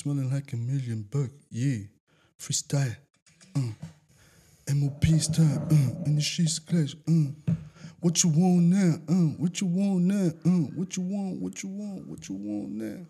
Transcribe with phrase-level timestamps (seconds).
[0.00, 1.80] Smelling like a million buck, yeah.
[2.38, 2.96] Freestyle.
[3.54, 3.72] Uh.
[4.74, 6.04] MOP style, uh.
[6.06, 7.52] In the sheets clash, uh.
[8.00, 8.94] What you want now?
[9.06, 9.36] Uh.
[9.36, 10.32] What you want now?
[10.42, 10.70] Uh.
[10.74, 11.38] What you want?
[11.42, 12.06] What you want?
[12.08, 13.06] What you want now?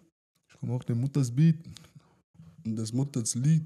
[0.48, 1.55] Ich komme auch der Mutters Beat.
[2.66, 3.62] Und das Mutters Lied.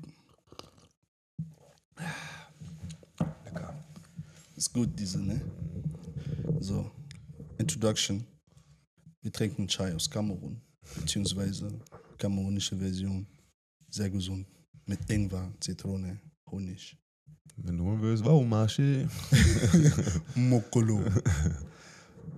[3.46, 3.74] Lecker.
[4.54, 5.40] Ist gut, diese, ne?
[6.60, 6.90] So.
[7.56, 8.22] Introduction.
[9.22, 10.60] Wir trinken Chai aus Kamerun.
[10.94, 11.68] Beziehungsweise
[12.18, 13.26] kamerunische Version.
[13.88, 14.46] Sehr gesund.
[14.86, 16.96] Mit Ingwer, Zitrone, Honig.
[17.56, 19.08] Wenn du willst, warum Marsche?
[20.34, 21.00] Mokolo.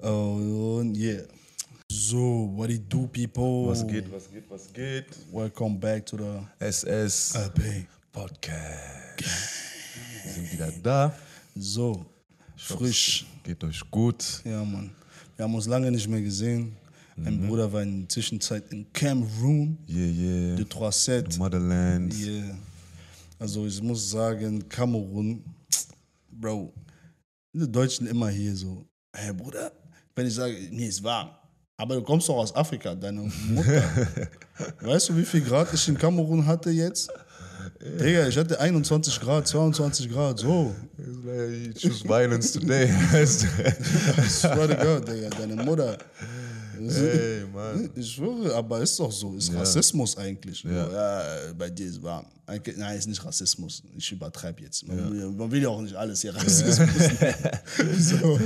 [0.03, 1.23] oh, und yeah.
[1.91, 3.69] So, what it do, people?
[3.69, 5.07] Was geht, was geht, was geht?
[5.33, 7.87] Welcome back to the SS LP.
[8.12, 9.22] Podcast.
[10.25, 11.17] Wir sind wieder da.
[11.55, 12.05] So,
[12.56, 13.25] frisch.
[13.43, 14.43] Geht euch gut.
[14.45, 14.91] Ja, Mann.
[15.37, 16.77] Wir haben uns lange nicht mehr gesehen.
[17.17, 17.47] Mein Mhm.
[17.48, 20.56] Bruder war in der Zwischenzeit in Cameroon, Yeah, yeah.
[20.56, 21.39] de Trois Sept.
[21.39, 22.14] Motherland.
[22.14, 22.55] Yeah.
[23.39, 25.42] Also ich muss sagen, Kamerun,
[26.31, 26.72] Bro,
[27.53, 29.72] die Deutschen immer hier so, hey Bruder,
[30.14, 31.31] wenn ich sage, nee, ist warm,
[31.77, 33.83] aber du kommst doch aus Afrika, deine Mutter.
[34.81, 37.11] weißt du, wie viel Grad ich in Kamerun hatte jetzt?
[37.81, 40.75] Digga, ich hatte 21 Grad, 22 Grad, so.
[40.98, 42.84] It's like you choose violence today.
[43.12, 45.98] I swear to God, Digga, deine Mutter.
[46.78, 47.91] Ey, Mann.
[47.94, 49.34] Ich schwöre, aber ist doch so.
[49.34, 50.62] Ist Rassismus eigentlich.
[50.64, 50.91] Ja.
[50.91, 51.52] Ja.
[51.56, 52.27] bei dir ist warm.
[52.77, 53.83] Nein, ist nicht Rassismus.
[53.97, 54.86] Ich übertreibe jetzt.
[54.86, 56.88] Man, will, man will ja auch nicht alles hier Rassismus
[57.98, 58.38] so.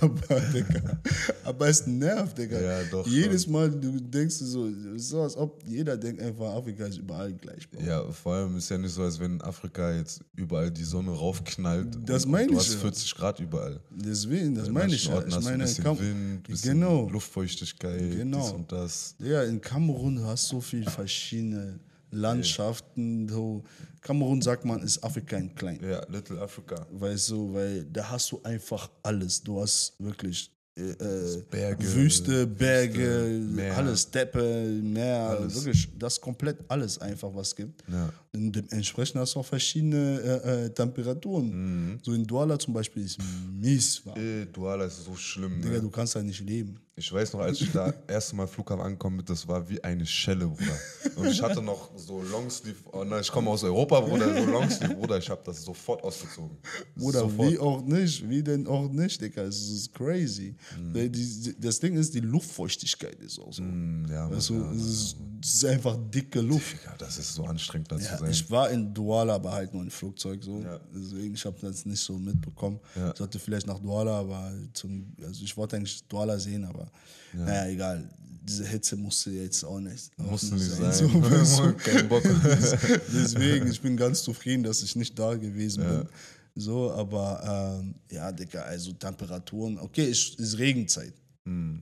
[0.00, 1.00] Aber, Digga.
[1.44, 2.60] Aber es nervt, Digga.
[2.60, 6.98] Ja, doch Jedes Mal, du denkst so, so, als ob jeder denkt einfach, Afrika ist
[6.98, 7.68] überall gleich.
[7.70, 7.82] Bro.
[7.82, 11.96] Ja, vor allem ist ja nicht so, als wenn Afrika jetzt überall die Sonne raufknallt.
[12.04, 12.78] Das und meine Du ich hast ja.
[12.80, 13.80] 40 Grad überall.
[13.90, 15.14] Deswegen, das In meine ich ja.
[15.14, 17.08] Orten Ich hast du meine, ein bisschen Kam Wind, bisschen genau.
[17.08, 18.42] Luftfeuchtigkeit, Genau.
[18.42, 19.14] dies und das.
[19.18, 21.78] Ja, in Kamerun du hast so viele verschiedene
[22.10, 23.28] Landschaften.
[23.28, 23.62] So.
[24.00, 25.78] Kamerun sagt man, ist Afrika in klein.
[25.82, 26.86] Ja, Little Africa.
[26.90, 29.42] Weißt du, weil da hast du einfach alles.
[29.42, 33.76] Du hast wirklich äh, äh, Berge, Wüste, Berge, Meer.
[33.76, 34.40] alles, Steppe,
[34.82, 35.54] Meer, Alles.
[35.56, 37.82] wirklich, das komplett alles einfach, was es gibt.
[37.90, 38.10] Ja.
[38.32, 41.50] Und dementsprechend hast du auch verschiedene äh, äh, Temperaturen.
[41.92, 41.98] Mhm.
[42.02, 43.18] So in Douala zum Beispiel ist
[43.60, 44.18] mies warm.
[44.18, 45.60] Ey, Duala ist so schlimm.
[45.60, 45.80] Digga, Ne?
[45.82, 46.80] du kannst da nicht leben.
[47.00, 50.04] Ich weiß noch, als ich da erste Mal Flughafen angekommen bin, das war wie eine
[50.04, 50.76] Schelle, Bruder.
[51.16, 54.94] Und ich hatte noch so Longsleeve, oh nein, ich komme aus Europa, Bruder, so Longsleeve,
[54.96, 56.58] Bruder, ich habe das sofort ausgezogen.
[57.00, 57.50] Oder sofort.
[57.52, 59.42] wie auch nicht, wie denn auch nicht, Digga.
[59.44, 60.54] Es ist crazy.
[60.94, 63.62] Die, das Ding ist, die Luftfeuchtigkeit ist auch so.
[63.62, 66.74] Mm, Ja, Mann, Also, ja, es, ist, einfach dicke Luft.
[66.82, 68.30] Digga, das ist so anstrengend, da Ja, zu sein.
[68.30, 70.60] ich war in Douala, aber halt nur im Flugzeug so.
[70.60, 70.78] Ja.
[70.94, 72.78] Deswegen, ich habe das nicht so mitbekommen.
[72.94, 76.89] Ich sollte vielleicht nach Douala, aber zum, also ich wollte eigentlich Douala sehen, aber
[77.32, 78.08] naja, egal.
[78.42, 80.92] Diese Hitze musste jetzt auch nicht, Musste nicht sein.
[80.92, 81.72] So, weißt du?
[81.74, 82.22] Kein Bock.
[83.12, 86.08] Deswegen, ich bin ganz zufrieden, dass ich nicht da gewesen bin.
[86.56, 91.14] So, aber ähm, ja, Digga, also Temperaturen, okay, es ist Regenzeit.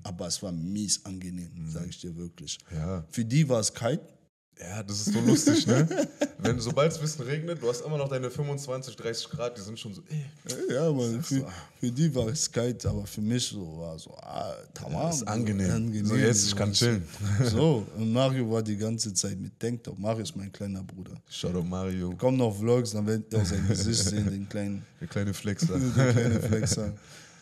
[0.03, 2.59] Aber es war mies angenehm, sage ich dir wirklich.
[2.73, 3.05] Ja.
[3.11, 4.01] Für die war es kalt,
[4.61, 5.87] Ja, das ist so lustig, ne?
[6.39, 9.61] Wenn, sobald es ein bisschen regnet, du hast immer noch deine 25, 30 Grad, die
[9.61, 10.75] sind schon so, ey.
[10.75, 11.53] Ja, man, für, ah.
[11.79, 15.11] für die war es kalt, aber für mich so war so, ah, tamam.
[15.11, 15.71] Ist angenehm.
[15.71, 17.03] angenehm So, jetzt, ich kann chillen.
[17.45, 19.99] So, und Mario war die ganze Zeit mit Tanktop.
[19.99, 21.13] Mario ist mein kleiner Bruder.
[21.31, 24.85] Shout out Mario, Kommen noch Vlogs, dann werdet ihr auch sein Gesicht sehen, den kleinen,
[25.01, 25.79] der kleine Flexer.
[25.79, 26.93] den kleinen Flexer.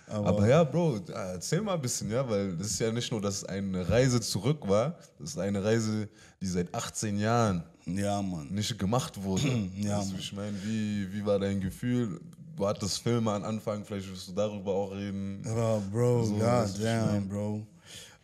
[0.09, 3.11] Aber, Aber ja, Bro, äh, erzähl mal ein bisschen, ja, weil das ist ja nicht
[3.11, 6.09] nur, dass es eine Reise zurück war, das ist eine Reise,
[6.41, 8.49] die seit 18 Jahren ja, Mann.
[8.51, 9.49] nicht gemacht wurde.
[9.77, 12.21] Ja, also, ich meine, wie, wie war dein Gefühl?
[12.57, 15.43] Du hattest Filme an Anfang, vielleicht wirst du darüber auch reden.
[15.45, 17.67] Ja, Bro, So, god ich damn, mein- Bro.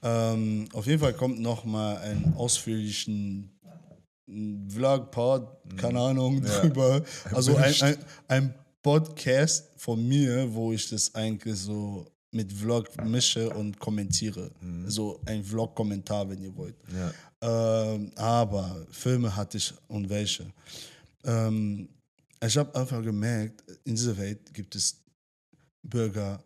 [0.05, 3.51] Ähm, auf jeden Fall kommt noch mal ein ausführlichen
[4.69, 5.47] Vlog-Pod,
[5.77, 7.03] keine Ahnung, drüber.
[7.33, 7.97] Also ein, ein,
[8.29, 14.51] ein Podcast von mir, wo ich das eigentlich so mit Vlog mische und kommentiere.
[14.87, 16.77] So ein Vlog-Kommentar, wenn ihr wollt.
[16.93, 17.13] Ja.
[17.43, 20.51] Ähm, aber Filme hatte ich und welche.
[21.25, 21.89] Ähm,
[22.45, 24.97] ich habe einfach gemerkt, in dieser Welt gibt es
[25.87, 26.43] Bürger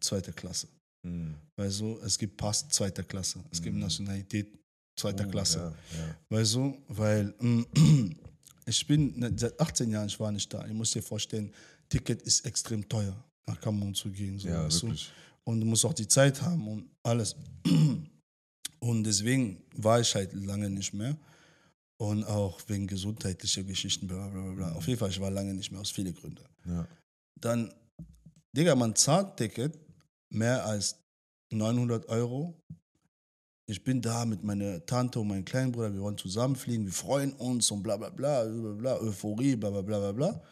[0.00, 0.68] zweiter Klasse.
[1.06, 1.34] Hm.
[1.56, 4.58] Weißt du, es gibt Pass zweiter Klasse, es gibt Nationalität
[4.98, 5.58] zweiter Oh, Klasse.
[5.58, 6.16] Ja, ja.
[6.28, 7.34] Weißt du, weil
[8.66, 10.64] ich bin seit 18 Jahren, ich war nicht da.
[10.66, 11.52] Ich muss dir vorstellen,
[11.88, 13.16] Ticket ist extrem teuer,
[13.46, 14.38] nach Kamerun zu gehen.
[14.38, 14.94] So, Ja, weißt du?
[15.44, 17.36] Und du musst auch die Zeit haben und alles.
[18.80, 21.16] Und deswegen war ich halt lange nicht mehr.
[22.00, 24.72] Und auch wegen gesundheitlicher Geschichten, bla bla bla, bla.
[24.72, 26.44] Auf jeden Fall, ich war lange nicht mehr, aus vielen Gründen.
[26.66, 26.88] Ja.
[27.40, 27.72] Dann,
[28.56, 29.78] Digga, man zahlt Ticket
[30.30, 30.96] mehr als
[31.52, 32.60] 900 Euro
[33.66, 37.32] ich bin da mit meiner Tante und meinem kleinen Bruder, wir wollen zusammenfliegen, wir freuen
[37.34, 40.42] uns und bla bla bla, bla, bla Euphorie, bla bla bla bla bla.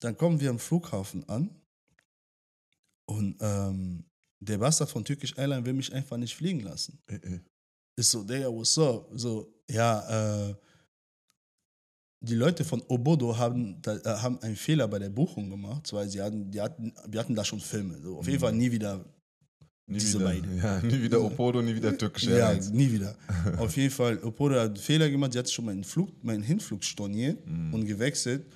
[0.00, 1.50] Dann kommen wir am Flughafen an
[3.06, 4.04] und ähm,
[4.40, 6.98] der Bastard von Türkisch Airline will mich einfach nicht fliegen lassen.
[7.06, 7.40] Äh, äh.
[7.96, 9.08] Ist so, Digga, what's up?
[9.12, 10.54] So, ja, äh,
[12.20, 16.08] die Leute von Obodo haben, da, äh, haben einen Fehler bei der Buchung gemacht, weil
[16.08, 18.00] sie hatten, die hatten, wir hatten da schon Filme.
[18.00, 19.04] So, auf jeden Fall nie wieder
[19.92, 20.56] Nie Diese wieder, beiden.
[20.58, 23.14] ja, nie wieder Opodo, nie wieder türkisch Ja, nie wieder.
[23.58, 26.82] Auf jeden Fall, Opodo hat einen Fehler gemacht, sie hat schon meinen, Flug, meinen Hinflug
[26.82, 27.74] storniert Mhm.
[27.74, 28.46] und gewechselt.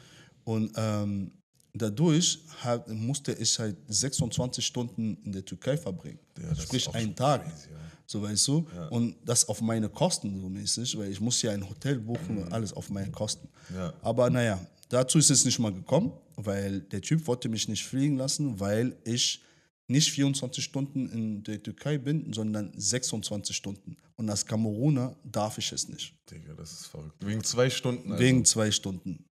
[0.44, 1.30] Und ähm,
[1.74, 6.18] dadurch hat, musste ich halt 26 Stunden in der Türkei verbringen.
[6.42, 7.42] Ja, Sprich, einen Tag.
[7.44, 7.76] crazy, ja.
[8.08, 8.66] So weißt du?
[8.90, 12.52] Und das auf meine Kosten so mäßig, weil ich muss ja ein Hotel buchen und
[12.52, 13.48] alles auf meine Kosten.
[13.70, 13.76] Mhm.
[13.76, 13.92] Ja.
[14.00, 18.16] Aber naja, dazu ist es nicht mal gekommen, weil der Typ wollte mich nicht fliegen
[18.16, 19.42] lassen, weil ich
[19.88, 23.96] nicht 24 Stunden in der Türkei bin, sondern 26 Stunden.
[24.16, 26.14] Und als Kameruner darf ich es nicht.
[26.30, 27.14] Digga, das ist verrückt.
[27.24, 28.12] Wegen zwei Stunden.
[28.12, 28.24] Also.
[28.24, 29.24] Wegen zwei Stunden.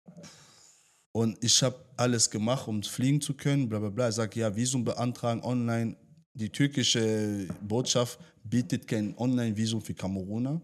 [1.13, 4.09] Und ich habe alles gemacht, um fliegen zu können, bla bla bla.
[4.09, 5.97] Ich sage, ja, Visum beantragen online.
[6.35, 10.61] Die türkische Botschaft bietet kein Online-Visum für Kameruner.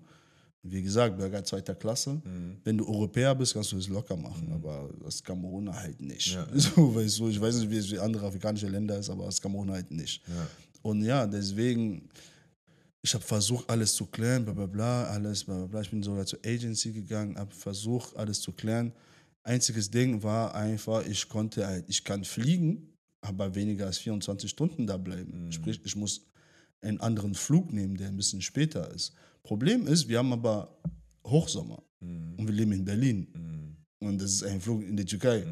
[0.62, 2.20] Wie gesagt, Bürger zweiter Klasse.
[2.22, 2.58] Mhm.
[2.64, 6.34] Wenn du Europäer bist, kannst du es locker machen, aber als Kameruner halt nicht.
[6.34, 6.46] Ja.
[6.54, 9.40] So, weißt du, ich weiß nicht, wie es für andere afrikanische Länder ist, aber als
[9.40, 10.22] Kameruner halt nicht.
[10.28, 10.46] Ja.
[10.82, 12.08] Und ja, deswegen,
[13.02, 15.80] ich habe versucht, alles zu klären, bla bla bla, alles, bla bla bla.
[15.80, 18.92] Ich bin sogar zur Agency gegangen, habe versucht, alles zu klären.
[19.42, 22.92] Einziges Ding war einfach, ich konnte halt, ich kann fliegen,
[23.22, 25.50] aber weniger als 24 Stunden da bleiben.
[25.50, 26.26] Sprich, ich muss
[26.82, 29.14] einen anderen Flug nehmen, der ein bisschen später ist.
[29.42, 30.68] Problem ist, wir haben aber
[31.26, 33.26] Hochsommer und wir leben in Berlin.
[33.98, 35.44] Und das ist ein Flug in die Türkei.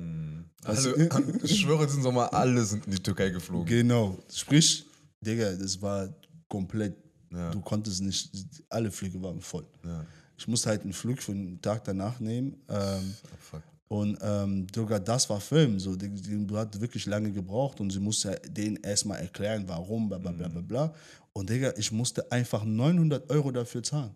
[0.64, 3.66] Also- Alle, ich schwöre, diesen Sommer alle sind in die Türkei geflogen.
[3.66, 4.18] Genau.
[4.32, 4.84] Sprich,
[5.20, 6.08] Digga, das war
[6.48, 6.96] komplett,
[7.32, 7.50] Ja.
[7.50, 8.30] du konntest nicht,
[8.70, 9.66] alle Flüge waren voll.
[9.84, 10.04] Ja.
[10.36, 12.56] Ich musste halt einen Flug für den Tag danach nehmen.
[12.68, 13.62] Ähm, fuck.
[13.88, 15.78] und ähm, sogar das war Film.
[15.80, 20.18] So, die, die hat wirklich lange gebraucht und sie musste denen erstmal erklären, warum, bla
[20.18, 20.94] bla bla bla bla.
[21.38, 24.12] Und Digga, ich musste einfach 900 Euro dafür zahlen.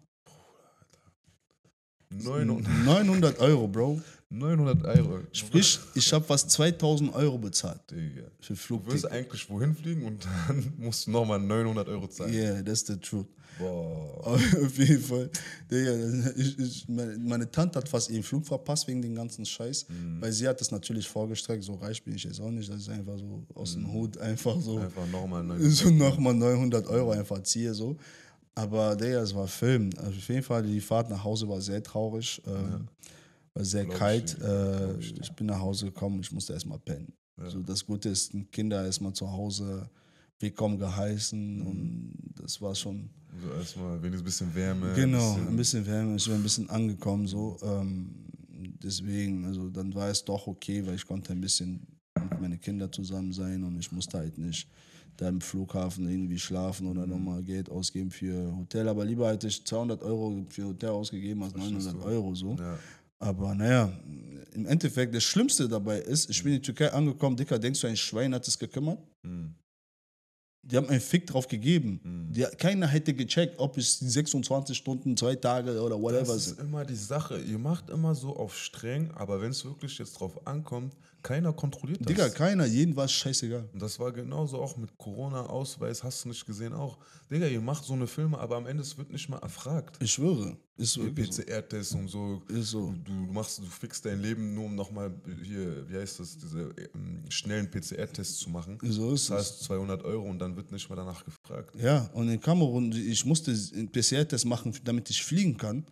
[2.10, 4.00] 900, 900 Euro, Bro.
[4.32, 5.20] 900 Euro.
[5.32, 8.23] Sprich, ich habe fast 2000 Euro bezahlt Digga.
[8.40, 12.32] für Du wirst eigentlich wohin fliegen und dann musst du nochmal 900 Euro zahlen.
[12.32, 13.26] Yeah, that's the truth.
[13.58, 14.26] Boah.
[14.26, 15.31] Auf jeden Fall.
[15.70, 19.87] Digga, ich, ich, meine, Tante hat fast ihren Flug verpasst wegen dem ganzen Scheiß.
[20.20, 21.62] Weil sie hat das natürlich vorgestreckt.
[21.62, 22.70] So reich bin ich jetzt auch nicht.
[22.70, 24.79] Das ist einfach so aus dem Hut einfach so.
[24.79, 27.96] Einfach nochmal 900 So nochmal 900 Euro einfach ziehe so.
[28.55, 29.90] Aber Digga, es war Film.
[29.99, 32.40] Also auf jeden Fall, die Fahrt nach Hause war sehr traurig.
[32.46, 32.88] Ähm,
[33.54, 34.38] War sehr Glaub kalt.
[34.40, 35.20] äh, ich dir.
[35.22, 36.20] ich bin nach Hause gekommen.
[36.20, 37.12] Ich musste erstmal pennen.
[37.49, 39.88] So, das Gute ist, Kinder erstmal zu Hause
[40.38, 41.58] willkommen geheißen.
[41.60, 41.66] Mhm.
[41.66, 43.10] Und das war schon.
[43.43, 44.93] So erstmal wenigstens ein bisschen Wärme.
[44.94, 47.56] Genau, bisschen- ein bisschen Wärme, ich bin ein bisschen angekommen so.
[47.62, 48.14] Ähm,
[48.82, 51.87] deswegen, also dann war es doch okay, weil ich konnte ein bisschen
[52.31, 54.69] mit meinen Kindern zusammen sein und ich musste halt nicht
[55.16, 58.88] da im Flughafen irgendwie schlafen oder nochmal Geld ausgeben für Hotel.
[58.88, 62.55] Aber lieber hätte ich 200 Euro für Hotel ausgegeben als 900 Euro so.
[62.58, 62.78] Ja.
[63.22, 63.93] Aber naja,
[64.52, 67.86] im Endeffekt, das Schlimmste dabei ist, ich bin in die Türkei angekommen, Dicker, denkst du,
[67.86, 68.98] ein Schwein hat es gekümmert?
[69.22, 69.55] Mhm.
[70.64, 72.29] Die haben einen Fick drauf gegeben.
[72.32, 76.58] Die, keiner hätte gecheckt, ob es 26 Stunden, zwei Tage oder whatever Das sind.
[76.58, 77.41] ist immer die Sache.
[77.41, 82.00] Ihr macht immer so auf streng, aber wenn es wirklich jetzt drauf ankommt, keiner kontrolliert
[82.00, 82.06] das.
[82.08, 83.69] Digga, keiner, jeden war es scheißegal.
[83.72, 86.98] Und das war genauso auch mit Corona-Ausweis, hast du nicht gesehen auch.
[87.31, 89.96] Digga, ihr macht so eine Filme, aber am Ende es wird nicht mal erfragt.
[90.02, 90.56] Ich schwöre.
[90.76, 91.02] Ist so.
[91.05, 91.43] wirklich so.
[91.43, 92.43] PCR-Tests und so.
[92.48, 92.94] Ist so.
[93.05, 97.22] Du, machst, du fixst dein Leben nur, um nochmal hier, wie heißt das, diese ähm,
[97.29, 98.79] schnellen PCR-Tests zu machen.
[98.82, 99.52] So ist Das es.
[99.52, 101.74] heißt 200 Euro und dann wird nicht mal danach gefragt.
[101.79, 105.84] Ja, und in Kamerun, ich musste einen PCR-Test machen, damit ich fliegen kann.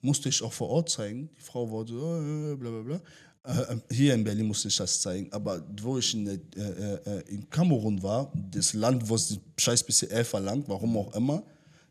[0.00, 1.30] Musste ich auch vor Ort zeigen.
[1.38, 3.00] Die Frau war so, äh, bla bla bla.
[3.44, 5.32] Äh, hier in Berlin musste ich das zeigen.
[5.32, 9.82] Aber wo ich in, äh, äh, in Kamerun war, das Land, wo es die scheiß
[9.84, 11.42] PCR verlangt, warum auch immer,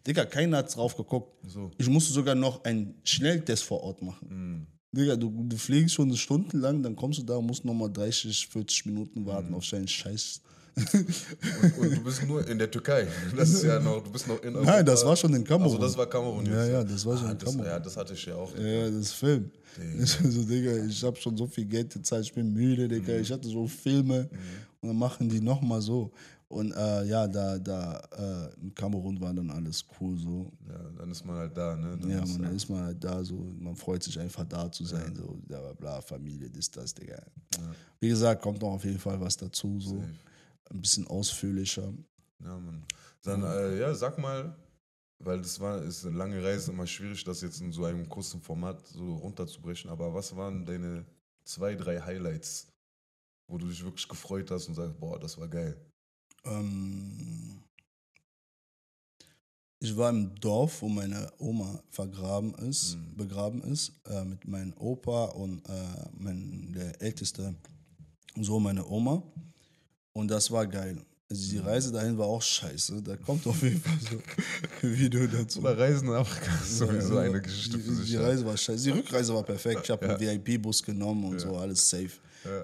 [0.06, 1.32] Digga, keiner hat drauf geguckt.
[1.48, 1.72] So.
[1.78, 4.68] Ich musste sogar noch einen Schnelltest vor Ort machen.
[4.92, 8.88] Digga, du, du fliegst schon stundenlang, dann kommst du da und musst nochmal 30, 40
[8.88, 10.42] Minuten warten auf seinen Scheiß.
[10.76, 13.08] Und, und du bist nur in der Türkei.
[13.36, 14.72] Das ist ja noch, du bist noch in Europa.
[14.72, 15.74] Nein, das war schon in Kamerun.
[15.74, 16.46] Also das war Kamerun.
[16.46, 17.72] Ja, ja, das war schon ah, in das, Kamerun.
[17.72, 18.58] Ja, das hatte ich ja auch.
[18.58, 19.52] Ja, das Film.
[20.00, 23.14] Ich so, Digga, ich habe schon so viel Geld gezahlt, ich bin müde, Digga.
[23.14, 23.22] Mhm.
[23.22, 24.30] Ich hatte so Filme
[24.82, 26.12] und dann machen die nochmal so.
[26.48, 30.52] Und äh, ja, da, da äh, in Kamerun war dann alles cool so.
[30.68, 31.98] Ja, dann ist man halt da, ne?
[31.98, 34.84] Dann Ja, man, dann ist man halt da so, man freut sich einfach da zu
[34.84, 37.22] sein, so, bla bla bla, Familie, das, das, Digga.
[38.02, 39.96] Wie gesagt, kommt noch auf jeden Fall was dazu, so.
[39.96, 40.08] Safe.
[40.72, 41.94] Ein bisschen ausführlicher.
[42.40, 42.86] Ja, Mann.
[43.24, 44.56] Dann, äh, ja, sag mal,
[45.20, 48.42] weil das war ist eine lange Reise immer schwierig, das jetzt in so einem kurzen
[48.42, 49.92] Format so runterzubrechen.
[49.92, 51.06] Aber was waren deine
[51.44, 52.68] zwei, drei Highlights,
[53.48, 55.78] wo du dich wirklich gefreut hast und sagst, boah, das war geil?
[56.46, 57.62] Ähm,
[59.80, 65.26] ich war im Dorf, wo meine Oma vergraben ist, begraben ist, äh, mit meinem Opa
[65.26, 67.56] und äh, mein, der älteste
[68.40, 69.22] Sohn meiner Oma.
[70.14, 70.98] Und das war geil.
[71.30, 73.02] Also die Reise dahin war auch scheiße.
[73.02, 74.18] Da kommt auf jeden Fall so
[74.88, 75.60] ein Video dazu.
[75.60, 78.06] Oder Reisen in Afrika ist sowieso Ja, eine Geschichte die, für sich.
[78.08, 78.22] Die ja.
[78.22, 78.84] Reise war scheiße.
[78.84, 79.82] Die Rückreise war perfekt.
[79.86, 82.12] Ich habe einen VIP-Bus genommen und so, alles safe.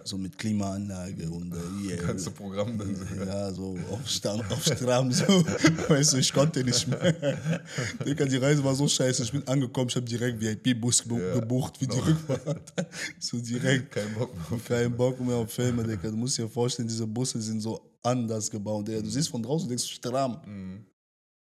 [0.03, 2.01] So mit Klimaanlage und äh, yeah.
[2.07, 3.05] Ganze Programm dann so.
[3.24, 5.24] Ja, so auf, Stamm, auf Stramm, so.
[5.88, 7.13] Weißt du, ich konnte nicht mehr.
[8.05, 9.22] Digga, die Reise war so scheiße.
[9.24, 12.74] Ich bin angekommen, ich habe direkt VIP-Bus gebu- gebucht für die Rückfahrt.
[13.19, 13.91] So direkt.
[13.91, 16.10] Kein Bock mehr auf Kein Bock mehr auf Filme, Digga.
[16.10, 18.88] Du musst dir vorstellen, diese Busse sind so anders gebaut.
[18.88, 19.01] Digga.
[19.01, 20.41] Du siehst von draußen, denkst du, stramm.
[20.46, 20.86] Mhm.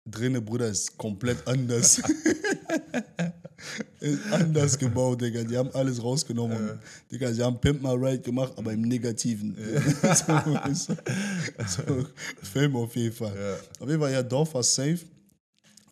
[0.09, 2.01] Drinnen, Bruder, ist komplett anders.
[4.32, 5.44] Anders gebaut, Digga.
[5.44, 6.58] Die haben alles rausgenommen.
[6.58, 6.80] Und,
[7.12, 9.56] Digga, sie haben Pimp My Ride gemacht, aber im Negativen.
[10.01, 10.96] so, weißt du?
[11.68, 12.06] so,
[12.41, 13.36] Film auf jeden Fall.
[13.36, 13.53] Ja.
[13.80, 15.00] Auf jeden Fall, ja, Dorf war safe.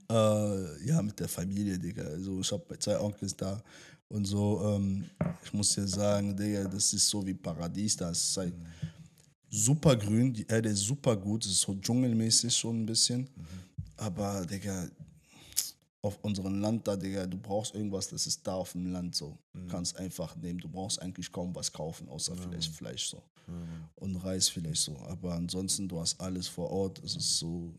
[0.10, 2.04] Äh, ja, mit der Familie, Digga.
[2.04, 3.62] Also, ich habe zwei Onkels da.
[4.08, 5.06] Und so, ähm,
[5.44, 7.96] ich muss dir sagen, Digga, das ist so wie Paradies.
[7.96, 8.54] Da ist halt
[9.50, 13.28] super grün, die Erde ist super gut, es ist so dschungelmäßig schon ein bisschen.
[13.98, 14.88] Aber, Digga,
[16.02, 19.38] auf unserem Land da, Digga, du brauchst irgendwas, das ist da auf dem Land so.
[19.54, 23.22] Du kannst einfach nehmen, du brauchst eigentlich kaum was kaufen, außer vielleicht Fleisch so.
[23.96, 24.96] Und Reis vielleicht so.
[25.08, 27.74] Aber ansonsten, du hast alles vor Ort, es ist so,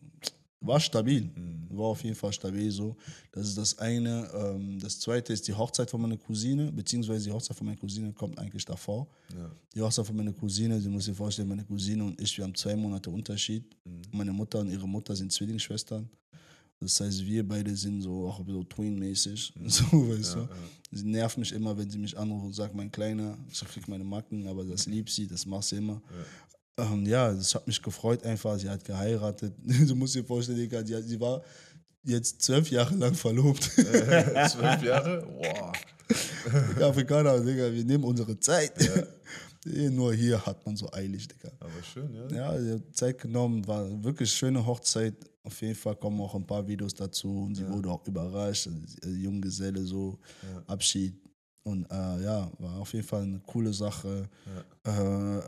[0.60, 1.30] war stabil.
[1.70, 2.94] War auf jeden Fall stabil so.
[3.32, 4.28] Das ist das eine.
[4.34, 8.12] Ähm, das zweite ist die Hochzeit von meiner Cousine, beziehungsweise die Hochzeit von meiner Cousine
[8.12, 9.06] kommt eigentlich davor.
[9.74, 12.54] Die Hochzeit von meiner Cousine, du musst dir vorstellen, meine Cousine und ich, wir haben
[12.54, 13.64] zwei Monate Unterschied.
[14.12, 16.10] Meine Mutter und ihre Mutter sind Zwillingsschwestern.
[16.80, 19.52] Das heißt, wir beide sind so auch so Twin-mäßig.
[19.66, 20.48] So, weißt du?
[20.90, 24.02] Sie nervt mich immer, wenn sie mich anruft und sagt, mein Kleiner, ich krieg meine
[24.02, 26.02] Macken, aber das liebt sie, das macht sie immer.
[26.78, 28.58] Ja, ähm, ja das hat mich gefreut einfach.
[28.58, 29.54] Sie hat geheiratet.
[29.86, 31.42] Du musst dir vorstellen, Digga, die, sie war
[32.02, 33.62] jetzt zwölf Jahre lang verlobt.
[33.72, 35.22] Zwölf Jahre?
[35.26, 35.72] Boah.
[36.70, 38.72] Digga, Afrikaner, Digga, wir nehmen unsere Zeit.
[39.66, 41.52] Eh, Nur hier hat man so eilig, Digga.
[41.60, 42.28] Aber schön, ja.
[42.34, 45.14] Ja, sie hat Zeit genommen, war wirklich schöne Hochzeit.
[45.42, 48.68] Auf jeden Fall kommen auch ein paar Videos dazu und sie wurde auch überrascht.
[49.02, 50.18] äh, Junggeselle, so
[50.66, 51.14] Abschied.
[51.62, 54.28] Und äh, ja, war auf jeden Fall eine coole Sache.
[54.84, 54.90] Äh,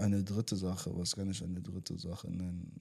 [0.03, 2.81] eine dritte Sache, was kann ich eine dritte Sache nennen?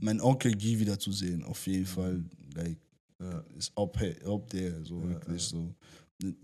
[0.00, 2.22] Mein Onkel Guy wieder zu sehen, auf jeden Fall.
[2.54, 2.78] Like,
[3.20, 3.44] Ja.
[3.56, 5.74] ist ob, ob der, so wirklich so.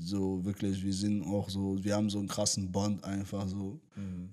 [0.02, 3.80] So wirklich, wir sind auch so, wir haben so einen krassen Bond einfach so.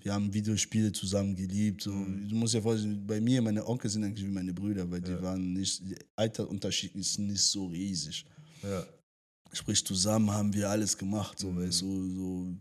[0.02, 1.82] Wir haben Videospiele zusammen geliebt.
[1.82, 1.90] So.
[1.90, 5.20] Du musst dir vorstellen, bei mir, meine Onkel sind eigentlich wie meine Brüder, weil die
[5.22, 8.26] waren nicht, der Alterunterschied ist nicht so riesig.
[8.62, 8.84] Ja.
[9.52, 12.54] Sprich, zusammen haben wir alles gemacht, so, weißt du, so, so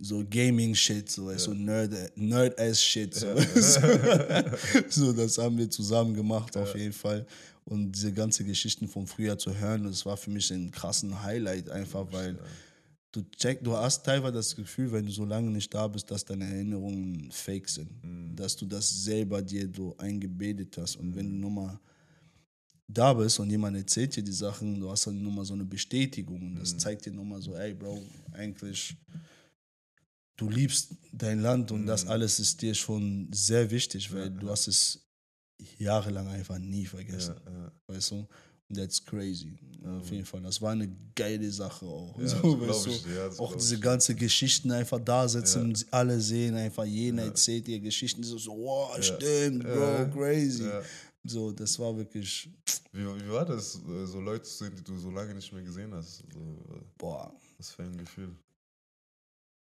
[0.00, 3.40] Gaming-Shit, so, du, Nerd- Nerd-Ass-Shit, so, du.
[4.88, 7.26] so, das haben wir zusammen gemacht, auf jeden Fall.
[7.64, 11.68] Und diese ganze Geschichten vom Frühjahr zu hören, das war für mich ein krassen Highlight,
[11.68, 12.38] einfach weil
[13.12, 16.24] du check, du hast teilweise das Gefühl, wenn du so lange nicht da bist, dass
[16.24, 17.90] deine Erinnerungen fake sind.
[18.36, 20.96] Dass du das selber dir so eingebetet hast.
[20.96, 21.78] Und wenn du nochmal
[22.86, 26.40] da bist und jemand erzählt dir die Sachen, du hast dann nochmal so eine Bestätigung
[26.40, 28.02] und das zeigt dir nochmal so, ey Bro,
[28.32, 28.96] eigentlich,
[30.38, 34.68] du liebst dein Land und das alles ist dir schon sehr wichtig, weil du hast
[34.68, 35.06] es
[35.76, 37.34] jahrelang einfach nie vergessen,
[37.88, 38.26] weißt du?
[38.70, 39.58] Und that's crazy,
[39.98, 40.42] auf jeden Fall.
[40.42, 42.16] Das war eine geile Sache auch.
[42.20, 42.90] das so, weißt du?
[42.90, 43.80] ich ja, auch diese ich.
[43.80, 48.52] ganze Geschichten einfach da sitzen, alle sehen einfach, jener erzählt dir Geschichten, die so, so
[48.52, 50.64] wow, stimmt, Bro, crazy.
[50.64, 50.82] Ja.
[51.24, 52.48] So, das war wirklich,
[52.92, 55.62] Wie, wie war das, äh, so Leute zu sehen, die du so lange nicht mehr
[55.62, 56.22] gesehen hast?
[56.32, 58.36] So, äh, boah, was für ein Gefühl.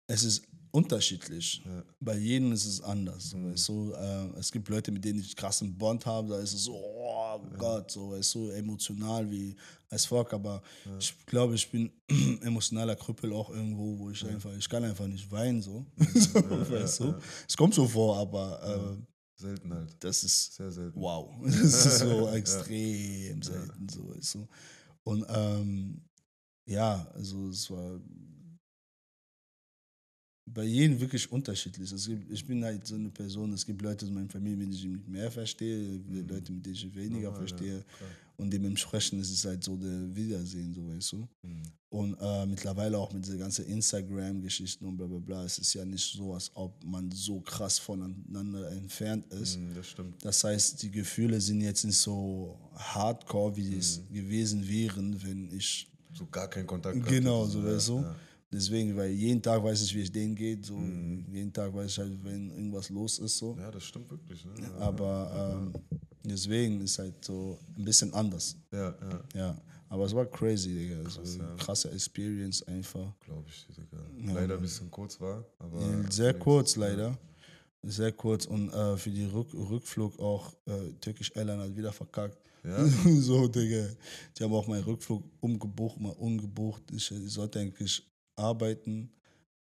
[0.07, 1.62] es ist unterschiedlich.
[1.65, 1.83] Ja.
[2.00, 3.31] Bei jedem ist es anders.
[3.31, 3.93] So, weißt du?
[3.93, 7.41] äh, es gibt Leute, mit denen ich krassen Bond habe, da ist es so, oh
[7.59, 9.55] Gott, so, weißt du, emotional wie
[9.89, 10.62] als Fuck, aber
[10.99, 11.91] ich glaube, ich bin
[12.43, 15.85] emotionaler Krüppel auch irgendwo, wo ich einfach, ich kann einfach nicht weinen, so.
[16.15, 17.15] so weißt du?
[17.49, 19.03] Es kommt so vor, aber äh,
[19.41, 19.97] Selten halt.
[20.00, 21.00] das ist Sehr selten.
[21.00, 21.31] wow.
[21.45, 24.49] Das ist so extrem selten, so, weißt du.
[25.03, 26.03] Und ähm,
[26.67, 27.99] ja, also es war
[30.52, 31.90] bei jedem wirklich unterschiedlich.
[31.92, 34.73] Es gibt, ich bin halt so eine Person, es gibt Leute in meiner Familie, mit
[34.83, 37.85] denen ich mehr verstehe, Leute, mit denen ich weniger ja, verstehe.
[37.99, 38.11] klar.
[38.37, 41.16] und dementsprechend ist es halt so der Wiedersehen, so weißt du.
[41.42, 41.62] Mhm.
[41.90, 45.85] Und äh, mittlerweile auch mit dieser ganzen Instagram-Geschichten und bla bla bla, es ist ja
[45.85, 49.59] nicht so, als ob man so krass voneinander entfernt ist.
[49.59, 50.25] Mhm, Das stimmt.
[50.25, 53.78] Das heißt, die Gefühle sind jetzt nicht so hardcore, wie Mhm.
[53.78, 57.88] es gewesen wären, wenn ich So gar keinen Kontakt gehabt Genau, hättest, so ja, weißt
[57.88, 57.97] du.
[58.02, 58.16] ja.
[58.52, 60.66] Deswegen, weil jeden Tag weiß ich, wie es denen geht.
[60.66, 61.25] So, Mhm.
[61.33, 63.38] Jeden Tag weiß ich halt, wenn irgendwas los ist.
[63.38, 63.57] So.
[63.59, 64.45] Ja, das stimmt wirklich.
[64.45, 64.52] Ne?
[64.61, 65.73] Ja, Aber ähm,
[66.25, 68.57] deswegen ist halt so ein bisschen anders.
[68.73, 69.62] ja, ja Ja.
[69.88, 71.02] Aber es war crazy, Digga.
[71.02, 71.54] Krass, also, ja.
[71.57, 73.12] Krasse Experience einfach.
[73.25, 73.66] glaube ich.
[73.76, 74.35] Digga.
[74.35, 75.80] Leider ein bisschen kurz war, aber.
[75.83, 77.19] Ja, Sehr kurz leider.
[77.83, 78.47] Sehr kurz.
[78.47, 82.38] Und äh, für die Rück Rückflug auch äh, Turkish Airlines hat wieder verkackt.
[82.62, 82.85] Ja?
[83.21, 83.88] so, Digga.
[84.38, 86.83] Die haben auch meinen Rückflug umgebucht, mal umgebucht.
[86.92, 88.07] Ich, ich sollte eigentlich
[88.40, 89.11] arbeiten,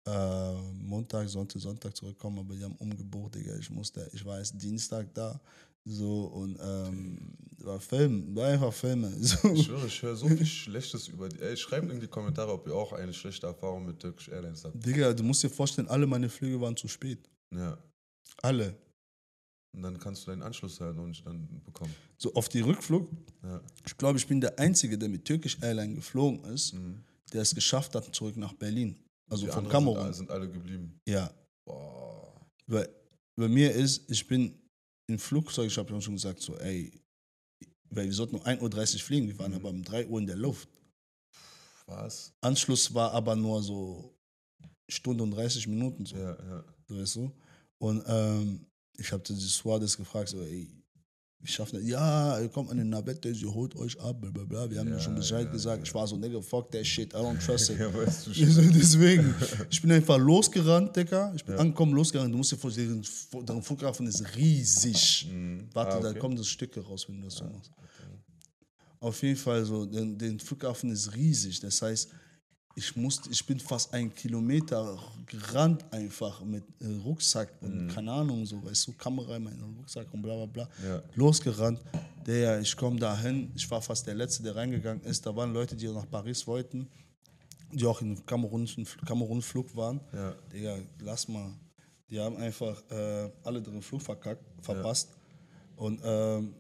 [0.07, 3.57] äh, Montag, Sonntag, Sonntag zurückkommen, aber die haben umgebucht, Digga.
[3.57, 5.41] Ich musste, ich war erst Dienstag da.
[5.85, 7.19] So und ähm,
[7.59, 9.11] war Film, war einfach Filme.
[9.21, 9.53] So.
[9.53, 11.41] Ich schwöre, ich höre so viel Schlechtes über die.
[11.41, 14.85] Ey, schreibt in die Kommentare, ob ihr auch eine schlechte Erfahrung mit Turkish Airlines habt.
[14.85, 17.29] Digga, du musst dir vorstellen, alle meine Flüge waren zu spät.
[17.55, 17.79] Ja.
[18.43, 18.75] Alle.
[19.73, 21.95] Und dann kannst du deinen Anschluss halt noch nicht dann bekommen.
[22.19, 23.09] So auf die Rückflug.
[23.43, 23.61] Ja.
[23.87, 27.03] Ich glaube, ich bin der Einzige, der mit Turkish Airlines geflogen ist, Mhm.
[27.33, 28.97] Der es geschafft hat, zurück nach Berlin.
[29.31, 30.05] Also die von Kamerun.
[30.07, 30.99] Sind, sind alle geblieben.
[31.07, 31.31] Ja,
[31.67, 32.47] Boah.
[32.67, 32.89] weil
[33.37, 34.59] bei mir ist, ich bin
[35.09, 36.93] im Flugzeug, ich habe ja schon gesagt, so, ey,
[37.91, 39.57] weil wir sollten um 1.30 Uhr fliegen, wir waren Mhm.
[39.59, 40.69] aber um 3 Uhr in der Luft.
[41.87, 42.33] Was?
[42.43, 44.15] Anschluss war aber nur so
[44.91, 46.65] Stunde und 30 Minuten, so, Ja, ja.
[46.87, 47.33] so weißt du.
[47.79, 48.67] Und ähm,
[48.99, 50.69] ich habe die Suarez gefragt, so, ey,
[51.41, 51.89] wie schaffen das?
[51.89, 54.71] Ja, ihr kommt an den Navette, sie holt euch ab, bla bla bla.
[54.71, 55.79] Wir haben Ja, schon Bescheid ja, gesagt.
[55.79, 55.83] ja.
[55.85, 57.79] Ich war so, nigga, fuck that shit, I don't trust it.
[57.81, 58.73] Ja, weißt du schon.
[58.73, 59.35] Deswegen,
[59.71, 61.33] ich bin einfach losgerannt, Digga.
[61.37, 61.61] Ich bin Ja.
[61.61, 62.33] angekommen, losgerannt.
[62.33, 63.03] Du musst dir vorstellen,
[63.47, 65.29] deren, Flughafen ist riesig.
[65.31, 65.69] Mhm.
[65.73, 66.19] Warte, Ah, da okay.
[66.19, 67.71] kommen das Stücke raus, wenn du das so machst.
[69.01, 71.61] Auf jeden Fall so, den, den Flughafen ist riesig.
[71.61, 72.09] Das heißt,
[72.79, 78.47] ich musste, ich bin fast einen Kilometer gerannt einfach mit äh, Rucksack und keine Ahnung,
[78.47, 80.69] so, weißt du, Kamera in meinem Rucksack und bla bla bla.
[80.87, 81.03] Ja.
[81.17, 81.81] Losgerannt.
[82.25, 85.27] Der, ich komme dahin, ich war fast der Letzte, der reingegangen ist.
[85.27, 86.87] Da waren Leute, die nach Paris wollten,
[87.73, 90.01] die auch in Kamerunischen Kamerun-Flug waren.
[90.13, 90.35] Ja.
[90.53, 91.51] Digga, lass mal.
[92.09, 95.09] Die haben einfach äh, alle den Flug verkackt, verpasst.
[95.75, 96.55] Und, ähm,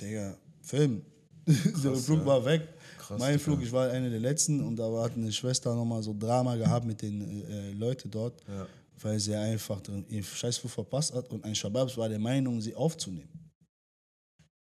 [0.00, 1.04] Digga, Film.
[1.46, 2.26] der Flug ja.
[2.26, 2.68] war weg.
[3.02, 3.38] Krass, mein.
[3.38, 6.86] Flug, ich war einer der letzten und da hat eine Schwester nochmal so Drama gehabt
[6.86, 8.66] mit den äh, Leuten dort, Ja.
[9.00, 13.28] weil sie einfach ihren Scheißflug verpasst hat und ein Shabab war der Meinung, sie aufzunehmen.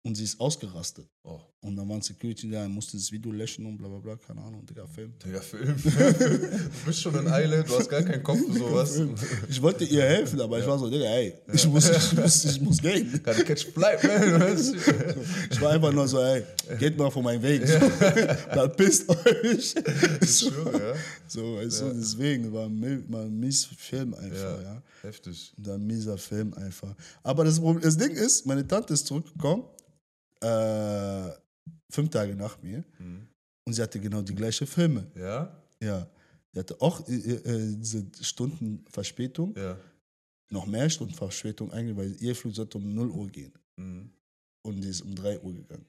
[0.01, 1.05] Und sie ist ausgerastet.
[1.23, 4.41] Oh, Und dann waren Security da, musste das Video löschen und bla bla bla, keine
[4.41, 5.13] Ahnung, Digga, Film.
[5.23, 5.75] Digga, Film.
[5.83, 8.97] du bist schon in Eile, du hast gar keinen Kopf für sowas.
[9.49, 12.61] Ich wollte ihr helfen, aber ich war so, Digga, ey, ich, muss, ich, muss, ich
[12.61, 13.21] muss gehen.
[13.21, 14.07] Kann catch bleib, du?
[15.51, 16.43] Ich war einfach nur so, ey,
[16.79, 17.63] geht mal von meinem Weg.
[18.55, 19.75] Dann pisst euch.
[20.21, 20.95] Ich So, schwöre, ja.
[21.27, 24.81] so weißt du, deswegen war ein mies Film einfach, Ja, ja.
[25.01, 25.51] heftig.
[25.57, 26.95] Und ein mieser Film einfach.
[27.21, 29.65] Aber das, Problem, das Ding ist, meine Tante ist zurückgekommen,
[30.41, 31.31] äh,
[31.89, 33.27] fünf Tage nach mir, Mhm.
[33.65, 35.05] und sie hatte genau die gleiche Filme.
[35.15, 35.55] Ja?
[35.81, 36.07] Ja.
[36.51, 39.77] Sie hatte auch äh, äh, diese Stunden Verspätung, Ja.
[40.49, 43.53] noch mehr Stunden Verspätung eigentlich, weil ihr Flug sollte um 0 Uhr gehen.
[43.75, 44.09] Mhm.
[44.63, 45.85] Und die ist um 3 Uhr gegangen.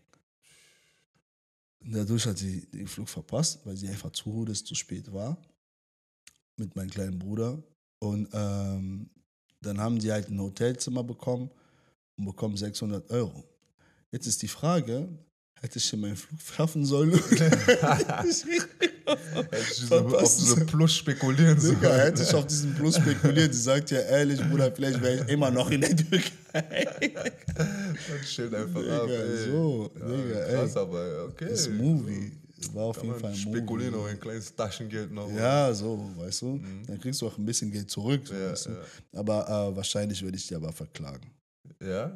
[1.81, 5.11] Und dadurch hat sie den Flug verpasst, weil sie einfach zu dass es zu spät
[5.13, 5.37] war.
[6.57, 7.63] Mit meinem kleinen Bruder.
[8.01, 9.09] Und ähm,
[9.63, 11.51] dann haben die halt ein Hotelzimmer bekommen
[12.17, 13.45] und bekommen 600 Euro.
[14.13, 15.09] Jetzt ist die Frage,
[15.61, 17.13] hätte ich denn meinen Flug schaffen sollen?
[19.11, 21.77] Hätte ich so auf Plus spekulieren sollen.
[21.81, 23.53] Digga, hätte ich auf diesen Plus spekuliert.
[23.55, 26.87] Sie sagt ja ehrlich, Bruder, vielleicht wäre ich immer noch in der Türkei.
[28.13, 29.09] Und chillt einfach Digga, ab.
[29.09, 29.45] Ey.
[29.51, 30.55] so, ja, Digga, ey.
[30.55, 31.47] krass, aber okay.
[31.51, 32.33] Das Movie
[32.73, 35.31] war auf Kann jeden Fall ein spekulieren, auch ein kleines Taschengeld noch.
[35.33, 36.61] Ja, so, weißt du?
[36.87, 38.23] Dann kriegst du auch ein bisschen Geld zurück.
[38.27, 38.71] So, Ja, weißt du?
[38.71, 38.81] ja.
[39.19, 41.31] Aber äh, wahrscheinlich werde ich die aber verklagen.
[41.83, 42.13] Ja?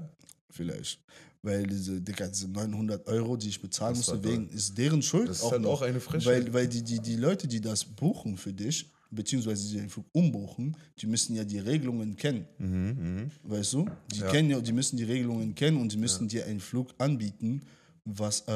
[0.51, 1.01] Vielleicht.
[1.45, 5.29] Weil diese, Digga, diese 900 Euro, die ich bezahlen Das musste, wegen, ist deren Schuld
[5.29, 5.71] Das ist auch halt noch.
[5.73, 6.27] auch eine Frechheit.
[6.47, 10.07] Weil, weil die, die, die Leute, die das buchen für dich, beziehungsweise die den Flug
[10.13, 12.47] umbuchen, die müssen ja die Regelungen kennen.
[12.59, 13.87] Mhm, Weißt du?
[14.13, 14.31] Die, Ja.
[14.31, 17.61] kennen ja, die müssen die Regelungen kennen und die müssen dir einen Flug anbieten,
[18.07, 18.53] was äh,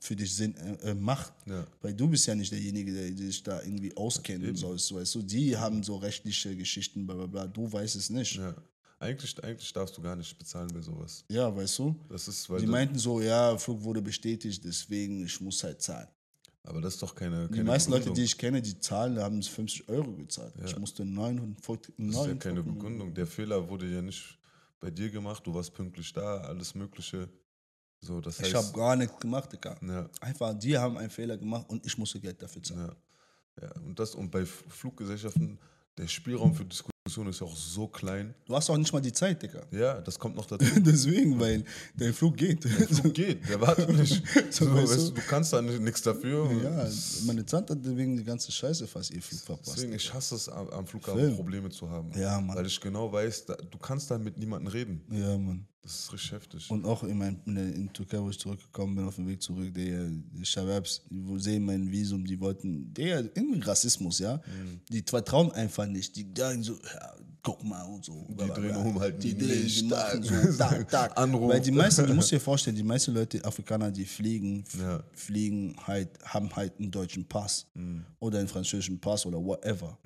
[0.00, 1.32] für dich Sinn äh, äh, macht.
[1.46, 1.64] Ja.
[1.82, 4.78] Weil du bist ja nicht derjenige, der dich da irgendwie auskennen soll.
[4.78, 5.22] So, weißt du?
[5.22, 7.46] Die haben so rechtliche Geschichten, bla bla bla.
[7.46, 8.40] Du weißt es nicht.
[9.04, 9.12] Ja, ja.
[9.12, 11.24] Eigentlich, eigentlich darfst du gar nicht bezahlen bei sowas.
[11.28, 11.94] weißt du?
[12.08, 16.08] Das ist, weil Die meinten so, ja, Flug wurde bestätigt, deswegen ich muss halt zahlen.
[16.66, 17.46] Aber das ist doch keine.
[17.48, 18.14] Die keine meisten Leute, Begründung.
[18.16, 20.54] die ich kenne, die zahlen, haben 50 Euro gezahlt.
[20.64, 23.12] Ich musste 940 Das ist ja 9 keine Begründung.
[23.12, 24.38] Der Fehler wurde ja nicht
[24.80, 25.46] bei dir gemacht.
[25.46, 27.28] Du warst pünktlich da, alles Mögliche.
[28.00, 28.48] So, das heißt.
[28.48, 29.76] Ich habe gar nichts gemacht, Digga.
[29.82, 32.92] ja, Einfach, die haben einen Fehler gemacht und ich musste Geld dafür zahlen.
[33.60, 33.72] ja, ja.
[33.82, 35.58] Und das und bei Fluggesellschaften,
[35.98, 36.66] der Spielraum für
[37.06, 38.34] Diskussion ist ja auch so klein.
[38.46, 39.60] Du hast auch nicht mal die Zeit, Digga.
[39.70, 40.64] Ja, das kommt noch dazu.
[40.80, 41.62] Deswegen, weil
[41.94, 42.64] dein Flug geht.
[42.64, 44.22] Flug geht, der wartet nicht.
[44.50, 45.10] So, So, weißt du?
[45.12, 46.50] du, kannst da ni- nichts dafür.
[46.62, 46.88] ja,
[47.26, 49.76] meine Tante hat wegen die ganze Scheiße fast ihr Flug verpasst.
[49.76, 51.36] Deswegen, ich hasse es am, am Flughafen Film.
[51.36, 52.10] Probleme zu haben.
[52.18, 52.56] Ja, Mann.
[52.56, 55.02] Weil ich genau weiß, da, du kannst da mit niemandem reden.
[55.10, 55.66] Ja, Mann.
[55.82, 56.70] Das ist richtig heftig.
[56.70, 59.74] Und auch in, mein, in, der- Türkei, wo ich zurückgekommen bin, auf dem Weg zurück,
[59.74, 64.36] der, die Shababs, wo sehen mein Visum, die wollten, der, irgendwie Rassismus, ja.
[64.38, 64.80] Mhm.
[64.88, 66.16] Die vertrauen einfach nicht.
[66.16, 66.78] Die sagen so,
[67.42, 68.26] guck mal und so.
[68.30, 71.18] Die drehen um, halten die, die Licht, die machen so, tak, tak.
[71.18, 71.50] Anruf.
[71.50, 75.02] Weil die meisten, du musst dir vorstellen, die meisten Leute, Afrikaner, die fliegen, Ja.
[75.12, 78.04] fliegen halt, haben halt einen deutschen Pass Mhm.
[78.18, 79.98] oder einen französischen Pass oder whatever.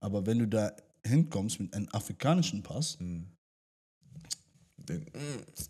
[0.00, 0.72] Aber wenn du da
[1.04, 3.26] hinkommst mit einem afrikanischen Pass, Mhm.
[4.88, 5.18] Denk, mm,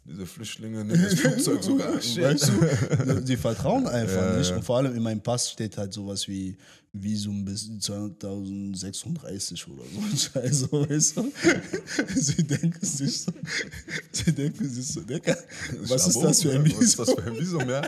[0.04, 2.00] diese Flüchtlinge nehmen das Flugzeug sogar.
[2.00, 2.22] Shit.
[2.22, 4.52] Weißt du, die vertrauen einfach Ja, nicht.
[4.52, 6.57] Und vor allem in meinem Pass steht halt sowas wie
[6.92, 10.00] Visum bis 2036 oder so.
[10.00, 11.33] ein Scheiße, weißt du?
[12.16, 13.33] Sie denken sich so,
[14.11, 15.37] sie denken sich so, Digga,
[15.83, 16.72] was ist das für ein ne?
[16.76, 17.07] Was ist Visum?
[17.07, 17.83] das für ein Visum, ja?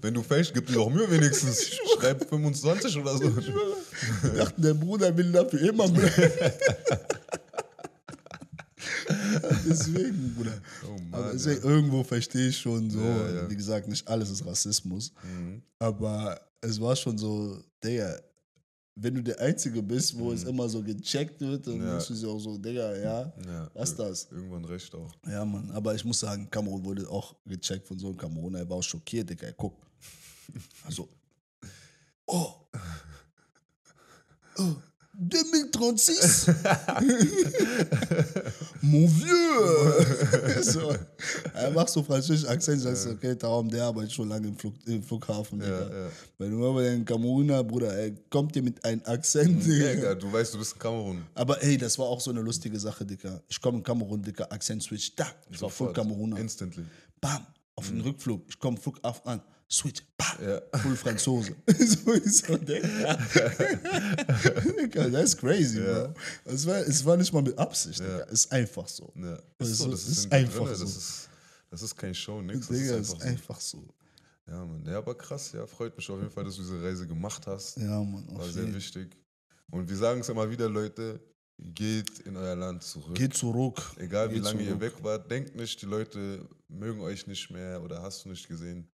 [0.00, 1.70] Wenn du fällst, gib dir doch Mühe wenigstens.
[1.98, 3.24] Schreib 25 oder so.
[3.28, 6.32] Ich dachte, der Bruder will dafür immer bleiben.
[9.68, 10.60] Deswegen, Bruder.
[10.84, 11.32] Oh Mann, Aber ja.
[11.32, 13.50] deswegen, irgendwo verstehe ich schon so, Ja, ja.
[13.50, 15.12] wie gesagt, nicht alles ist Rassismus.
[15.22, 15.62] Mhm.
[15.78, 18.18] Aber es war schon so, Digga,
[18.96, 21.86] wenn du der Einzige bist, wo es immer so gecheckt wird, dann Mhm.
[21.86, 21.98] Ja.
[21.98, 24.28] du so auch so, Digga, ja, Ja, was ist das?
[24.30, 25.12] Irgendwann recht auch.
[25.26, 28.68] Ja, Mann, aber ich muss sagen, Kamerun wurde auch gecheckt von so einem Kameruner, er
[28.70, 29.74] war auch schockiert, Digga, guck.
[30.84, 31.08] Also,
[32.26, 32.52] oh,
[34.58, 34.74] oh
[35.16, 36.54] 2036
[38.82, 40.62] Mon vieux!
[40.62, 40.92] so,
[41.54, 44.74] er macht so französischen Akzent, sagst du, okay, darum, der arbeitet schon lange im, Flug,
[44.86, 45.88] im Flughafen, Digga.
[45.88, 46.08] Ja, ja.
[46.38, 49.90] Weil du mal bei den Kameruner, Bruder, er kommt dir mit einem Akzent, Ja, Digga.
[49.90, 51.22] egal, du weißt, du bist in Kamerun.
[51.34, 53.40] Aber ey, das war auch so eine lustige Sache, Digga.
[53.48, 55.26] Ich komme in Kamerun, Digga, Akzent-Switch, da.
[55.50, 55.96] Ich war voll Sofort.
[55.96, 56.38] Kameruner.
[56.38, 56.84] Instantly.
[57.20, 57.46] Bam,
[57.76, 58.42] auf den Rückflug.
[58.48, 60.60] Ich komme Flughafen an, Switch, bam, Ja.
[60.78, 61.54] voll Franzose.
[61.66, 63.18] so ist so, Digga.
[64.78, 66.06] Digga, das ist crazy, Ja.
[66.08, 66.14] bro.
[66.44, 68.24] Es war, es war nicht mal mit Absicht, Digga.
[68.24, 69.12] Es ist einfach so.
[69.16, 69.38] Ja.
[69.58, 70.84] Das Ist so, das ist ist, einfach drinne, so.
[70.84, 71.28] Das ist,
[71.70, 72.68] das ist kein Show, nix.
[72.68, 73.28] Das Digga, ist einfach ist so.
[73.28, 73.88] einfach so.
[74.46, 74.84] Ja, Mann.
[74.86, 77.78] Ja, aber krass, ja, freut mich auf jeden Fall, dass du diese Reise gemacht hast.
[77.78, 78.26] Ja, Mann.
[78.36, 78.74] War sehr jeden.
[78.74, 79.16] wichtig.
[79.70, 81.18] Und wir sagen es immer wieder, Leute,
[81.58, 83.14] geht in euer Land zurück.
[83.14, 83.80] Geht zurück.
[83.96, 84.80] Egal wie Geht lange ihr zurück.
[84.82, 88.86] weg wart, denkt nicht, die Leute mögen euch nicht mehr oder hast du nicht gesehen.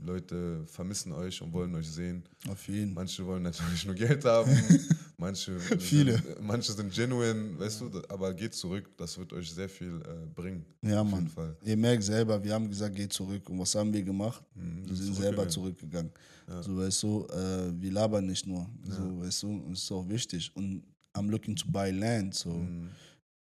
[0.00, 2.22] Die Leute vermissen euch und wollen euch sehen.
[2.48, 2.94] Auf jeden.
[2.94, 4.50] Manche wollen natürlich nur Geld haben,
[5.16, 6.12] manche, Viele.
[6.18, 10.26] Sind, manche sind genuine, weißt du, aber geht zurück, das wird euch sehr viel äh,
[10.34, 10.64] bringen.
[10.82, 11.20] Ja, auf Mann.
[11.20, 11.56] jeden Fall.
[11.62, 13.48] Ihr merkt selber, wir haben gesagt, geht zurück.
[13.50, 14.42] Und was haben wir gemacht?
[14.54, 16.12] Mhm, wir sind selber zurückgegangen.
[16.12, 16.62] zurückgegangen.
[16.62, 18.66] So, weißt du, äh, wir labern nicht nur.
[18.84, 20.50] So, weißt du, das ist auch wichtig.
[20.54, 20.82] Und
[21.14, 22.34] I'm looking to buy land.
[22.34, 22.88] So, Mhm.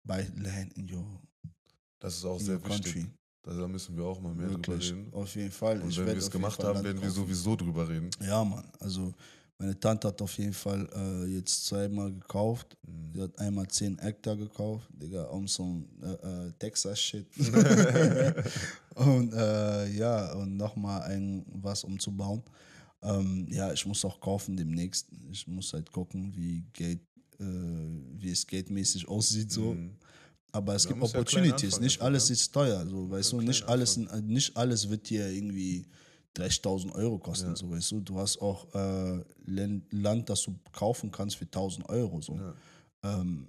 [0.04, 1.06] buy land in your,
[2.00, 2.94] Das ist auch in sehr wichtig.
[2.96, 3.06] country.
[3.56, 4.90] Da müssen wir auch mal mehr Wirklich.
[4.90, 5.14] drüber reden.
[5.14, 5.82] Auf jeden Fall.
[5.82, 8.10] Und Ich wenn wir es gemacht haben, werden wir sowieso drüber reden.
[8.22, 8.66] Ja, Mann.
[8.80, 9.14] Also,
[9.58, 12.78] meine Tante hat auf jeden Fall äh, jetzt zweimal gekauft.
[12.86, 13.14] Mhm.
[13.14, 17.26] Sie hat einmal 10 Hektar gekauft, Digga, um so ein äh, äh, Texas-Shit.
[18.96, 22.44] und äh, ja, und nochmal ein was umzubauen.
[23.02, 25.08] Ähm, ja, ich muss auch kaufen demnächst.
[25.32, 27.00] Ich muss halt gucken, wie Geld,
[27.40, 29.76] äh, wie es geldmäßig aussieht so.
[30.58, 31.64] Aber es Da gibt ja Opportunities.
[31.66, 32.34] anfangen nicht alles ja.
[32.34, 33.42] ist teuer, so weißt du.
[33.42, 35.86] Nicht alles, nicht alles wird dir irgendwie
[36.36, 37.56] 30.000 Euro kosten, Ja.
[37.56, 38.00] so weißt du.
[38.02, 39.24] Du hast auch äh,
[39.92, 42.36] Land, das du kaufen kannst für 1000 Euro, so.
[42.36, 42.54] Ja.
[43.04, 43.48] Ähm,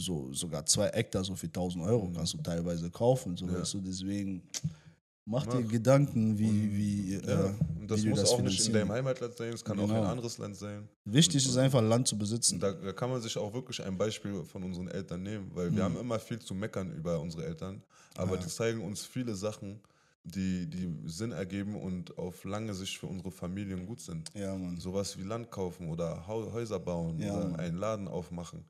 [0.00, 3.52] so sogar zwei Hektar so für 1000 Euro kannst du teilweise kaufen, so Mhm.
[3.52, 3.60] Ja.
[3.60, 3.80] weißt du.
[3.80, 4.42] Deswegen
[5.28, 5.70] mach dir Mach.
[5.70, 8.90] Gedanken, wie, wie, Ja, äh, und das wie du muss das auch nicht in deinem
[8.92, 10.00] Heimatland sein, es kann auch Genau.
[10.02, 10.88] ein anderes Land sein.
[11.04, 12.54] Wichtig ist einfach Land zu besitzen.
[12.54, 15.74] Und da, da kann man sich auch wirklich ein Beispiel von unseren Eltern nehmen, weil
[15.74, 17.82] wir haben immer viel zu meckern über unsere Eltern,
[18.16, 19.80] aber die zeigen uns viele Sachen,
[20.24, 24.28] die, die Sinn ergeben und auf lange Sicht für unsere Familien gut sind.
[24.34, 24.78] Ja, Mann.
[24.78, 27.60] Sowas wie Land kaufen oder Häuser bauen Ja, oder Mann.
[27.60, 28.64] einen Laden aufmachen.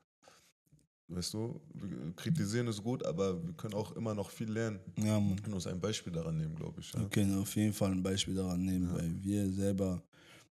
[1.10, 4.78] Weißt du, wir kritisieren ist gut, aber wir können auch immer noch viel lernen.
[4.98, 5.30] Ja, Mann.
[5.36, 6.92] Wir können uns ein Beispiel daran nehmen, glaube ich.
[6.92, 7.00] Ja.
[7.00, 10.02] Wir können auf jeden Fall ein Beispiel daran nehmen, weil wir selber,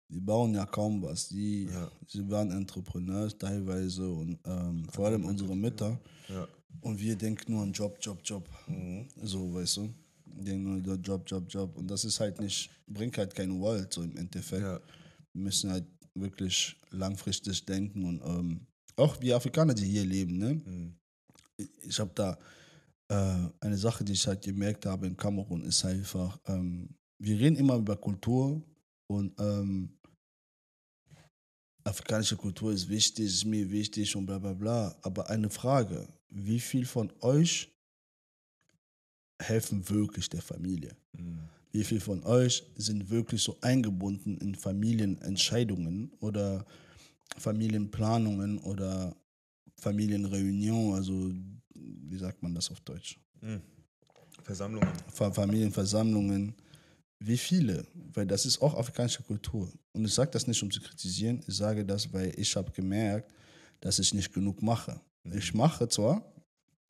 [0.08, 1.28] wir bauen ja kaum was.
[1.28, 1.92] Die, Ja.
[2.08, 6.00] sie waren Entrepreneurs teilweise und ähm, vor allem unsere Mütter.
[6.30, 6.48] Ja.
[6.82, 8.48] Und wir denken nur an Job, Job, Job.
[9.24, 9.94] So, weißt du?
[10.38, 11.76] Wir denken nur an Job, Job, Job.
[11.78, 14.62] Und das ist halt nicht, bringt halt kein World, so im Endeffekt.
[14.62, 14.80] Ja.
[15.34, 18.62] wir müssen halt wirklich langfristig denken und ähm,
[18.96, 20.54] auch wie Afrikaner, die hier leben, ne?
[20.54, 20.96] Mhm.
[21.82, 22.38] ich habe da
[23.08, 27.56] äh, eine Sache, die ich halt gemerkt habe in Kamerun, ist einfach, ähm, wir reden
[27.58, 28.62] immer über Kultur
[29.08, 29.90] und ähm,
[31.84, 34.96] afrikanische Kultur ist wichtig, ist mir wichtig und bla bla bla.
[35.04, 37.72] Aber eine Frage, wie viel von euch
[39.40, 40.96] helfen wirklich der Familie?
[41.14, 41.40] Mhm.
[41.72, 46.66] Wie viel von euch sind wirklich so eingebunden in Familienentscheidungen oder
[47.38, 49.16] Familienplanungen oder
[49.78, 51.32] Familienreunion, also
[51.74, 53.20] wie sagt man das auf Deutsch?
[53.42, 53.62] Mhm.
[54.44, 54.90] Versammlungen.
[55.14, 56.54] Fa- Familienversammlungen.
[57.20, 57.86] Wie viele?
[58.14, 59.72] Weil das ist auch afrikanische Kultur.
[59.94, 63.34] Und ich sage das nicht, um zu kritisieren, ich sage das, weil ich habe gemerkt,
[63.80, 65.00] dass ich nicht genug mache.
[65.34, 66.24] Ich mache zwar,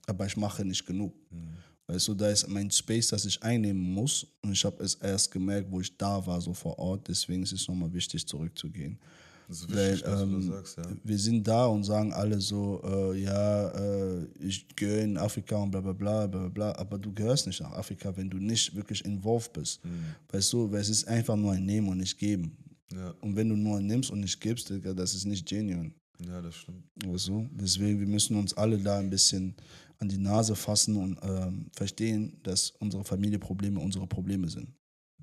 [0.07, 1.13] aber ich mache nicht genug.
[1.31, 1.55] Mhm.
[1.87, 4.25] Weißt du, da ist mein Space, das ich einnehmen muss.
[4.41, 7.07] Und ich habe es erst gemerkt, wo ich da war, so vor Ort.
[7.07, 8.99] Deswegen ist es nochmal wichtig, zurückzugehen.
[9.47, 10.83] Das ist wichtig, Weil, ähm, sagst, ja.
[11.03, 15.71] Wir sind da und sagen alle so, äh, ja, äh, ich gehöre in Afrika und
[15.71, 16.75] bla bla bla bla bla.
[16.77, 19.83] Aber du gehörst nicht nach Afrika, wenn du nicht wirklich involved bist.
[19.85, 20.15] Mhm.
[20.29, 22.57] Weißt du, weil es ist einfach nur ein Nehmen und nicht Geben.
[22.91, 25.91] Ja, Und wenn du nur nimmst und nicht gibst, das ist nicht genuine.
[26.25, 26.83] ja, das stimmt.
[27.05, 27.47] Weißt du?
[27.51, 29.55] Deswegen, wir müssen uns alle da ein bisschen
[29.99, 34.69] an die Nase fassen und ähm, verstehen, dass unsere Familienprobleme unsere Probleme sind.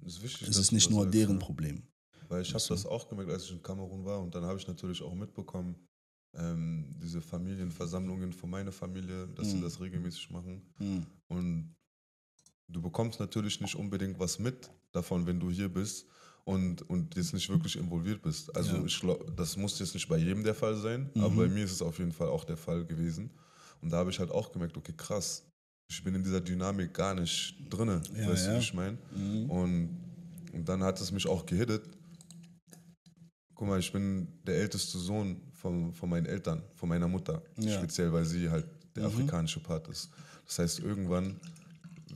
[0.01, 0.49] Das ist wichtig.
[0.49, 1.45] Es ist nicht nur sagst, deren ja.
[1.45, 1.83] Problem.
[2.33, 2.75] Weil ich habe so.
[2.75, 5.77] das auch gemerkt, als ich in Kamerun war und dann habe ich natürlich auch mitbekommen,
[6.35, 9.63] ähm, diese Familienversammlungen von meiner Familie, dass sie Mhm.
[9.63, 10.63] das regelmäßig machen.
[10.79, 11.05] Hm.
[11.29, 11.75] Und
[12.69, 16.07] du bekommst natürlich nicht unbedingt was mit davon, wenn du hier bist
[16.45, 18.55] und, und jetzt nicht wirklich involviert bist.
[18.57, 18.85] Also Ja.
[18.87, 21.23] ich glaube, das muss jetzt nicht bei jedem der Fall sein, Mhm.
[21.23, 23.31] aber bei mir ist es auf jeden Fall auch der Fall gewesen.
[23.83, 25.45] Und da habe ich halt auch gemerkt, okay, krass,
[25.91, 28.57] ich bin in dieser Dynamik gar nicht drinne, Ja, weißt du, ja.
[28.57, 28.97] wie ich meine?
[29.15, 29.51] Mhm.
[29.51, 29.91] Und,
[30.55, 31.83] und dann hat es mich auch gehittet.
[33.55, 37.43] Guck mal, ich bin der älteste Sohn von, von meinen Eltern, von meiner Mutter.
[37.59, 37.73] Ja.
[37.79, 39.09] Speziell, weil sie halt der Mhm.
[39.15, 40.11] afrikanische Part ist.
[40.47, 41.39] Das heißt, irgendwann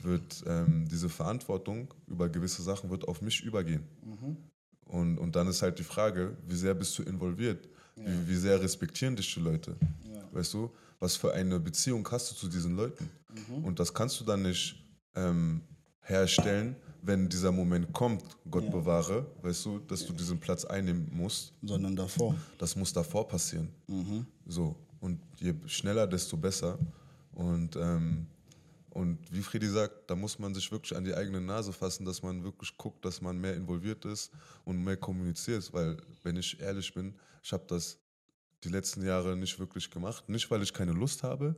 [0.01, 3.83] wird ähm, diese Verantwortung über gewisse Sachen wird auf mich übergehen.
[4.03, 4.37] Mhm.
[4.85, 7.67] Und, und dann ist halt die Frage, wie sehr bist du involviert?
[7.95, 9.75] Wie, wie sehr respektieren dich die Leute?
[10.31, 10.69] Weißt du,
[10.99, 13.09] was für eine Beziehung hast du zu diesen Leuten?
[13.49, 13.63] Mhm.
[13.65, 14.75] Und das kannst du dann nicht
[15.15, 15.61] ähm,
[16.01, 18.69] herstellen, wenn dieser Moment kommt, Gott Ja.
[18.71, 21.53] bewahre, weißt du, dass du diesen Platz einnehmen musst.
[21.61, 22.35] Sondern davor.
[22.57, 23.69] Das muss davor passieren.
[23.87, 24.25] Mhm.
[24.45, 24.75] So.
[24.99, 26.77] Und je schneller, desto besser.
[27.33, 28.27] Und, ähm,
[28.89, 32.23] und wie Freddy sagt, da muss man sich wirklich an die eigene Nase fassen, dass
[32.23, 34.31] man wirklich guckt, dass man mehr involviert ist
[34.65, 35.71] und mehr kommuniziert.
[35.71, 37.99] Weil, wenn ich ehrlich bin, ich habe das
[38.63, 40.27] die letzten Jahre nicht wirklich gemacht.
[40.27, 41.55] Nicht, weil ich keine Lust habe,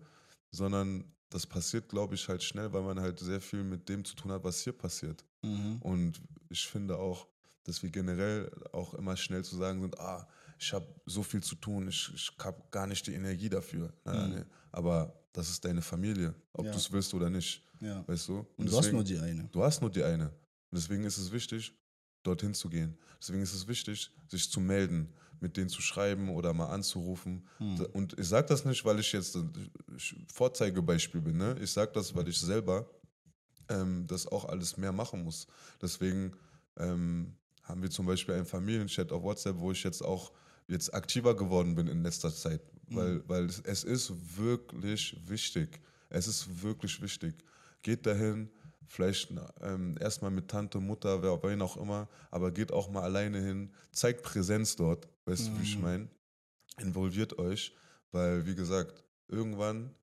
[0.52, 4.16] sondern das passiert, glaube ich, halt schnell, weil man halt sehr viel mit dem zu
[4.16, 5.24] tun hat, was hier passiert.
[5.42, 5.78] Mhm.
[5.82, 7.28] Und ich finde auch,
[7.64, 11.56] dass wir generell auch immer schnell zu sagen sind, ah, ich habe so viel zu
[11.56, 13.94] tun, ich, ich habe gar nicht die Energie dafür.
[14.04, 14.36] Nein, nein, Mhm.
[14.36, 14.46] nein.
[14.72, 16.72] Aber das ist deine Familie, ob Ja.
[16.72, 17.64] du es willst oder nicht.
[17.80, 18.06] Ja.
[18.08, 18.46] Weißt du?
[18.58, 19.48] Und du hast nur die eine.
[19.52, 20.26] Du hast nur die eine.
[20.26, 21.74] Und deswegen ist es wichtig,
[22.24, 22.98] dorthin zu gehen.
[23.22, 27.48] Deswegen ist es wichtig, sich zu melden, mit denen zu schreiben oder mal anzurufen.
[27.60, 27.86] Hm.
[27.94, 29.72] Und ich sage das nicht, weil ich jetzt ein
[30.34, 31.38] Vorzeigebeispiel bin.
[31.38, 31.56] Ne?
[31.62, 32.90] Ich sage das, weil ich selber
[33.70, 35.48] ähm, das auch alles mehr machen muss.
[35.82, 36.34] Deswegen
[36.78, 40.32] ähm, haben wir zum Beispiel einen Familienchat auf WhatsApp, wo ich jetzt auch
[40.68, 42.62] jetzt aktiver geworden bin in letzter Zeit.
[42.92, 45.80] Weil, weil es, es ist wirklich wichtig.
[46.10, 47.36] Es ist wirklich wichtig.
[47.84, 48.50] Geht dahin,
[48.88, 53.40] vielleicht ähm, erstmal mit Tante, Mutter, wer wen auch immer, aber geht auch mal alleine
[53.40, 55.82] hin, zeigt Präsenz dort, weißt du, wie ich Mhm.
[55.84, 56.08] meine?
[56.80, 57.76] Involviert euch,
[58.12, 59.94] weil, wie gesagt, irgendwann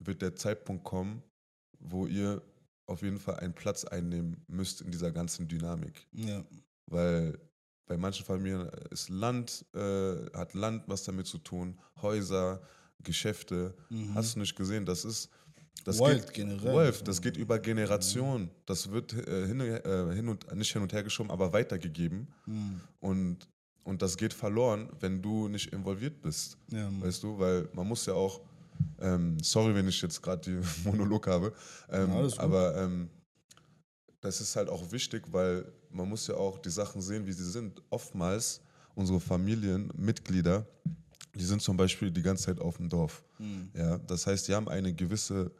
[0.00, 1.22] wird der Zeitpunkt kommen,
[1.78, 2.42] wo ihr
[2.86, 6.06] auf jeden Fall einen Platz einnehmen müsst in dieser ganzen Dynamik.
[6.12, 6.44] Ja.
[6.86, 7.38] Weil
[7.86, 12.60] bei manchen Familien ist Land, äh, hat Land was damit zu tun, Häuser,
[13.02, 13.74] Geschäfte.
[13.90, 14.14] Mhm.
[14.14, 14.84] Hast du nicht gesehen?
[14.84, 15.30] Das ist.
[15.84, 16.74] Das Wealth geht, generell.
[16.74, 18.50] Wealth, das geht über Generationen.
[18.64, 22.26] Das wird äh, hin, äh, hin und nicht hin und her geschoben, aber weitergegeben.
[22.46, 22.80] Mhm.
[22.98, 23.48] Und,
[23.84, 26.56] und das geht verloren, wenn du nicht involviert bist.
[26.68, 26.90] Ja.
[27.00, 28.40] Weißt du, weil man muss ja auch,
[29.00, 31.52] ähm, sorry, wenn ich jetzt gerade die Monolog habe,
[31.90, 33.10] ähm, Ja, aber ähm,
[34.20, 37.48] das ist halt auch wichtig, weil man muss ja auch die Sachen sehen, wie sie
[37.48, 37.82] sind.
[37.90, 38.60] Oftmals
[38.94, 40.66] unsere Familienmitglieder,
[41.34, 43.22] die sind zum Beispiel die ganze Zeit auf dem Dorf.
[43.38, 43.70] Mhm.
[43.74, 45.52] Ja, das heißt, die haben eine gewisse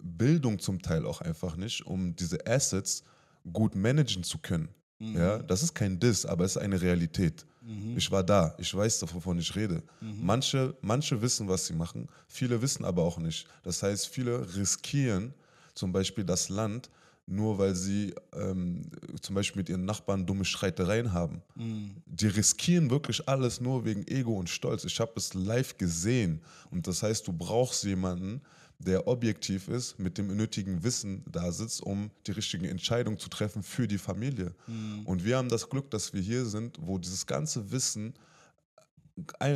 [0.00, 3.04] Bildung zum Teil auch einfach nicht, um diese Assets
[3.52, 4.68] gut managen zu können.
[4.98, 5.16] Mhm.
[5.16, 7.46] Ja, das ist kein Diss, aber es ist eine Realität.
[7.64, 7.96] Mhm.
[7.96, 9.82] Ich war da, ich weiß, wovon ich rede.
[10.00, 10.18] Mhm.
[10.20, 13.46] Manche, manche wissen, was sie machen, viele wissen aber auch nicht.
[13.62, 15.32] Das heißt, viele riskieren
[15.74, 16.90] zum Beispiel das Land
[17.26, 18.82] nur weil sie ähm,
[19.20, 21.42] zum Beispiel mit ihren Nachbarn dumme Streitereien haben.
[21.54, 21.96] Mhm.
[22.06, 24.84] Die riskieren wirklich alles nur wegen Ego und Stolz.
[24.84, 26.42] Ich habe es live gesehen.
[26.70, 28.42] Und das heißt, du brauchst jemanden,
[28.78, 33.62] der objektiv ist, mit dem nötigen Wissen da sitzt, um die richtigen Entscheidungen zu treffen
[33.62, 34.54] für die Familie.
[34.66, 35.06] Mhm.
[35.06, 38.14] Und wir haben das Glück, dass wir hier sind, wo dieses ganze Wissen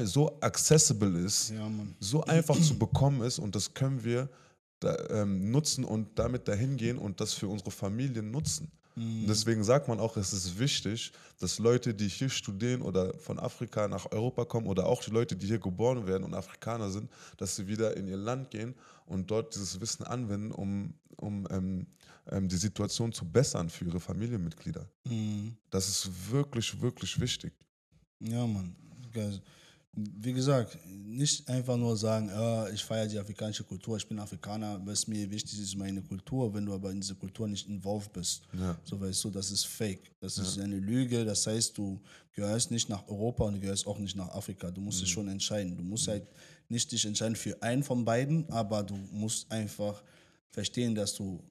[0.04, 4.28] so accessible ist, Ja, so einfach zu bekommen ist und das können wir
[4.78, 8.70] da, ähm, nutzen und damit dahin gehen und das für unsere Familien nutzen.
[8.98, 13.38] Und deswegen sagt man auch, es ist wichtig, dass Leute, die hier studieren oder von
[13.38, 17.10] Afrika nach Europa kommen oder auch die Leute, die hier geboren werden und Afrikaner sind,
[17.36, 18.74] dass sie wieder in ihr Land gehen
[19.06, 21.86] und dort dieses Wissen anwenden, um, um ähm,
[22.30, 24.88] ähm, die Situation zu bessern für ihre Familienmitglieder.
[25.04, 25.56] Mhm.
[25.70, 27.52] Das ist wirklich, wirklich wichtig.
[28.20, 28.74] Ja, Mann.
[29.12, 29.40] Geil.
[29.92, 34.80] Wie gesagt, nicht einfach nur sagen, ah, ich feiere die afrikanische Kultur, ich bin Afrikaner,
[34.84, 38.42] was mir wichtig ist, meine Kultur, wenn du aber in diese Kultur nicht involviert bist.
[38.52, 38.78] Ja.
[38.84, 40.12] So weißt du, das ist fake.
[40.20, 41.24] Das ist eine Lüge.
[41.24, 42.00] Das heißt, du
[42.32, 44.70] gehörst nicht nach Europa und du gehörst auch nicht nach Afrika.
[44.70, 45.76] Du musst dich schon entscheiden.
[45.76, 46.28] Du musst halt
[46.68, 50.02] nicht dich entscheiden für einen von beiden, aber du musst einfach
[50.50, 51.42] verstehen, dass du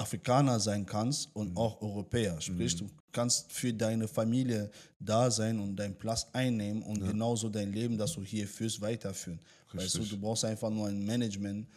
[0.00, 2.40] Afrikaner sein kannst und auch Europäer.
[2.40, 7.72] Sprich, du kannst für deine Familie da sein und deinen Platz einnehmen und genauso dein
[7.72, 9.38] Leben, das du hier führst, weiterführen.
[9.72, 10.18] Weißt du, Richtig.
[10.18, 11.68] du brauchst einfach nur ein Management,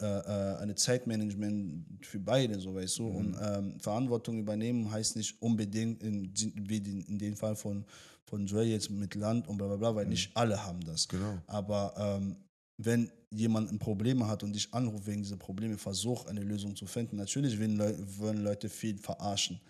[0.00, 3.06] äh, äh, eine Zeitmanagement für beide, so weißt du.
[3.06, 6.32] Und ähm, Verantwortung übernehmen heißt nicht unbedingt in,
[6.68, 7.84] wie in, dem Fall von,
[8.24, 11.06] von Dre jetzt mit Land und bla bla bla, weil nicht alle haben das.
[11.08, 11.38] Genau.
[11.46, 12.36] Aber ähm,
[12.76, 16.86] wenn jemand ein Problem hat und dich anruft wegen dieser Probleme, versuch eine Lösung zu
[16.86, 17.16] finden.
[17.16, 19.60] Natürlich wollen Leute viel verarschen.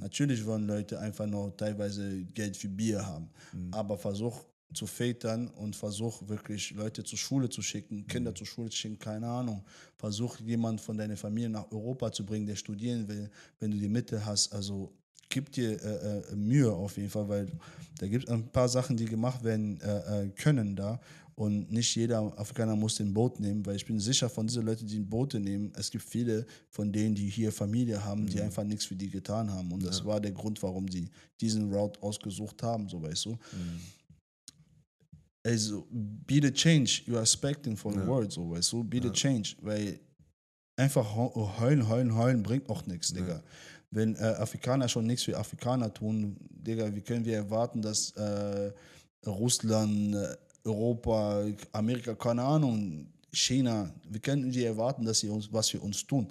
[0.00, 3.28] Natürlich wollen Leute einfach nur teilweise Geld für Bier haben.
[3.70, 8.70] Aber versuch zu filtern und versuch wirklich Leute zur Schule zu schicken, Kinder zur Schule
[8.70, 9.64] zu schicken, keine Ahnung.
[9.96, 13.88] Versuch jemand von deiner Familie nach Europa zu bringen, der studieren will, wenn du die
[13.88, 14.52] Mitte hast.
[14.52, 14.92] Also
[15.28, 17.46] gib dir äh, äh, Mühe auf jeden Fall, weil
[17.98, 21.00] da gibt es ein paar Sachen, die gemacht werden äh, äh, können da.
[21.36, 24.86] Und nicht jeder Afrikaner muss den Boot nehmen, weil ich bin sicher, von diesen Leuten,
[24.86, 28.84] die Boote nehmen, es gibt viele von denen, die hier Familie haben, die einfach nichts
[28.84, 29.72] für die getan haben.
[29.72, 31.08] Und das war der Grund, warum die
[31.40, 33.36] diesen Route ausgesucht haben, so weißt du.
[35.46, 38.82] Also, be the change you are expecting for the world, so weißt du.
[38.84, 39.98] Be the change, weil
[40.76, 43.42] einfach heu- heulen, heulen, heulen bringt auch nichts, Digga.
[43.90, 48.72] Wenn äh, Afrikaner schon nichts für Afrikaner tun, Digga, wie können wir erwarten, dass äh,
[49.26, 55.68] Russland, äh, Europa, Amerika, keine Ahnung, China, wie können wir erwarten, dass sie uns was
[55.68, 56.28] für uns tun?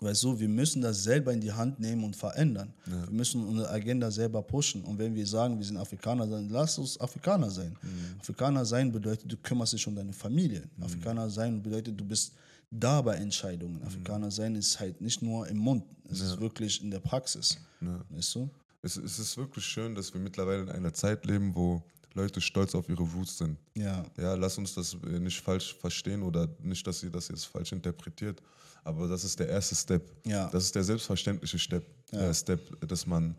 [0.00, 2.72] Weißt du, wir müssen das selber in die Hand nehmen und verändern.
[2.86, 4.82] Wir müssen unsere Agenda selber pushen.
[4.82, 7.76] Und wenn wir sagen, wir sind Afrikaner, dann lass uns Afrikaner sein.
[8.18, 10.62] Afrikaner sein bedeutet, du kümmerst dich um deine Familie.
[10.80, 12.32] Afrikaner sein bedeutet, du bist
[12.70, 13.82] da bei Entscheidungen.
[13.82, 17.58] Afrikaner sein ist halt nicht nur im Mund, es ist wirklich in der Praxis.
[18.08, 18.48] Weißt du?
[18.82, 21.82] Es, es ist wirklich schön, dass wir mittlerweile in einer Zeit leben, wo
[22.14, 23.58] Leute stolz auf ihre Roots sind.
[23.74, 24.04] Ja.
[24.16, 28.40] Ja, lass uns das nicht falsch verstehen oder nicht, dass ihr das jetzt falsch interpretiert.
[28.82, 30.10] Aber das ist der erste Step.
[30.26, 30.48] Ja.
[30.48, 33.34] Das ist der selbstverständliche Step, äh, Step, dass man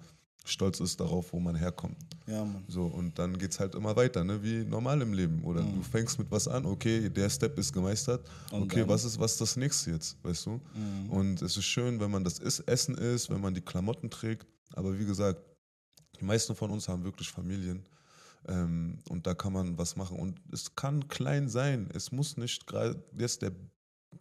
[0.46, 1.98] stolz ist darauf, wo man herkommt.
[2.26, 2.64] Ja, Mann.
[2.68, 4.42] So, und dann geht es halt immer weiter, ne?
[4.42, 5.44] wie normal im Leben.
[5.44, 8.28] Oder du fängst mit was an, okay, der Step ist gemeistert.
[8.52, 8.90] Und okay, dann?
[8.90, 10.62] was ist, was ist das nächste jetzt, weißt du?
[11.10, 14.48] Und es ist schön, wenn man das is Essen isst, wenn man die Klamotten trägt.
[14.74, 15.40] Aber wie gesagt,
[16.20, 17.84] die meisten von uns haben wirklich Familien.
[18.48, 20.18] Ähm, und da kann man was machen.
[20.18, 21.90] Und es kann klein sein.
[21.94, 23.52] Es muss nicht gerade jetzt der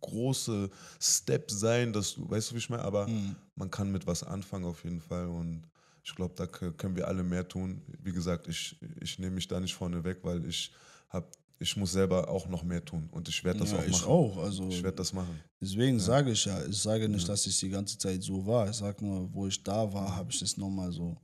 [0.00, 2.84] große Step sein, dass du, weißt du, wie ich meine?
[2.84, 3.08] Aber
[3.54, 5.26] man kann mit was anfangen auf jeden Fall.
[5.26, 5.62] Und
[6.02, 7.82] ich glaube, da können wir alle mehr tun.
[8.02, 10.72] Wie gesagt, ich, ich nehme mich da nicht vorne weg, weil ich
[11.08, 13.08] hab, ich muss selber auch noch mehr tun.
[13.10, 14.08] Und ich werde das ja, auch ich machen.
[14.08, 14.38] auch.
[14.38, 15.40] Also, Ich werde das machen.
[15.60, 18.70] Deswegen sage ich ja, ich sage nicht, dass es die ganze Zeit so war.
[18.70, 21.16] Ich sage nur, wo ich da war, habe ich das nochmal so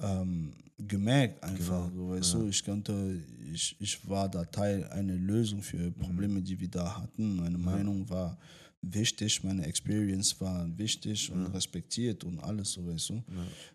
[0.00, 1.90] ähm, gemerkt einfach.
[1.90, 3.20] Genau, So, weißt du, ich konnte,
[3.52, 7.36] ich, ich war da Teil einer Lösung für Probleme, die wir da hatten.
[7.36, 8.36] Meine Meinung war
[8.82, 13.22] wichtig, meine Experience war wichtig und respektiert und alles so, weißt du.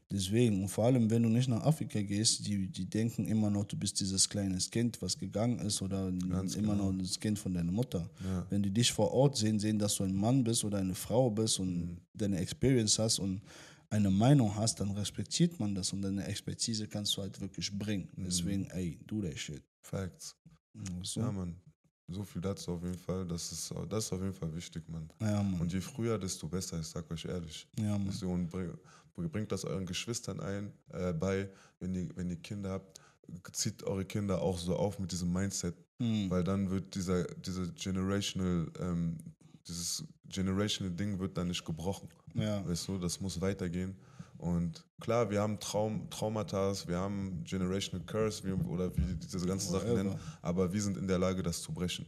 [0.09, 3.65] Deswegen, und vor allem, wenn du nicht nach Afrika gehst, die, die denken immer noch,
[3.65, 6.07] du bist dieses kleines Kind, was gegangen ist oder
[6.55, 8.09] immer noch das Kind von deiner Mutter.
[8.49, 11.29] Wenn die dich vor Ort sehen, sehen, dass du ein Mann bist oder eine Frau
[11.29, 13.41] bist und deine Experience hast und
[13.91, 18.09] eine Meinung hast, dann respektiert man das und deine Expertise kannst du halt wirklich bringen.
[18.15, 19.61] Deswegen, ey, do that shit.
[19.83, 20.35] Facts.
[20.73, 21.19] Du?
[21.19, 21.55] Ja, Mann.
[22.07, 23.25] So viel dazu auf jeden Fall.
[23.27, 25.09] Das ist, das ist auf jeden Fall wichtig, Mann.
[25.19, 25.59] Ja, Mann.
[25.61, 27.67] Und je früher, desto besser, ich sag euch ehrlich.
[27.77, 28.13] Ja, Mann.
[28.23, 28.77] Und bring-
[29.31, 32.99] bringt das euren Geschwistern ein, äh, bei, wenn ihr, wenn ihr Kinder habt,
[33.53, 36.29] zieht eure Kinder auch so auf mit diesem Mindset, Hm.
[36.29, 39.17] weil dann wird dieser, diese generational ähm,
[39.67, 42.09] dieses generational Ding wird dann nicht gebrochen.
[42.33, 42.67] Ja.
[42.67, 43.95] Weißt du, das muss weitergehen.
[44.37, 49.45] Und klar, wir haben Traum, Traumata, wir haben Generational Curse wie, oder wie die diese
[49.45, 52.07] ganzen Sachen nennen, aber wir sind in der Lage, das zu brechen.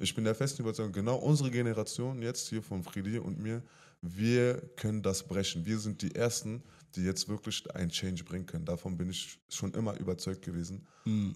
[0.00, 3.62] Ich bin der festen Überzeugung, genau unsere Generation, jetzt hier von Friedi und mir,
[4.00, 5.66] wir können das brechen.
[5.66, 6.62] Wir sind die Ersten,
[6.94, 8.64] die jetzt wirklich einen Change bringen können.
[8.64, 10.86] Davon bin ich schon immer überzeugt gewesen.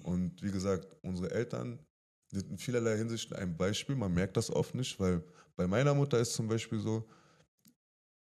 [0.02, 1.78] Und wie gesagt, unsere Eltern
[2.30, 3.96] sind in vielerlei Hinsicht ein Beispiel.
[3.96, 5.22] Man merkt das oft nicht, weil
[5.58, 7.04] bei meiner Mutter ist zum Beispiel so,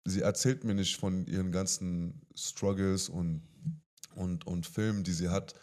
[0.05, 3.43] sie erzählt mir nicht von ihren ganzen Struggles und,
[4.15, 5.55] und, und Filmen, die sie hat,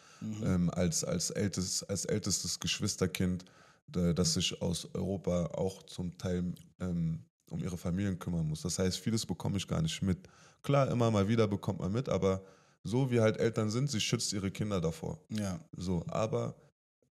[0.44, 3.46] ähm, als, als, ältestes, als ältestes Geschwisterkind,
[3.88, 8.62] das sich aus Europa auch zum Teil ähm, um ihre Familien kümmern muss.
[8.62, 10.28] Das heißt, vieles bekomme ich gar nicht mit.
[10.64, 12.44] Klar, immer mal wieder bekommt man mit, aber
[12.84, 15.18] so wie halt Eltern sind, sie schützt ihre Kinder davor.
[15.30, 15.62] Ja.
[15.78, 16.56] So, aber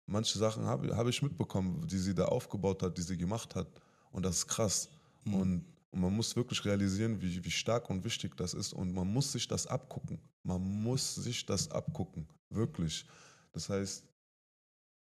[0.07, 3.67] manche Sachen habe hab ich mitbekommen, die sie da aufgebaut hat, die sie gemacht hat.
[4.11, 4.89] Und das ist krass.
[5.25, 8.73] Und, und man muss wirklich realisieren, wie, wie stark und wichtig das ist.
[8.73, 10.19] Und man muss sich das abgucken.
[10.43, 12.27] Man muss sich das abgucken.
[12.49, 13.05] Wirklich.
[13.51, 14.03] Das heißt,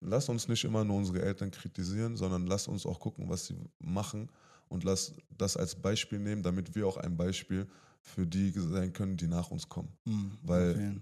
[0.04, 3.56] lass uns nicht immer nur unsere Eltern kritisieren, sondern lass uns auch gucken, was sie
[3.80, 4.30] machen
[4.70, 7.68] und lass das als Beispiel nehmen, damit wir auch ein Beispiel
[8.02, 9.96] für die sein können, die nach uns kommen.
[10.06, 10.38] Mhm.
[10.44, 11.02] Weil- Okay.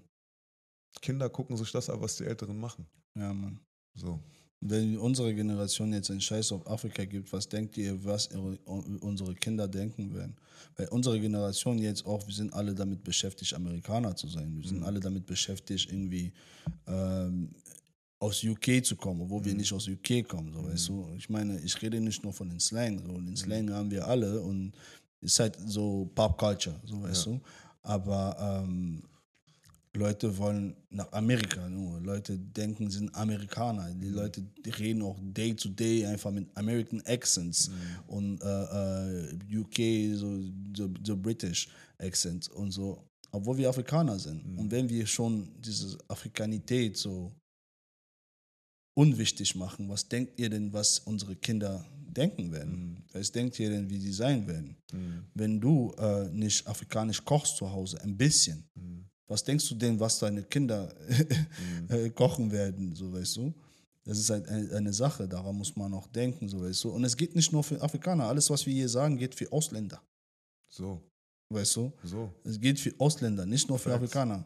[1.02, 2.86] Kinder gucken sich das ab, was die Älteren machen.
[3.16, 3.60] Ja, Mann.
[3.94, 4.20] So.
[4.62, 8.58] Wenn unsere Generation jetzt einen Scheiß auf Afrika gibt, was denkt ihr, was ihre,
[9.00, 10.36] unsere Kinder denken werden?
[10.76, 14.54] Weil unsere Generation jetzt auch, wir sind alle damit beschäftigt, Amerikaner zu sein.
[14.58, 16.34] Wir sind alle damit beschäftigt, irgendwie
[16.88, 17.56] ähm,
[18.20, 20.54] aus UK zu kommen, obwohl wir nicht aus UK kommen.
[20.54, 21.08] So, weißt du?
[21.18, 23.00] Ich meine, ich rede nicht nur von den Slang.
[23.00, 23.14] So.
[23.14, 24.74] Den Slang haben wir alle und
[25.22, 27.42] ist halt so Pop Culture, so weißt du.
[27.82, 28.36] Aber
[28.66, 29.02] ähm,
[29.96, 32.00] Leute wollen nach Amerika nur.
[32.02, 33.92] Leute denken, sie sind Amerikaner.
[33.96, 37.72] Die Leute die reden auch day to day einfach mit American Accents
[38.08, 40.38] und äh, äh, UK, so
[40.76, 43.04] the, the British Accent und so.
[43.32, 44.44] Obwohl wir Afrikaner sind.
[44.58, 47.32] Und wenn wir schon diese Afrikanität so
[48.96, 53.04] unwichtig machen, was denkt ihr denn, was unsere Kinder denken werden?
[53.14, 54.76] Was denkt ihr denn, wie die sein werden?
[55.34, 58.68] Wenn du äh, nicht afrikanisch kochst zu Hause, ein bisschen,
[59.30, 60.94] was denkst du denn, was deine Kinder
[61.88, 63.54] äh, kochen werden, so weißt du?
[64.04, 66.90] Das ist halt eine, Sache, daran muss man auch denken, so weißt du.
[66.90, 70.02] Und es geht nicht nur für Afrikaner, alles, was wir hier sagen, geht für Ausländer,
[70.68, 71.02] So,
[71.50, 71.94] weißt du?
[72.04, 72.34] so.
[72.44, 74.04] Es geht für Ausländer, nicht nur für Facts.
[74.04, 74.46] Afrikaner,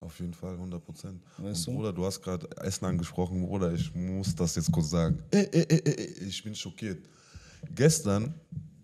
[0.00, 1.22] Auf jeden Fall, 100 Prozent.
[1.36, 1.72] weißt du?
[1.74, 5.22] Bruder, du hast gerade Essen angesprochen, Bruder, ich muss das jetzt kurz sagen.
[5.32, 7.04] Äh, äh, ich bin schockiert.
[7.74, 8.32] Gestern,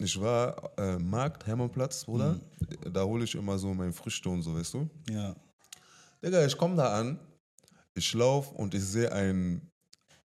[0.02, 2.38] ich war äh, Markt, Hermannplatz, Bruder,
[2.90, 4.90] da hole ich immer so mein Früchte und so, weißt du?
[5.10, 5.34] Ja,
[6.22, 7.18] Digga, ich komme da an,
[7.94, 9.70] ich laufe und ich sehe einen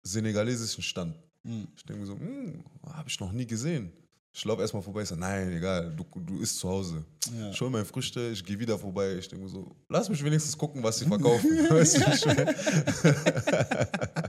[0.04, 1.16] senegalesischen Stand.
[1.44, 1.68] Mhm.
[1.76, 3.92] Ich denke mir so, hm, habe ich noch nie gesehen.
[4.34, 7.04] Ich laufe erstmal vorbei, ich sage, nein, egal, du, du isst zu Hause.
[7.36, 7.50] Ja.
[7.50, 9.16] Ich hole meine Früchte, ich gehe wieder vorbei.
[9.16, 11.50] Ich denke mir so, lass mich wenigstens gucken, was sie verkaufen.
[11.70, 12.04] weißt du?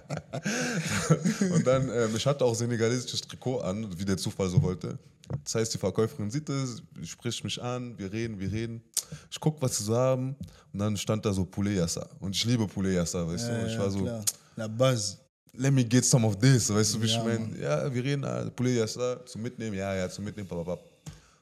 [1.41, 4.99] Und dann, ähm, ich hatte auch senegalesisches Trikot an, wie der Zufall so wollte.
[5.45, 8.82] Das heißt, die Verkäuferin sieht es, spricht mich an, wir reden, wir reden.
[9.30, 10.36] Ich gucke, was sie so haben.
[10.72, 12.09] Und dann stand da so Poulet Yassa.
[12.20, 13.66] Und ich liebe Poulet Yassa, weißt du.
[13.66, 14.24] Ich war so, klar.
[14.57, 15.18] La Buzz.
[15.53, 17.61] let me get some of this, weißt du, wie Ja, ich meine?
[17.61, 20.80] Ja, wir reden, ah, Poulet Yassa, zum Mitnehmen, ja, ja, zum Mitnehmen, bababab.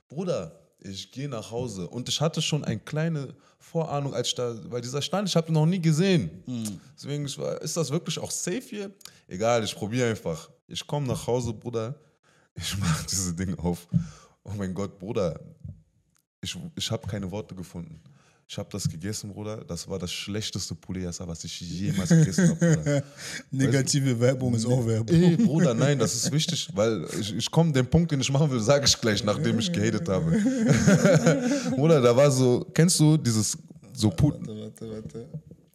[0.09, 3.35] Bruder, ich gehe nach Hause und ich hatte schon eine kleine
[3.71, 6.31] Vorahnung, als ich da, weil dieser Stand, ich habe ihn noch nie gesehen.
[6.97, 8.91] Deswegen, ich war, ist das wirklich auch safe hier?
[9.27, 10.49] Egal, ich probiere einfach.
[10.69, 11.95] Ich komme nach Hause, Bruder,
[12.55, 13.89] ich mache diese Ding auf.
[14.45, 15.41] Oh mein Gott, Bruder,
[16.41, 18.01] ich, ich habe keine Worte gefunden.
[18.49, 19.65] Ich habe das gegessen, Bruder.
[19.65, 23.03] Das war das schlechteste Poulet Yassa, was ich jemals gegessen habe.
[23.51, 25.17] Negative Werbung ist auch Werbung.
[25.17, 28.49] Ey, Bruder, nein, das ist wichtig, weil ich, ich komme, den Punkt, den ich machen
[28.49, 30.31] will, sage ich gleich, nachdem ich gehatet habe.
[31.75, 33.59] Bruder, da war so, kennst du dieses
[33.93, 35.27] so, Pu Warte, warte, warte.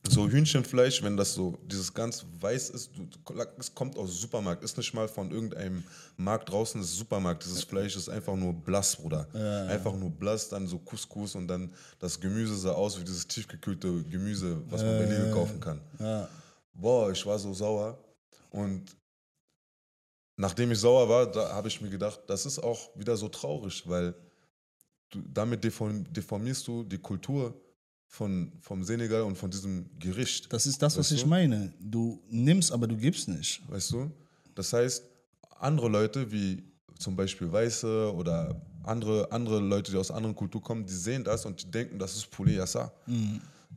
[0.08, 2.92] So Hühnchenfleisch, wenn das so, dieses ganz weiß ist,
[3.60, 5.84] es kommt aus Supermarkt, ist nicht mal von irgendeinem
[6.18, 9.28] Markt draußen, das ist Supermarkt, dieses Fleisch ist einfach nur blass, Bruder.
[9.70, 14.04] Einfach nur blass, dann so Couscous und dann das Gemüse sah aus wie dieses tiefgekühlte
[14.04, 15.82] Gemüse, was man bei Lidl kaufen kann.
[16.00, 16.28] Ja.
[16.74, 17.98] Boah, ich war so sauer.
[18.50, 18.96] Und
[20.36, 23.88] nachdem ich sauer war, da habe ich mir gedacht, das ist auch wieder so traurig,
[23.88, 24.16] weil
[25.12, 27.54] du, damit deform, deformierst du die Kultur
[28.12, 30.52] von, vom Senegal und von diesem Gericht.
[30.52, 31.30] Das ist das, was ich du?
[31.30, 31.74] meine.
[31.80, 33.62] Du nimmst, aber du gibst nicht.
[33.70, 34.12] Weißt du?
[34.54, 35.04] Das heißt,
[35.58, 36.62] andere Leute wie
[37.00, 41.46] zum Beispiel Weiße oder andere, andere Leute, die aus anderen Kulturen kommen, die sehen das
[41.46, 42.92] und die denken, das ist Poulet Yassa.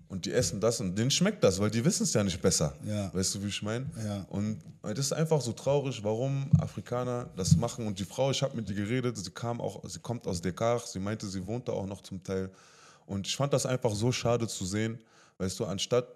[0.08, 2.74] und die essen das und denen schmeckt das, weil die wissen es ja nicht besser.
[2.84, 3.14] Ja.
[3.14, 3.86] Weißt du, wie ich meine?
[4.04, 4.26] Ja.
[4.30, 7.86] Und das ist einfach so traurig, warum Afrikaner das machen.
[7.86, 10.80] Und die Frau, ich habe mit ihr geredet, sie kam auch, sie kommt aus Dakar,
[10.80, 12.50] sie meinte, sie wohnt da auch noch zum Teil.
[13.06, 14.98] Und ich fand das einfach so schade zu sehen,
[15.38, 16.06] weißt du, anstatt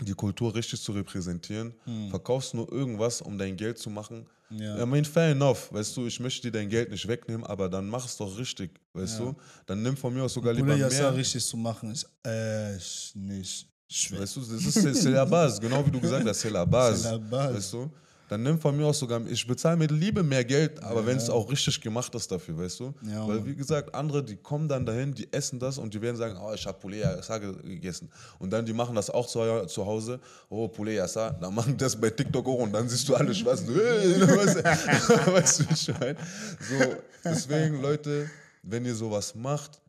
[0.00, 1.74] die Kultur richtig zu repräsentieren,
[2.10, 4.26] verkaufst nur irgendwas, um dein Geld zu machen.
[4.48, 4.58] Hm.
[4.62, 4.82] Ja.
[4.82, 7.86] I mean, fair enough, weißt du, ich möchte dir dein Geld nicht wegnehmen, aber dann
[7.88, 9.24] mach es doch richtig, weißt Ja.
[9.26, 9.36] du?
[9.66, 10.78] Dann nimm von mir aus sogar lieber mehr.
[10.78, 14.20] Yasser richtig zu machen, ist echt nicht schwer.
[14.20, 17.20] Weißt du, das ist c'est la base, genau wie du gesagt hast, base.
[17.30, 17.90] Weißt du?
[18.28, 21.30] Dann nimm von mir aus sogar, ich bezahle mit Liebe mehr Geld, aber wenn es
[21.30, 22.94] auch richtig gemacht ist dafür, weißt du?
[23.10, 26.16] Ja, Weil, wie gesagt, andere, die kommen dann dahin, die essen das und die werden
[26.16, 28.10] sagen, oh, ich habe Poulet Yassa gegessen.
[28.38, 30.20] Und dann, die machen das auch zu, zu Hause,
[30.50, 33.62] oh, Poulet Yassa, dann machen das bei TikTok auch und dann siehst du alle schwarz.
[33.66, 36.16] weißt du, wie ich meine?
[36.60, 38.28] So, deswegen, Leute,
[38.62, 39.80] wenn ihr sowas macht,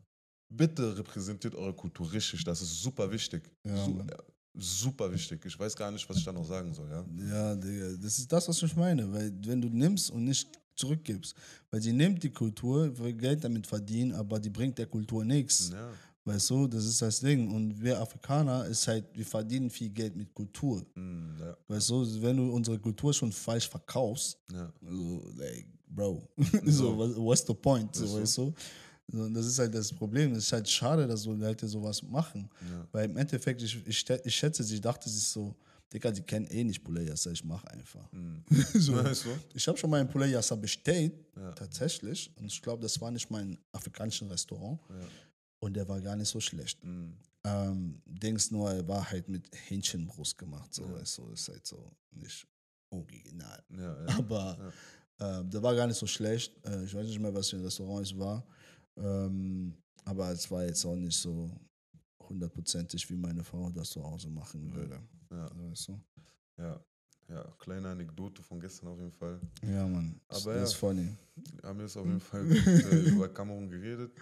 [0.48, 3.42] bitte repräsentiert eure Kultur richtig, das ist super wichtig.
[3.64, 4.10] Ja, Mann.
[4.54, 5.44] Super wichtig.
[5.44, 7.04] Ich weiß gar nicht, was ich da noch sagen soll, ja.
[7.30, 9.10] Ja, Digga, das ist das, was ich meine.
[9.12, 11.34] Weil wenn du nimmst und nicht zurückgibst,
[11.70, 15.70] weil sie nimmt die Kultur, will Geld damit verdienen, aber die bringt der Kultur nichts.
[15.72, 15.90] Ja,
[16.24, 17.50] Weißt du, das ist das Ding.
[17.50, 20.84] Und wir Afrikaner ist halt, wir verdienen viel Geld mit Kultur.
[20.94, 24.72] mm, ja, Weißt du, wenn du unsere Kultur schon falsch verkaufst, ja.
[24.82, 26.22] so, like, Bro,
[26.66, 27.94] so, what's the point?
[27.96, 28.20] So.
[28.20, 28.54] weißt du?
[29.12, 30.32] So, und das ist halt das Problem.
[30.32, 32.48] Es ist halt schade, dass so Leute sowas machen.
[32.70, 32.86] Ja.
[32.92, 35.54] Weil im Endeffekt, ich, ich, ich schätze, sie dachte sich so,
[35.92, 38.08] Digga, die kennen eh nicht Poulet Yassa, ich mach einfach.
[38.74, 38.94] so.
[38.94, 39.30] Weißt du?
[39.54, 41.50] Ich habe schon mal ein Poulet Yassa bestellt, Ja.
[41.52, 42.30] tatsächlich.
[42.36, 44.78] Und ich glaube, das war nicht mein afrikanisches Restaurant.
[44.88, 44.94] Ja.
[45.58, 46.82] Und der war gar nicht so schlecht.
[46.84, 47.10] Mm,
[47.42, 50.72] Ähm, Dings nur, er war halt mit Hähnchenbrust gemacht.
[50.74, 52.46] So, weißt du, ist halt so nicht
[52.90, 53.62] original.
[53.70, 54.18] ja, ja.
[54.18, 54.72] Aber
[55.18, 56.52] äh, der war gar nicht so schlecht.
[56.66, 58.44] Äh, ich weiß nicht mehr, was für ein Restaurant es war.
[58.96, 59.74] Ähm,
[60.04, 61.50] aber es war jetzt auch nicht so
[62.28, 65.00] hundertprozentig, wie meine Frau das zu Hause machen würde.
[65.30, 65.50] Ja.
[65.56, 66.00] Weißt du?
[66.58, 66.80] ja.
[67.28, 69.40] Ja, kleine Anekdote von gestern auf jeden Fall.
[69.62, 70.20] Ja, Mann.
[70.26, 70.78] Aber das ist ja.
[70.78, 71.08] funny.
[71.36, 74.12] Wir haben jetzt auf jeden Fall gut, äh, über Kamerun geredet.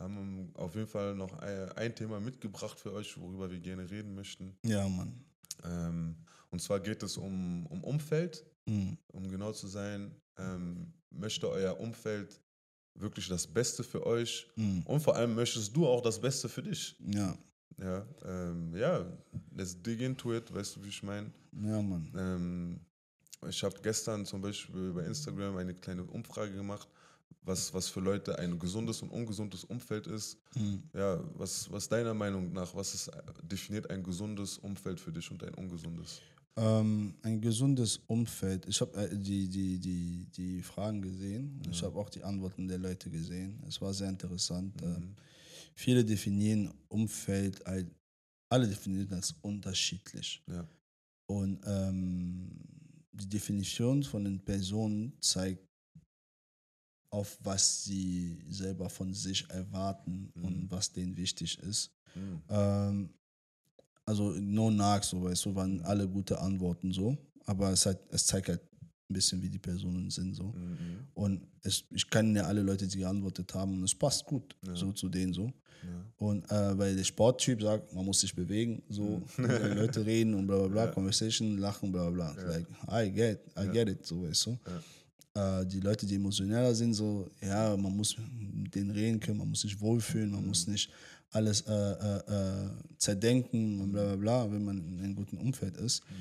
[0.00, 4.16] Haben auf jeden Fall noch ein, ein Thema mitgebracht für euch, worüber wir gerne reden
[4.16, 4.56] möchten.
[4.64, 5.24] Ja, Mann.
[5.62, 6.16] Ähm,
[6.50, 8.44] und zwar geht es um, um Umfeld.
[8.66, 8.96] Mhm.
[9.08, 12.40] um genau zu sein, ähm, möchte euer Umfeld
[12.94, 14.82] wirklich das Beste für euch Mhm.
[14.86, 16.96] und vor allem möchtest du auch das Beste für dich.
[17.00, 17.36] Ja.
[17.78, 19.04] Ja, ähm, ja
[19.56, 21.30] let's dig into it, weißt du, wie ich meine?
[21.60, 22.12] Ja, Mann.
[22.16, 22.80] Ähm,
[23.48, 26.88] ich habe gestern zum Beispiel bei Instagram eine kleine Umfrage gemacht,
[27.42, 30.38] was, was für Leute ein gesundes und ungesundes Umfeld ist.
[30.54, 30.82] Mhm.
[30.94, 33.10] Ja, was, was deiner Meinung nach, was ist,
[33.42, 36.22] definiert ein gesundes Umfeld für dich und ein ungesundes?
[36.56, 38.66] Ähm, ein gesundes Umfeld.
[38.66, 41.60] Ich habe äh, die, die, die, die Fragen gesehen.
[41.68, 43.60] Ich habe auch die Antworten der Leute gesehen.
[43.66, 44.72] Es war sehr interessant.
[44.82, 45.16] Ähm,
[45.74, 47.86] viele definieren Umfeld, als,
[48.48, 50.44] alle definieren das unterschiedlich.
[50.46, 50.64] Ja.
[51.26, 52.50] Und ähm,
[53.10, 55.66] die Definition von den Personen zeigt
[57.10, 61.92] auf, was sie selber von sich erwarten und was denen wichtig ist.
[62.14, 62.42] Mhm.
[62.48, 63.14] Ähm,
[64.06, 68.26] also no nach, so weißt du, waren alle gute Antworten so, aber es, hat, es
[68.26, 68.60] zeigt halt
[69.10, 70.44] ein bisschen, wie die Personen sind so.
[70.44, 71.06] Mhm.
[71.14, 74.92] Und es, ich kenne ja alle Leute, die geantwortet haben und es passt gut so
[74.92, 75.46] zu denen so.
[75.46, 76.04] Ja.
[76.16, 79.44] Und äh, weil der Sporttyp sagt, man muss sich bewegen, so Mhm.
[79.44, 82.42] äh, Leute reden und bla bla bla, Conversation, lachen, bla bla bla.
[82.44, 84.58] Like, I get, I get it, so weißt du.
[85.36, 88.16] Äh, die Leute, die emotioneller sind, so, ja, man muss
[88.52, 90.46] mit denen reden können, man muss sich wohlfühlen, man Mhm.
[90.48, 90.90] muss nicht
[91.34, 95.76] alles äh, äh, äh, zerdenken und bla bla bla, wenn man in einem guten Umfeld
[95.76, 96.02] ist.
[96.08, 96.14] Mhm.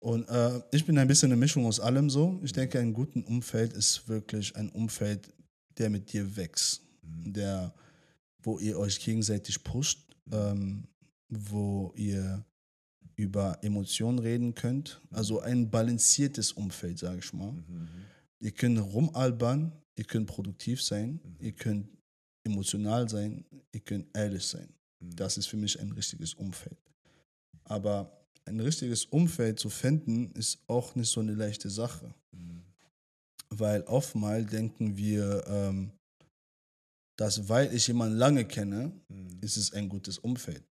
[0.00, 2.40] Und äh, ich bin ein bisschen eine Mischung aus allem so.
[2.44, 5.32] Ich denke, ein guten Umfeld ist wirklich ein Umfeld,
[5.78, 7.32] der mit dir wächst, Mhm.
[7.32, 7.74] der,
[8.42, 10.00] wo ihr euch gegenseitig pusht,
[10.30, 10.86] ähm,
[11.28, 12.44] wo ihr
[13.16, 15.00] über Emotionen reden könnt.
[15.10, 17.52] Also ein balanciertes Umfeld, sage ich mal.
[17.52, 17.88] Mhm.
[18.40, 21.88] Ihr könnt rumalbern, ihr könnt produktiv sein, ihr könnt
[22.44, 24.68] emotional sein, ihr könnt ehrlich sein.
[25.00, 26.78] Das ist für mich ein richtiges Umfeld.
[27.64, 28.10] Aber
[28.44, 32.12] ein richtiges Umfeld zu finden, ist auch nicht so eine leichte Sache.
[33.50, 35.90] Weil oftmals denken wir, ähm,
[37.16, 39.38] dass weil ich jemanden lange kenne, Mhm.
[39.40, 40.62] ist es ein gutes Umfeld.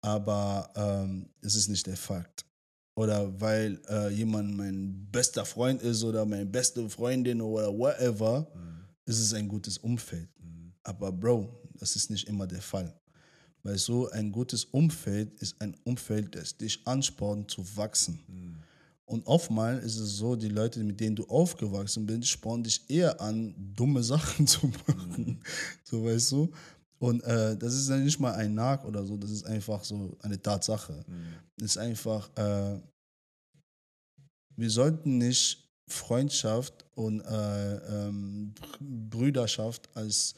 [0.00, 2.44] Aber ähm, es ist nicht der Fakt.
[2.96, 8.46] Oder weil äh, jemand mein bester Freund ist oder meine beste Freundin oder whatever,
[9.08, 10.28] ist es ein gutes Umfeld.
[10.82, 12.94] Aber Bro, das ist nicht immer der Fall.
[13.62, 18.20] Weil so ein gutes Umfeld ist ein Umfeld, das dich anspornt zu wachsen.
[19.04, 23.20] Und oftmals ist es so, die Leute, mit denen du aufgewachsen bist, spornen dich eher
[23.20, 25.40] an, dumme Sachen zu machen.
[25.82, 26.50] So weißt du.
[26.98, 30.16] Und äh, das ist ja nicht mal ein Nag oder so, das ist einfach so
[30.20, 31.04] eine Tatsache.
[31.06, 31.26] Mhm.
[31.56, 32.80] Es ist einfach, äh,
[34.56, 37.76] wir sollten nicht Freundschaft und äh,
[38.08, 40.34] ähm, Brüderschaft als,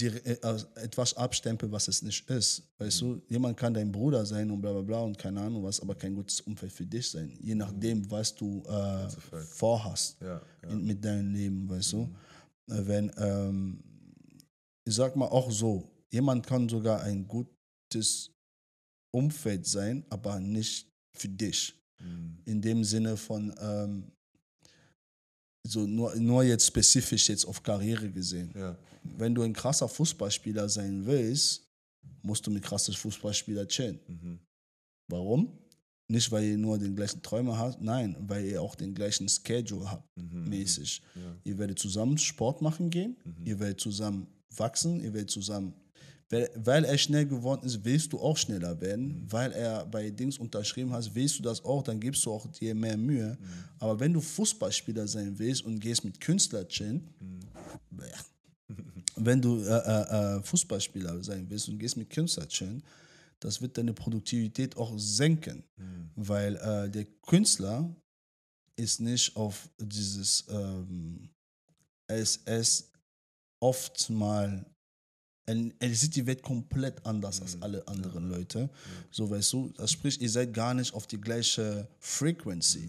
[0.00, 2.62] äh, als etwas abstempeln, was es nicht ist.
[2.78, 5.80] Weißt du, jemand kann dein Bruder sein und bla bla bla und keine Ahnung was,
[5.80, 7.36] aber kein gutes Umfeld für dich sein.
[7.40, 9.08] Je nachdem, was du äh,
[9.46, 10.68] vorhast Ja, ja.
[10.68, 12.14] in, mit deinem Leben, weißt du.
[12.68, 13.82] Äh, Wenn, ähm,
[14.86, 18.30] ich sag mal auch so, jemand kann sogar ein gutes
[19.12, 21.74] Umfeld sein, aber nicht für dich.
[22.00, 22.38] Mhm.
[22.44, 24.10] In dem Sinne von, ähm,
[25.66, 28.52] so nur, nur jetzt spezifisch jetzt auf Karriere gesehen.
[28.54, 28.76] ja.
[29.18, 31.62] Wenn du ein krasser Fußballspieler sein willst,
[32.22, 34.00] musst du mit krassen Fußballspieler chillen.
[34.08, 34.38] Mhm.
[35.10, 35.58] Warum?
[36.10, 39.90] Nicht, weil ihr nur den gleichen Träume habt, nein, weil ihr auch den gleichen Schedule
[39.90, 40.48] habt, Mhm.
[40.48, 41.02] mäßig.
[41.14, 41.36] Ja.
[41.44, 43.46] Ihr werdet zusammen Sport machen gehen, Mhm.
[43.46, 44.26] ihr werdet zusammen
[44.56, 45.74] wachsen, ihr werdet zusammen.
[46.30, 49.08] Weil, weil er schnell geworden ist, willst du auch schneller werden.
[49.08, 49.32] Mhm.
[49.32, 52.74] Weil er bei Dings unterschrieben hast, willst du das auch, dann gibst du auch dir
[52.74, 53.36] mehr Mühe.
[53.38, 53.46] Mhm.
[53.78, 57.40] Aber wenn du Fußballspieler sein willst und gehst mit Künstler chillen, Mhm.
[59.16, 62.82] wenn du äh, äh, äh, Fußballspieler sein willst und gehst mit Künstler chillen,
[63.40, 65.62] das wird deine Produktivität auch senken.
[65.76, 66.10] Mhm.
[66.16, 67.94] Weil äh, der Künstler
[68.76, 71.28] ist nicht auf dieses, ähm,
[72.06, 72.90] er ist, er ist
[73.60, 74.64] oft mal,
[75.46, 77.62] er, sieht die Welt komplett anders als Mhm.
[77.62, 78.70] alle anderen Leute.
[79.10, 82.88] So weißt du, das spricht, ihr seid gar nicht auf die gleiche Frequency.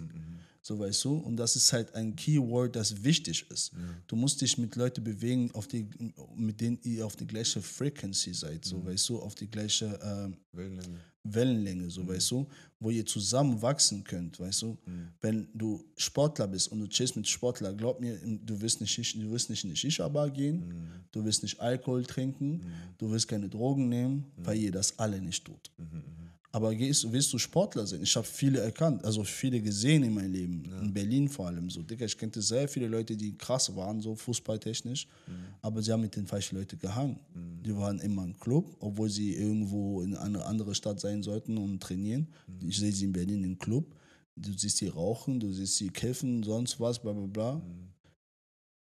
[0.65, 0.75] Mhm.
[0.75, 3.71] So weißt du, und das ist halt ein Keyword, das wichtig ist.
[4.07, 5.87] Du musst dich mit Leuten bewegen, auf die,
[6.35, 10.37] mit denen ihr auf die gleiche Frequency seid, so weißt du, auf die gleiche ähm,
[10.53, 10.99] Wellenlänge.
[11.23, 12.47] Wellenlänge, so weißt du,
[12.79, 14.77] wo ihr zusammen wachsen könnt, weißt du.
[15.21, 19.31] Wenn du Sportler bist und du chillst mit Sportler, glaub mir, du wirst nicht, du
[19.31, 20.63] wirst nicht in die Shisha-Bar gehen,
[21.11, 22.61] du wirst nicht Alkohol trinken,
[22.97, 25.71] du wirst keine Drogen nehmen, weil ihr das alle nicht tut.
[26.55, 28.01] Aber gehst, willst du Sportler sein?
[28.01, 31.81] Ich habe viele erkannt, also viele gesehen in meinem Leben, in Berlin vor allem so.
[31.81, 35.05] Digga, ich kannte sehr viele Leute, die krass waren, so fußballtechnisch,
[35.61, 37.19] aber sie haben mit den falschen Leuten gehangen.
[37.65, 41.83] Die waren immer im Club, obwohl sie irgendwo in eine andere Stadt sein sollten und
[41.83, 42.25] trainieren.
[42.65, 43.93] Ich sehe sie in Berlin im Club.
[44.37, 47.61] Du siehst sie rauchen, du siehst sie kiffen, sonst was, bla bla bla.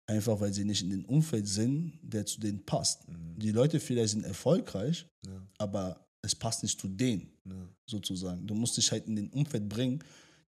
[0.06, 3.00] Einfach weil sie nicht in dem Umfeld sind, der zu denen passt.
[3.36, 5.42] Die Leute vielleicht sind erfolgreich, Ja.
[5.58, 7.68] aber es passt nicht zu denen Ja.
[7.86, 8.46] sozusagen.
[8.46, 10.02] Du musst dich halt in den Umfeld bringen,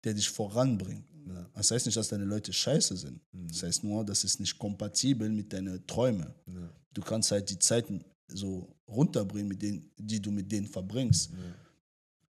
[0.04, 1.06] der dich voranbringt.
[1.28, 1.50] Ja.
[1.54, 3.22] Das heißt nicht, dass deine Leute scheiße sind.
[3.32, 6.34] Das heißt nur, das ist nicht kompatibel mit deinen Träumen.
[6.48, 6.70] Ja.
[6.94, 11.32] Du kannst halt die Zeiten so runterbringen, mit denen, die du mit denen verbringst.
[11.32, 11.38] Ja.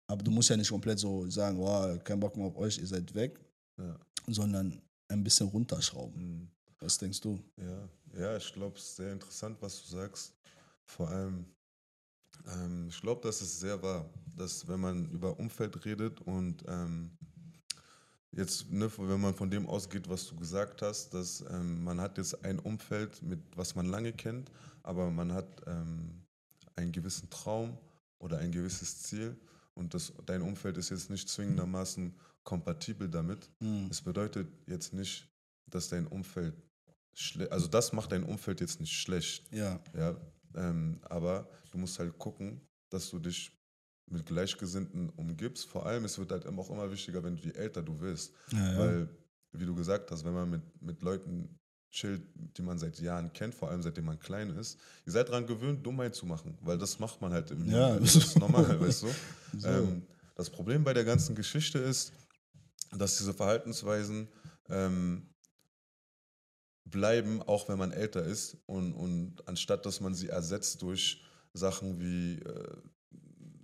[0.07, 2.87] Aber du musst ja nicht komplett so sagen, wow, kein Bock mehr auf euch, ihr
[2.87, 3.39] seid weg,
[3.77, 3.99] Ja.
[4.27, 6.21] sondern ein bisschen runterschrauben.
[6.21, 6.47] Mhm.
[6.79, 7.39] Was denkst du?
[7.57, 7.89] Ja,
[8.19, 10.33] ja ich glaube, es ist sehr interessant, was du sagst.
[10.85, 11.45] Vor allem,
[12.47, 17.11] ähm, ich glaube, das ist sehr wahr, dass wenn man über Umfeld redet und ähm,
[18.31, 22.17] jetzt, ne, wenn man von dem ausgeht, was du gesagt hast, dass ähm, man hat
[22.17, 26.23] jetzt ein Umfeld, mit was man lange kennt, aber man hat ähm,
[26.75, 27.77] einen gewissen Traum
[28.19, 29.35] oder ein gewisses Ziel
[29.75, 32.13] und das, dein Umfeld ist jetzt nicht zwingendermaßen
[32.43, 33.49] kompatibel damit.
[33.59, 33.87] Mhm.
[33.89, 35.27] Es bedeutet jetzt nicht,
[35.67, 36.55] dass dein Umfeld
[37.49, 40.15] also das macht dein Umfeld jetzt nicht schlecht, Ja, ja,
[40.55, 43.51] ähm, aber du musst halt gucken, dass du dich
[44.07, 45.65] mit Gleichgesinnten umgibst.
[45.65, 48.71] Vor allem, es wird halt auch immer wichtiger, wenn du je älter du wirst, ja,
[48.73, 48.79] ja.
[48.79, 49.09] weil,
[49.53, 51.59] wie du gesagt hast, wenn man mit, mit Leuten
[51.91, 55.45] chillt, die man seit Jahren kennt, vor allem seitdem man klein ist, ihr seid daran
[55.45, 57.93] gewöhnt, Dummheit zu machen, weil das macht man halt im Ja.
[57.93, 58.03] Leben.
[58.03, 59.09] Das ist normal, weißt du?
[59.57, 59.67] So.
[59.67, 60.01] Ähm,
[60.35, 62.11] das Problem bei der ganzen Geschichte ist,
[62.91, 64.27] dass diese Verhaltensweisen
[64.69, 65.29] ähm,
[66.85, 68.57] bleiben, auch wenn man älter ist.
[68.65, 71.23] Und, und anstatt dass man sie ersetzt durch
[71.53, 72.77] Sachen wie äh,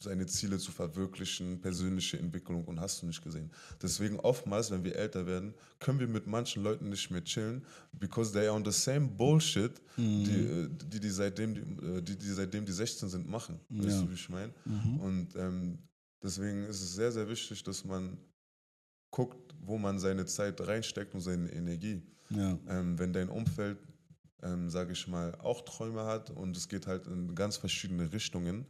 [0.01, 3.51] seine Ziele zu verwirklichen, persönliche Entwicklung und hast du nicht gesehen.
[3.81, 8.31] Deswegen oftmals, wenn wir älter werden, können wir mit manchen Leuten nicht mehr chillen, because
[8.31, 10.23] they are on the same bullshit, Mhm.
[10.23, 13.59] die, äh, die, die, seitdem, die, äh, die, seitdem die 16 sind, machen.
[13.69, 14.01] Weißt Ja.
[14.03, 14.53] du, wie ich meine?
[14.63, 14.99] Mhm.
[15.01, 15.79] Und ähm,
[16.23, 18.17] deswegen ist es sehr, sehr wichtig, dass man
[19.11, 22.01] guckt, wo man seine Zeit reinsteckt und seine Energie.
[22.29, 22.57] Ja.
[22.67, 23.77] Ähm, wenn dein Umfeld,
[24.41, 28.65] ähm, sage ich mal, auch Träume hat und es geht halt in ganz verschiedene Richtungen,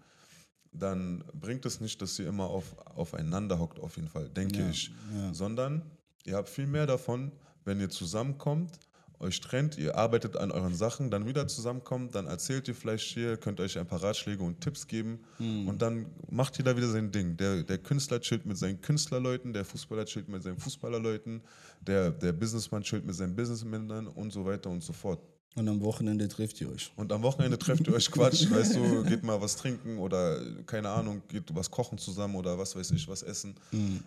[0.71, 4.69] dann bringt es nicht, dass ihr immer auf, aufeinander hockt, auf jeden Fall, denke Ja,
[4.69, 4.91] ich.
[5.13, 5.33] ja.
[5.33, 5.83] Sondern
[6.25, 7.31] ihr habt viel mehr davon,
[7.65, 8.79] wenn ihr zusammenkommt,
[9.19, 13.37] euch trennt, ihr arbeitet an euren Sachen, dann wieder zusammenkommt, dann erzählt ihr vielleicht hier,
[13.37, 15.67] könnt euch ein paar Ratschläge und Tipps geben Hm.
[15.67, 17.35] und dann macht jeder wieder sein Ding.
[17.37, 21.41] Der, der Künstler chillt mit seinen Künstlerleuten, der Fußballer chillt mit seinen Fußballerleuten,
[21.81, 25.19] der, der Businessman chillt mit seinen Businessmännern und so weiter und so fort.
[25.55, 26.91] Und am Wochenende trifft ihr euch.
[26.95, 30.89] Und am Wochenende trefft ihr euch Quatsch, weißt du, geht mal was trinken oder keine
[30.89, 33.55] Ahnung, geht was kochen zusammen oder was weiß ich, was essen.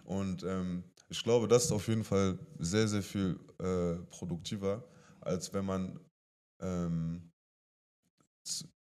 [0.04, 4.82] Und ähm, ich glaube, das ist auf jeden Fall sehr, sehr viel äh, produktiver,
[5.22, 5.98] als wenn man
[6.60, 7.30] ähm,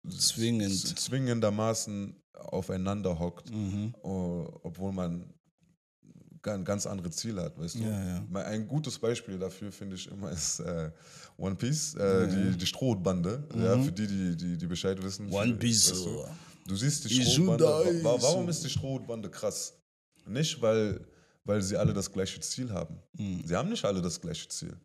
[0.10, 0.98] Zwingend.
[1.00, 3.94] zwingendermaßen aufeinander hockt, Mhm.
[4.02, 5.34] obwohl man
[6.42, 7.80] ga- ganz andere Ziele hat, weißt du?
[7.84, 8.42] Ja, ja.
[8.46, 10.92] Ein gutes Beispiel dafür finde ich immer ist äh,
[11.38, 15.26] One Piece, äh, die, die Strohbande, ja, für die, die, die, die Bescheid wissen.
[15.28, 15.34] Mhm.
[15.34, 15.92] One Piece.
[15.92, 16.28] weißt du, so.
[16.68, 17.66] du siehst die Strohbande.
[18.04, 19.74] Warum ist die Strohbande krass?
[20.26, 21.06] Nicht, weil,
[21.44, 22.98] weil sie alle das gleiche Ziel haben.
[23.18, 23.44] Mhm.
[23.46, 24.76] Sie haben nicht alle das gleiche Ziel.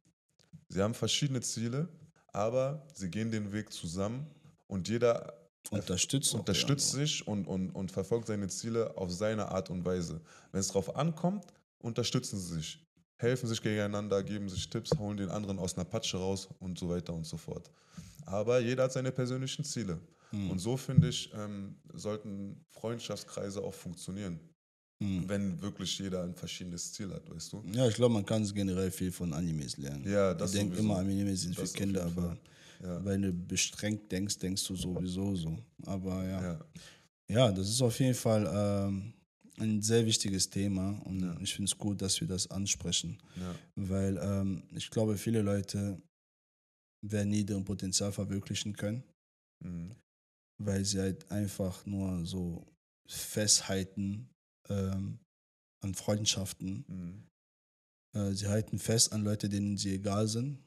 [0.68, 1.88] Sie haben verschiedene Ziele,
[2.32, 4.26] aber sie gehen den Weg zusammen
[4.66, 5.34] und jeder
[5.70, 10.20] Unterstützt unterstützt sich und, und, und verfolgt seine Ziele auf seine Art und Weise.
[10.52, 11.46] Wenn es darauf ankommt,
[11.78, 12.86] unterstützen sie sich,
[13.16, 16.88] helfen sich gegeneinander, geben sich Tipps, holen den anderen aus einer Patsche raus und so
[16.90, 17.70] weiter und so fort.
[18.26, 20.00] Aber jeder hat seine persönlichen Ziele.
[20.30, 20.50] Hm.
[20.50, 24.40] Und so finde ich, ähm, sollten Freundschaftskreise auch funktionieren,
[25.04, 25.28] Hm.
[25.28, 27.62] wenn wirklich jeder ein verschiedenes Ziel hat, weißt du?
[27.72, 30.04] Ja, ich glaube, man kann generell viel von Animes lernen.
[30.06, 32.36] Ja, das ich denke immer, Animes sind für Kinder, aber.
[32.82, 33.02] Ja.
[33.02, 35.56] wenn du bestrengt denkst, denkst du sowieso so.
[35.86, 36.60] Aber ja, ja,
[37.28, 39.14] Ja, das ist auf jeden Fall ähm,
[39.58, 41.36] ein sehr wichtiges Thema und Ja.
[41.40, 43.18] ich finde es gut, dass wir das ansprechen,
[43.76, 46.00] weil ähm, ich glaube, viele Leute
[47.02, 49.02] werden nie deren Potenzial verwirklichen können,
[49.64, 49.92] mhm.
[50.58, 52.66] weil sie halt einfach nur so
[53.06, 54.28] festhalten
[54.68, 55.18] ähm,
[55.82, 56.84] an Freundschaften.
[56.88, 57.26] Mhm.
[58.20, 60.58] Äh, sie halten fest an Leute, denen sie egal sind,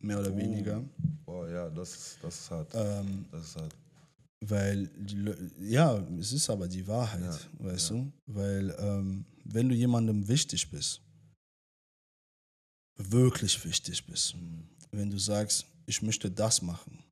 [0.00, 0.36] mehr oder Oh.
[0.36, 0.84] weniger.
[1.24, 2.70] Boah, ja, das, ist- das ist hart.
[2.74, 3.74] Ähm, Das ist hart.
[4.44, 4.90] weil,
[5.60, 7.22] ja, es ist aber die Wahrheit,
[7.58, 7.96] Ja, weißt ja.
[7.96, 8.12] du?
[8.26, 11.00] Weil, ähm, wenn du jemandem wichtig bist,
[12.96, 14.68] wirklich wichtig bist, Mhm.
[14.90, 17.02] wenn du sagst, ich möchte das machen,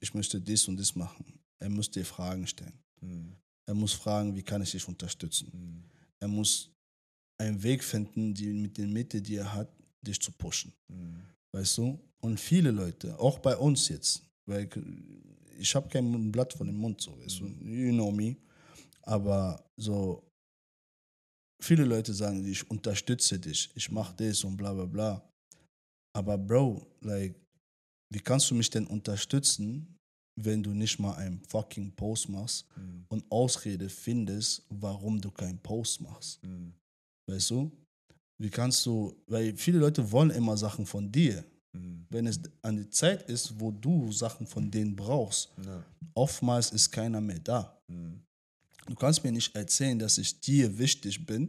[0.00, 1.24] ich möchte dies und das machen,
[1.60, 2.78] er muss dir Fragen stellen.
[3.00, 3.36] Mhm.
[3.66, 5.50] Er muss fragen, wie kann ich dich unterstützen?
[5.52, 5.84] Mhm.
[6.20, 6.70] Er muss
[7.40, 9.68] einen Weg finden, die mit den Mitteln, die er hat,
[10.02, 10.72] dich zu pushen.
[10.88, 11.22] Mhm.
[11.52, 11.98] Weißt du?
[12.20, 14.68] Und viele Leute, auch bei uns jetzt, weil
[15.58, 17.46] ich habe kein Blatt von dem Mund, so, weißt du?
[17.46, 18.36] You know me.
[19.02, 20.22] Aber so,
[21.62, 25.32] viele Leute sagen, ich unterstütze dich, ich mache das und bla bla bla.
[26.16, 27.34] Aber Bro, like,
[28.10, 29.93] wie kannst du mich denn unterstützen,
[30.36, 33.04] wenn du nicht mal einen fucking Post machst Mhm.
[33.08, 36.42] und Ausrede findest, warum du keinen Post machst?
[36.44, 36.72] Mhm.
[37.30, 37.70] Weißt du?
[38.38, 41.44] Wie kannst du, weil viele Leute wollen immer Sachen von dir.
[41.72, 42.06] Mhm.
[42.10, 45.84] Wenn es an die Zeit ist, wo du Sachen von denen brauchst, Ja.
[46.14, 47.78] oftmals ist keiner mehr da.
[47.88, 48.20] Mhm.
[48.86, 51.48] Du kannst mir nicht erzählen, dass ich dir wichtig bin,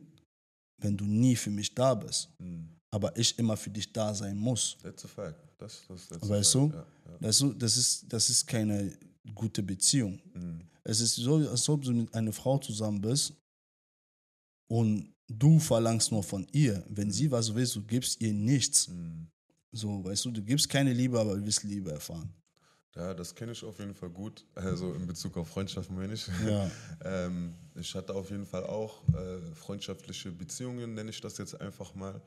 [0.82, 2.30] wenn du nie für mich da bist.
[2.40, 2.70] Mhm.
[2.92, 4.78] Aber ich immer für dich da sein muss.
[4.82, 5.40] That's a fact.
[5.58, 6.68] Das, das, Weißt du?
[6.68, 7.28] Ja, ja.
[7.28, 8.92] Weißt du, das ist, das ist keine
[9.34, 10.20] gute Beziehung.
[10.34, 10.62] Mhm.
[10.84, 13.34] Es ist so, als ob du mit einer Frau zusammen bist
[14.68, 16.84] und du verlangst nur von ihr.
[16.90, 18.88] Wenn sie was will, du gibst ihr nichts.
[18.88, 19.28] Mhm.
[19.72, 22.34] So, weißt du, du gibst keine Liebe, aber du willst Liebe erfahren.
[22.96, 24.46] Ja, das kenne ich auf jeden Fall gut.
[24.56, 26.28] Also in Bezug auf Freundschaften meine ich.
[26.48, 26.72] Ja.
[27.04, 31.94] ähm, ich hatte auf jeden Fall auch äh, freundschaftliche Beziehungen, nenne ich das jetzt einfach
[31.94, 32.22] mal,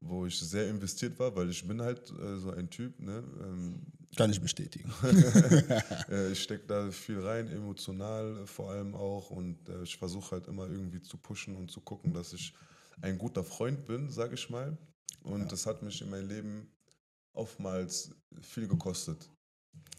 [0.00, 3.22] wo ich sehr investiert war, weil ich bin halt äh, so ein Typ, ne?
[3.40, 3.82] Ähm,
[4.16, 4.92] Kann ich bestätigen.
[6.10, 10.48] äh, ich stecke da viel rein, emotional vor allem auch und äh, ich versuche halt
[10.48, 12.52] immer irgendwie zu pushen und zu gucken, dass ich
[13.00, 14.76] ein guter Freund bin, sage ich mal.
[15.22, 16.68] Und das hat mich in meinem Leben
[17.32, 18.10] oftmals
[18.40, 19.30] viel gekostet.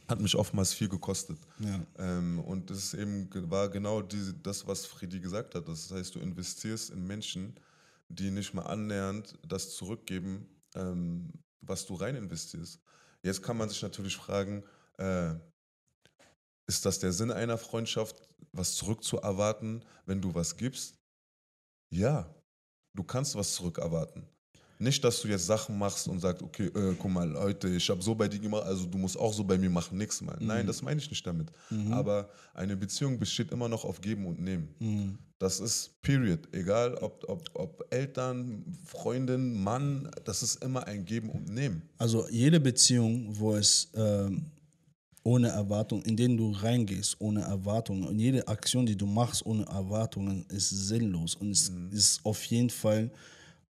[0.08, 1.40] Hat mich oftmals viel gekostet.
[1.60, 1.86] Ja.
[1.98, 5.68] Ähm, und das ist eben war genau diese, das, was Freddy gesagt hat.
[5.68, 7.56] Das heißt, du investierst in Menschen,
[8.16, 12.80] die nicht mal annähernd das zurückgeben, ähm, was du rein investierst.
[13.24, 14.64] Jetzt kann man sich natürlich fragen,
[14.98, 15.34] äh,
[16.68, 20.96] ist das der Sinn einer Freundschaft, was zurückzuerwarten, wenn du was gibst?
[21.94, 22.34] Ja,
[22.96, 24.28] du kannst was zurückerwarten.
[24.80, 28.02] Nicht, dass du jetzt Sachen machst und sagst, okay, äh, guck mal, Leute, ich habe
[28.02, 30.36] so bei dir gemacht, also du musst auch so bei mir machen, nix mal.
[30.42, 31.52] Nein, das meine ich nicht damit.
[31.92, 34.76] Aber eine Beziehung besteht immer noch auf Geben und Nehmen.
[34.80, 35.18] Mhm.
[35.44, 36.40] Das ist period.
[36.54, 41.82] Egal ob, ob, ob Eltern, Freundin, Mann, das ist immer ein Geben und Nehmen.
[41.98, 44.46] Also jede Beziehung, wo es ähm,
[45.22, 49.66] ohne Erwartung, in denen du reingehst, ohne Erwartungen und jede Aktion, die du machst ohne
[49.66, 53.12] Erwartungen, ist sinnlos und es ist auf jeden Fall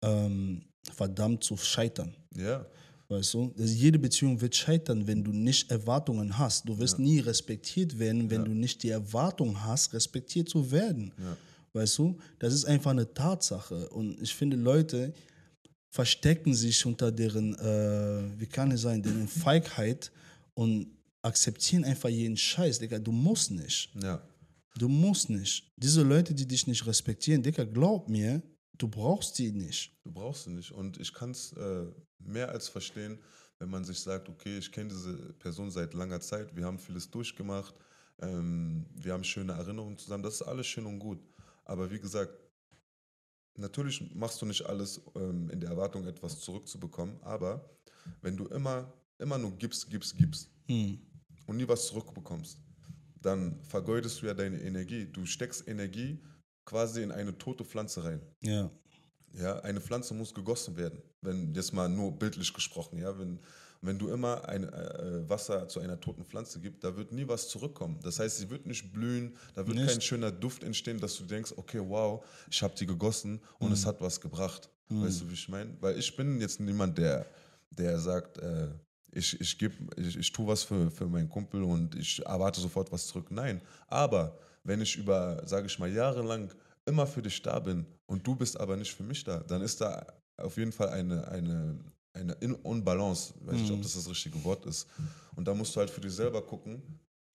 [0.01, 2.13] ähm, verdammt zu scheitern.
[2.35, 2.65] Ja.
[3.07, 3.53] Weißt du?
[3.57, 6.67] Also jede Beziehung wird scheitern, wenn du nicht Erwartungen hast.
[6.67, 11.13] Du wirst nie respektiert werden, wenn du nicht die Erwartung hast, respektiert zu werden.
[11.73, 12.17] Weißt du?
[12.39, 13.89] Das ist einfach eine Tatsache.
[13.89, 15.13] Und ich finde, Leute
[15.89, 20.11] verstecken sich unter deren, äh, wie kann es sein, deren Feigheit
[20.53, 20.87] und
[21.21, 22.99] akzeptieren einfach jeden Scheiß, Digga.
[22.99, 23.89] Du musst nicht.
[24.01, 24.21] Ja.
[24.77, 25.71] Du musst nicht.
[25.75, 28.41] Diese Leute, die dich nicht respektieren, Digga, glaub mir,
[28.77, 29.93] du brauchst die nicht.
[30.03, 30.71] Du brauchst sie nicht.
[30.71, 31.85] Und ich kann es äh,
[32.19, 33.19] mehr als verstehen,
[33.59, 37.11] wenn man sich sagt, okay, ich kenne diese Person seit langer Zeit, wir haben vieles
[37.11, 37.75] durchgemacht,
[38.21, 41.19] ähm, wir haben schöne Erinnerungen zusammen, das ist alles schön und gut.
[41.71, 42.33] Aber wie gesagt,
[43.55, 47.77] natürlich machst du nicht alles ähm, in der Erwartung, etwas zurückzubekommen, aber
[48.21, 50.99] wenn du immer, immer nur gibst, gibst, gibst Hm.
[51.47, 52.59] und nie was zurückbekommst,
[53.21, 55.05] dann vergeudest du ja deine Energie.
[55.05, 56.21] Du steckst Energie
[56.65, 58.21] quasi in eine tote Pflanze rein.
[58.41, 58.69] Ja.
[59.31, 63.39] Ja, eine Pflanze muss gegossen werden, wenn jetzt mal nur bildlich gesprochen, ja, wenn,
[63.81, 67.47] wenn du immer ein äh, Wasser zu einer toten Pflanze gibst, da wird nie was
[67.49, 67.99] zurückkommen.
[68.03, 69.89] Das heißt, sie wird nicht blühen, da wird Nicht.
[69.89, 73.85] kein schöner Duft entstehen, dass du denkst, okay, wow, ich habe die gegossen und es
[73.85, 74.69] hat was gebracht.
[74.89, 75.75] Weißt du, wie ich meine?
[75.79, 77.25] Weil ich bin jetzt niemand, der,
[77.71, 78.67] der sagt, äh,
[79.13, 82.91] ich, ich, geb, ich, ich tue was für, für meinen Kumpel und ich erwarte sofort
[82.91, 83.27] was zurück.
[83.29, 86.51] Nein, aber wenn ich über, sage ich mal, jahrelang
[86.85, 89.81] immer für dich da bin und du bist aber nicht für mich da, dann ist
[89.81, 90.05] da
[90.37, 91.79] auf jeden Fall eine, eine,
[92.13, 94.87] eine In- Unbalance, weiß nicht, ob das das richtige Wort ist.
[95.35, 96.81] Und da musst du halt für dich selber gucken,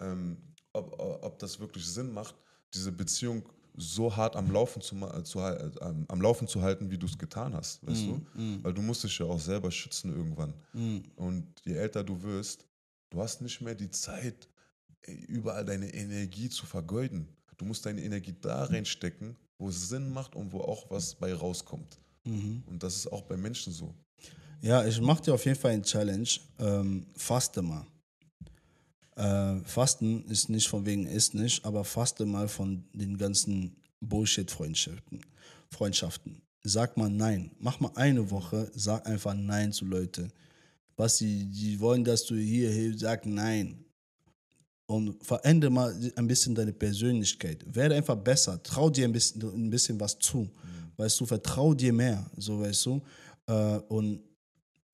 [0.01, 0.37] ähm,
[0.73, 2.35] ob, ob das wirklich Sinn macht,
[2.75, 3.49] diese Beziehung
[3.79, 7.17] so hart am Laufen zu, ma- zu, äh, am, Laufen zu halten, wie du es
[7.19, 8.27] getan hast, weißt du?
[8.65, 10.55] Weil du musst dich ja auch selber schützen irgendwann.
[11.17, 12.67] Und je älter du wirst,
[13.11, 14.49] du hast nicht mehr die Zeit,
[15.29, 17.29] überall deine Energie zu vergeuden.
[17.57, 21.33] Du musst deine Energie da reinstecken, wo es Sinn macht und wo auch was bei
[21.33, 21.99] rauskommt.
[22.67, 23.95] Und das ist auch bei Menschen so.
[24.61, 26.29] Ja, ich mache dir auf jeden Fall eine Challenge.
[26.59, 27.87] Ähm, faste mal.
[29.17, 35.21] Äh, Fasten ist nicht von wegen ist nicht, aber faste mal von den ganzen Bullshit-Freundschaften.
[35.71, 36.43] Freundschaften.
[36.63, 37.51] Sag mal nein.
[37.59, 40.33] Mach mal eine Woche, sag einfach nein zu Leuten.
[40.97, 43.85] Was sie, die wollen, dass du hier hilfst, sag nein.
[44.87, 47.65] Und verändere mal ein bisschen deine Persönlichkeit.
[47.75, 48.63] Werde einfach besser.
[48.63, 50.49] Trau dir ein bisschen, ein bisschen was zu.
[50.97, 52.25] Weißt du, vertrau dir mehr.
[52.37, 53.03] So, weißt du.
[53.47, 54.21] Äh, und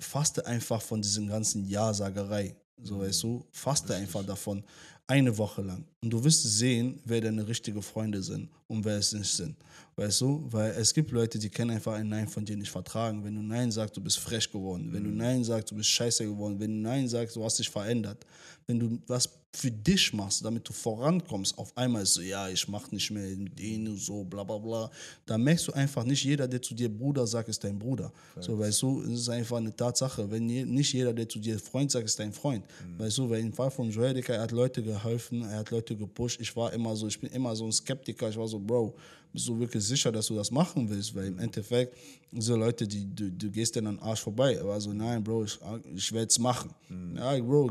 [0.02, 2.54] faste einfach von diesem ganzen Ja-Sagerei.
[2.82, 4.64] So, weißt du, faste einfach davon
[5.06, 5.84] eine Woche lang.
[6.02, 9.56] Und du wirst sehen, wer deine richtigen Freunde sind und wer es nicht sind.
[9.96, 13.22] Weißt du, weil es gibt Leute, die können einfach ein Nein von dir nicht vertragen.
[13.22, 14.88] Wenn du Nein sagst, du bist frech geworden.
[14.90, 16.58] Wenn du Nein sagst, du bist scheiße geworden.
[16.58, 18.24] Wenn du Nein sagst, du hast dich verändert.
[18.66, 22.66] Wenn du was für dich machst, damit du vorankommst, auf einmal ist so, ja, ich
[22.68, 24.90] mach nicht mehr mit denen so, bla bla bla.
[25.26, 28.10] Da merkst du einfach nicht, jeder, der zu dir Bruder sagt, ist dein Bruder.
[28.40, 30.30] So, weißt du, es ist einfach eine Tatsache.
[30.30, 32.64] Wenn je, nicht jeder, der zu dir Freund sagt, ist dein Freund.
[32.96, 36.40] Weißt du, weil im Fall von Joel er hat Leute geholfen, er hat Leute gepusht.
[36.40, 38.30] Ich war immer so, ich bin immer so ein Skeptiker.
[38.30, 38.94] Ich war so, Bro,
[39.32, 41.14] bist du wirklich sicher, dass du das machen willst?
[41.14, 41.96] Weil im Endeffekt,
[42.30, 44.54] diese Leute, die, du, du gehst denen an den Arsch vorbei.
[44.54, 45.58] Er war so, nein, Bro, ich,
[45.94, 46.70] ich werde es machen.
[47.16, 47.70] Ja, Bro,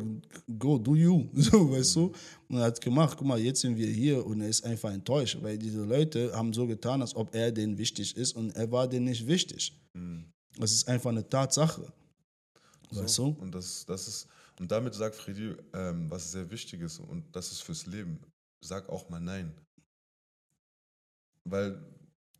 [0.58, 1.28] go, do you.
[1.36, 2.12] So, weißt du?
[2.50, 5.38] Und er hat gemacht, guck mal, jetzt sind wir hier und er ist einfach enttäuscht,
[5.42, 8.88] weil diese Leute haben so getan, als ob er denen wichtig ist und er war
[8.88, 9.74] denen nicht wichtig.
[10.58, 11.92] Das ist einfach eine Tatsache.
[12.92, 13.42] Weißt So, du?
[13.42, 14.28] Und, das, das ist,
[14.60, 18.20] und damit sagt Freddy, ähm, was sehr wichtig ist, und das ist fürs Leben.
[18.64, 19.52] Sag auch mal Nein.
[21.44, 21.82] Weil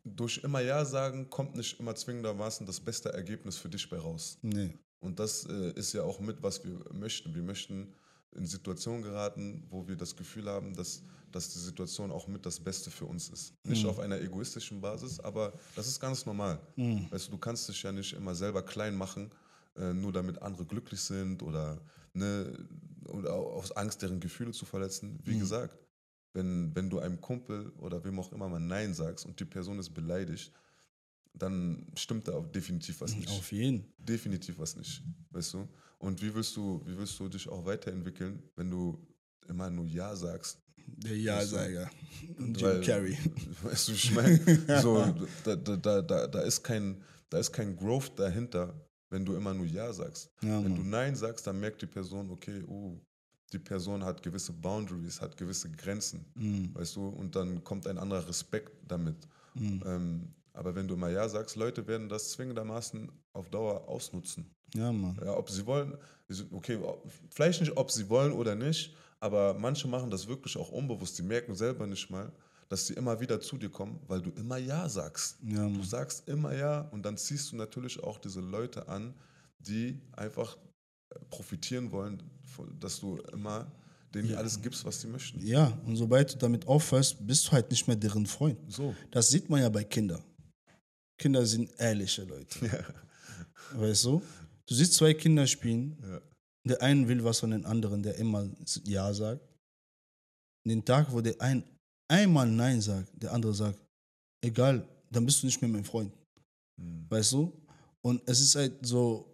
[0.04, 4.38] durch immer Ja sagen kommt nicht immer zwingendermaßen das beste Ergebnis für dich bei raus.
[4.42, 4.78] Nee.
[5.00, 7.34] Und das äh, ist ja auch mit, was wir möchten.
[7.34, 7.92] Wir möchten
[8.34, 12.60] in Situationen geraten, wo wir das Gefühl haben, dass, dass die Situation auch mit das
[12.60, 13.54] Beste für uns ist.
[13.64, 16.60] Nicht auf einer egoistischen Basis, aber das ist ganz normal.
[17.10, 19.30] Weißt du, du kannst dich ja nicht immer selber klein machen,
[19.76, 21.80] äh, nur damit andere glücklich sind oder,
[22.14, 22.52] ne,
[23.08, 25.18] oder aus Angst, deren Gefühle zu verletzen.
[25.24, 25.76] Wie gesagt,
[26.34, 29.78] wenn, wenn du einem Kumpel oder wem auch immer mal Nein sagst und die Person
[29.78, 30.52] ist beleidigt,
[31.34, 33.84] dann stimmt da definitiv was nicht Auf jeden.
[33.98, 35.68] definitiv was nicht, weißt du?
[35.98, 38.98] Und wie willst du, wie willst du dich auch weiterentwickeln, wenn du
[39.48, 40.58] immer nur Ja sagst?
[40.84, 41.88] Der Ja-Sager.
[42.38, 43.16] Und Jim Weil- Carrey.
[43.62, 44.38] Weißt du, ich meine,
[44.82, 44.98] so,
[45.44, 48.74] da, da, da, da, da, ist kein, da ist kein Growth dahinter,
[49.08, 50.28] wenn du immer nur Ja sagst.
[50.42, 50.82] Ja, wenn du.
[50.82, 52.98] Nein sagst, dann merkt die Person, okay, oh,
[53.52, 56.74] die Person hat gewisse Boundaries, hat gewisse Grenzen, Mhm.
[56.74, 57.08] weißt du?
[57.08, 59.16] Und dann kommt ein anderer Respekt damit.
[59.54, 64.46] Ähm, aber wenn du immer Ja sagst, Leute werden das zwingendermaßen auf Dauer ausnutzen.
[64.74, 65.18] Ja, Mann.
[65.22, 65.96] Ja, ob sie wollen,
[66.52, 66.78] okay,
[67.30, 71.18] vielleicht nicht, ob sie wollen oder nicht, aber manche machen das wirklich auch unbewusst.
[71.18, 72.32] Die merken selber nicht mal,
[72.70, 75.36] dass sie immer wieder zu dir kommen, weil du immer Ja sagst.
[75.42, 79.12] Ja, Du sagst immer Ja und dann ziehst du natürlich auch diese Leute an,
[79.58, 80.56] die einfach
[81.28, 82.22] profitieren wollen,
[82.78, 83.70] dass du immer
[84.14, 85.44] denen alles gibst, was sie möchten.
[85.44, 88.58] Ja, und sobald du damit aufhörst, bist du halt nicht mehr deren Freund.
[88.68, 88.94] So.
[89.10, 90.22] Das sieht man ja bei Kindern.
[91.18, 92.84] Kinder sind ehrliche Leute.
[93.74, 94.22] Weißt du?
[94.66, 95.96] Du siehst zwei Kinder spielen.
[96.02, 96.20] Ja.
[96.64, 98.48] Der eine will was von den anderen, der immer
[98.84, 99.40] Ja sagt.
[100.66, 101.64] Den Tag, wo der ein
[102.08, 103.78] einmal Nein sagt, der andere sagt,
[104.44, 106.12] egal, dann bist du nicht mehr mein Freund.
[106.76, 107.06] Mhm.
[107.08, 107.52] Weißt du?
[108.02, 109.26] Und es ist halt so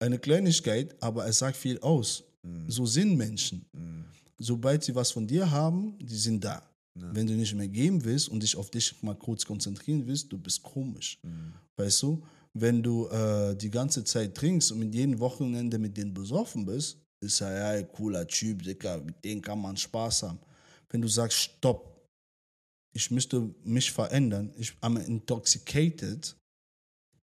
[0.00, 2.24] eine Kleinigkeit, aber es sagt viel aus.
[2.44, 2.70] Mhm.
[2.70, 3.64] So sind Menschen.
[3.72, 4.04] Mhm.
[4.38, 6.62] Sobald sie was von dir haben, die sind da.
[6.96, 7.14] Ja.
[7.14, 10.38] Wenn du nicht mehr geben willst und dich auf dich mal kurz konzentrieren willst, du
[10.38, 11.18] bist komisch.
[11.22, 11.52] Mhm.
[11.76, 12.22] Weißt du?
[12.52, 16.98] Wenn du äh, die ganze Zeit trinkst und mit jedem Wochenende mit denen besoffen bist,
[17.20, 20.38] ist er ja ein cooler Typ, Dicker, mit dem kann man Spaß haben.
[20.88, 21.94] Wenn du sagst, stopp,
[22.92, 26.36] ich müsste mich verändern, ich am intoxicated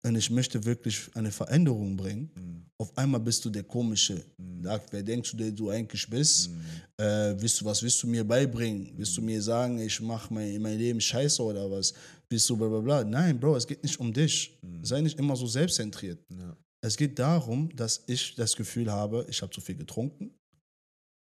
[0.06, 2.66] und ich möchte wirklich eine Veränderung bringen, Mhm.
[2.80, 4.24] auf einmal bist du der komische.
[4.38, 4.64] Mhm.
[4.92, 6.50] Wer denkst du, der du eigentlich bist?
[6.50, 6.62] Mhm.
[7.04, 8.92] Äh, willst du, was willst du mir beibringen?
[8.98, 11.94] Willst du mir sagen, ich mache mein, mein Leben scheiße oder was?
[12.30, 13.04] Willst du bla bla bla?
[13.04, 14.58] Nein, Bro, es geht nicht um dich.
[14.84, 16.20] Sei nicht immer so selbstzentriert.
[16.32, 16.56] Ja.
[16.84, 20.32] Es geht darum, dass ich das Gefühl habe, ich habe zu viel getrunken,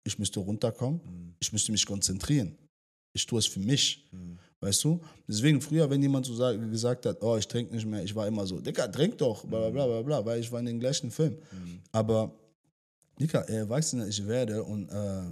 [0.08, 1.34] ich müsste runterkommen, Mhm.
[1.40, 2.56] ich müsste mich konzentrieren.
[3.16, 4.08] Ich tue es für mich.
[4.62, 4.99] Weißt du?
[5.28, 8.26] Deswegen früher, wenn jemand so sag, gesagt hat, oh, ich trinke nicht mehr, ich war
[8.28, 10.80] immer so, Dicker, trink doch, bla bla bla bla bla, weil ich war in den
[10.80, 11.34] gleichen Film.
[11.51, 11.80] Mhm.
[11.91, 12.34] Aber,
[13.20, 15.24] Dicker, je erwachsener ich werde und äh,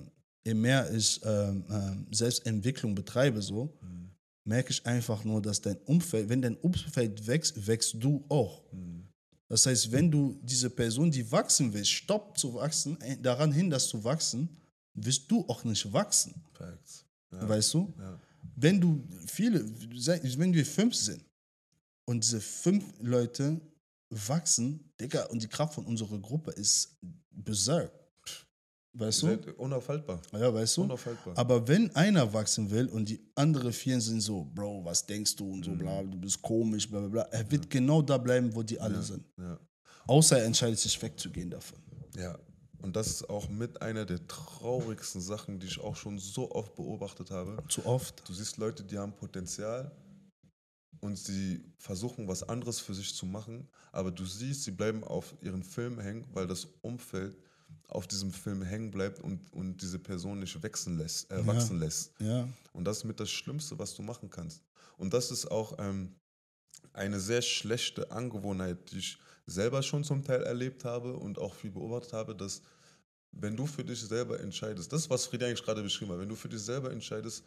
[0.46, 4.10] je mehr ich ähm, Selbstentwicklung betreibe, so, Mhm.
[4.46, 8.62] merke ich einfach nur, dass dein Umfeld, wenn dein Umfeld wächst, wächst du auch.
[8.72, 9.08] Mhm.
[9.48, 13.82] Das heißt, wenn du diese Person, die wachsen will, stoppt zu wachsen, äh, daran hindert
[13.82, 14.50] zu wachsen,
[14.96, 16.34] wirst du auch nicht wachsen.
[16.54, 17.06] Facts.
[17.32, 17.48] Ja.
[17.50, 17.94] Weißt du?
[17.98, 18.20] Ja.
[18.64, 19.60] Wenn du viele,
[20.40, 21.24] wenn wir fünf sind
[22.06, 23.60] und diese fünf Leute
[24.10, 26.98] wachsen, Digga, und die Kraft von unserer Gruppe ist
[27.30, 27.92] berserk.
[28.96, 29.54] Weißt du?
[29.58, 30.22] Unaufhaltbar.
[30.32, 30.84] Ja, weißt du?
[30.84, 31.38] Unaufhaltbar.
[31.38, 35.46] Aber wenn einer wachsen will und die anderen vier sind so, Bro, was denkst du
[35.46, 35.54] Mhm.
[35.54, 38.64] und so, bla, du bist komisch, bla, bla, bla, er wird genau da bleiben, wo
[38.64, 39.02] die alle ja.
[39.02, 39.26] sind.
[39.38, 39.60] Ja.
[40.06, 41.80] Außer er entscheidet sich wegzugehen davon.
[42.16, 42.38] Ja,
[42.84, 46.76] und das ist auch mit einer der traurigsten Sachen, die ich auch schon so oft
[46.76, 47.64] beobachtet habe.
[47.70, 48.28] Zu oft.
[48.28, 49.90] Du siehst Leute, die haben Potenzial
[51.00, 55.34] und sie versuchen, was anderes für sich zu machen, aber du siehst, sie bleiben auf
[55.42, 57.38] ihren Film hängen, weil das Umfeld
[57.88, 62.12] auf diesem Film hängen bleibt und, und diese Person nicht wachsen lässt, äh, wachsen lässt.
[62.20, 62.50] Ja.
[62.74, 64.62] Und das ist mit das Schlimmste, was du machen kannst.
[64.98, 66.16] Und das ist auch ähm,
[66.92, 71.72] eine sehr schlechte Angewohnheit, die ich selber schon zum Teil erlebt habe und auch viel
[71.72, 72.62] beobachtet habe, dass
[73.32, 76.30] wenn du für dich selber entscheidest, das ist, was Friedi eigentlich gerade beschrieben hat, wenn
[76.30, 77.44] du für dich selber entscheidest,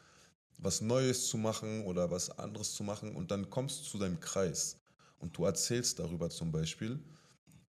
[0.58, 4.18] was Neues zu machen oder was anderes zu machen und dann kommst du zu deinem
[4.20, 4.76] Kreis
[5.18, 6.98] und du erzählst darüber zum Beispiel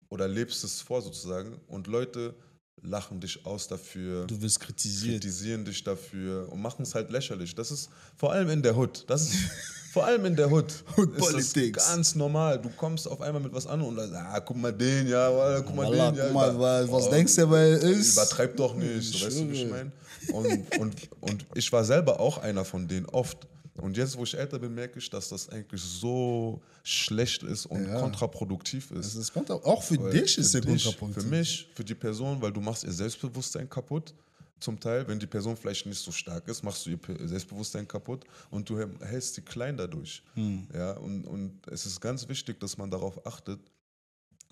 [0.09, 2.35] oder lebst es vor sozusagen und Leute
[2.83, 5.21] lachen dich aus dafür Du wirst kritisiert.
[5.21, 7.55] kritisieren dich dafür und machen es halt lächerlich.
[7.55, 9.05] Das ist vor allem in der Hood.
[9.09, 9.35] Das ist
[9.93, 10.73] vor allem in der Hood.
[10.97, 11.87] Hood ist das Politics.
[11.89, 12.61] ganz normal.
[12.61, 15.75] Du kommst auf einmal mit was an und dann, ah, guck mal den, ja, guck
[15.77, 16.25] mal Wallah, den, ja.
[16.27, 18.13] guck mal, über- was- was denkst du, er ist?
[18.15, 19.93] Übertreib doch nicht, Ich weißt du, wie ich meine?
[20.33, 23.47] Und, und, und ich war selber auch einer von denen oft.
[23.81, 27.87] Und jetzt, wo ich älter bin, merke ich, dass das eigentlich so schlecht ist und
[27.87, 28.01] Ja.
[28.01, 29.07] kontraproduktiv ist.
[29.07, 31.15] Das ist kontra auch für Weil dich ist dich, Kontrapunkt.
[31.21, 34.15] Für mich, für die Person, weil du machst ihr Selbstbewusstsein kaputt.
[34.61, 36.99] Zum Teil, wenn die Person vielleicht nicht so stark ist, machst du ihr
[37.29, 40.23] Selbstbewusstsein kaputt und du hält- hältst sie klein dadurch.
[40.35, 40.67] Hm.
[40.75, 43.61] Ja, und, und es ist ganz wichtig, dass man darauf achtet,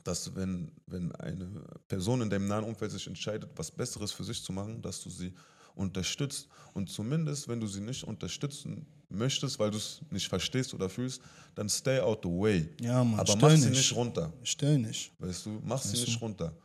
[0.04, 1.48] dass wenn, wenn eine
[1.88, 5.10] Person in deinem nahen Umfeld sich entscheidet, was Besseres für sich zu machen, dass du
[5.10, 5.32] sie
[5.74, 6.46] unterstützt.
[6.72, 11.22] Und zumindest, wenn du sie nicht unterstützen möchtest, weil du es nicht verstehst oder fühlst,
[11.54, 12.68] dann stay out the way.
[12.80, 13.78] Ja, Mann, Aber mach sie nicht.
[13.78, 14.32] nicht runter.
[14.42, 15.12] Stell nicht.
[15.18, 16.56] Weißt du, mach sie nicht runter.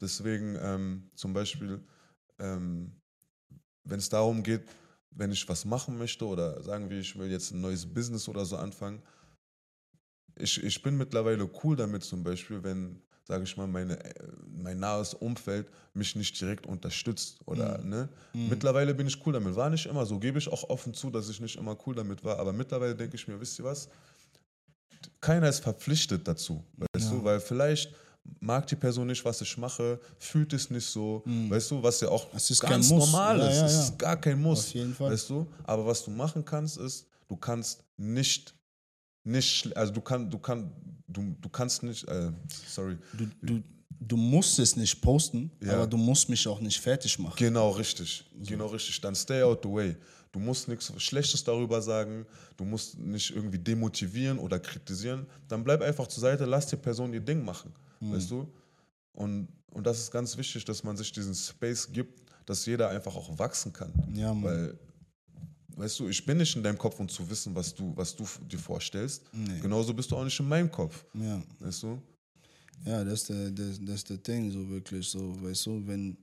[0.00, 1.80] Deswegen ähm, zum Beispiel,
[2.38, 2.92] ähm,
[3.84, 4.62] wenn es darum geht,
[5.10, 8.44] wenn ich was machen möchte oder sagen wir, ich will jetzt ein neues Business oder
[8.44, 9.02] so anfangen,
[10.36, 13.02] ich, ich bin mittlerweile cool damit zum Beispiel, wenn,
[13.32, 14.12] sage ich mal, meine, äh,
[14.62, 18.10] mein nahes Umfeld mich nicht direkt unterstützt oder, ne?
[18.34, 19.56] Mittlerweile bin ich cool damit.
[19.56, 22.22] War nicht immer so, gebe ich auch offen zu, dass ich nicht immer cool damit
[22.22, 23.88] war, aber mittlerweile denke ich mir, wisst ihr was?
[25.20, 26.62] keiner ist verpflichtet dazu,
[26.94, 27.16] weißt Ja.
[27.18, 27.94] du, weil vielleicht
[28.40, 32.08] mag die Person nicht, was ich mache, fühlt es nicht so, weißt du, was ja
[32.08, 33.06] auch Es ist ganz kein Muss.
[33.10, 33.80] normal ist, ja, es ja.
[33.84, 35.10] ist gar kein Muss, Auf jeden Fall.
[35.12, 38.54] weißt du, aber was du machen kannst, ist, du kannst nicht,
[39.24, 40.68] nicht, also du kannst, du kannst,
[41.12, 42.30] du, du kannst nicht, äh,
[42.66, 43.62] sorry, Du, du,
[44.00, 45.74] du musst es nicht posten, Ja.
[45.74, 47.36] aber du musst mich auch nicht fertig machen.
[47.36, 49.00] Genau richtig, genau richtig.
[49.00, 49.96] Dann stay out the way.
[50.32, 52.24] Du musst nichts Schlechtes darüber sagen,
[52.56, 55.26] du musst nicht irgendwie demotivieren oder kritisieren.
[55.46, 58.48] Dann bleib einfach zur Seite, lass die Person ihr Ding machen, weißt du?
[59.12, 63.14] Und, und das ist ganz wichtig, dass man sich diesen Space gibt, dass jeder einfach
[63.14, 63.92] auch wachsen kann.
[64.14, 64.42] Ja, Mann.
[64.42, 64.78] Weil,
[65.76, 68.24] weißt du, ich bin nicht in deinem Kopf, um zu wissen, was du, was du
[68.50, 69.22] dir vorstellst.
[69.32, 69.60] Nee.
[69.60, 71.42] Genauso bist du auch nicht in meinem Kopf, Ja.
[71.60, 72.00] weißt du?
[72.84, 76.16] Ja, das ist der, das, das ist der Ding, so wirklich, so, weißt du, wenn,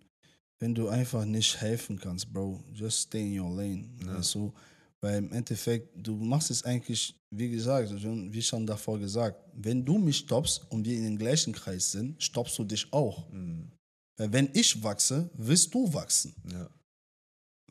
[0.60, 4.18] wenn du einfach nicht helfen kannst, Bro, just stay in your lane, Ja.
[4.18, 4.54] weißt du,
[5.02, 9.98] weil im Endeffekt, du machst es eigentlich, wie gesagt, wie schon davor gesagt, wenn du
[9.98, 13.32] mich stoppst und wir in den gleichen Kreis sind, stoppst du dich auch.
[13.32, 13.72] Mhm.
[14.18, 16.70] Weil wenn ich wachse, wirst du wachsen, Ja,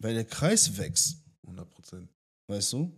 [0.00, 1.18] weil der Kreis wächst.
[1.48, 2.08] 100 Prozent.
[2.46, 2.92] Weißt du?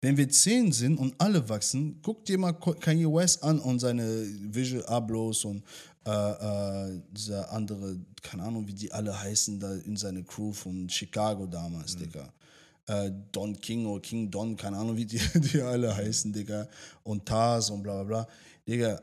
[0.00, 4.26] Wenn wir zehn sind und alle wachsen, guck dir mal Kanye West an und seine
[4.52, 5.64] Visual Ablos und
[6.06, 10.88] äh, äh, dieser andere, keine Ahnung, wie die alle heißen, da in seine Crew von
[10.90, 12.30] Chicago damals, Digga.
[12.86, 16.68] Äh, Don King oder King Don, keine Ahnung, wie die, die alle heißen, Digga.
[17.02, 18.28] Und Taz und bla bla bla.
[18.68, 19.00] Digga,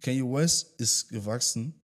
[0.00, 1.80] Kanye West ist gewachsen.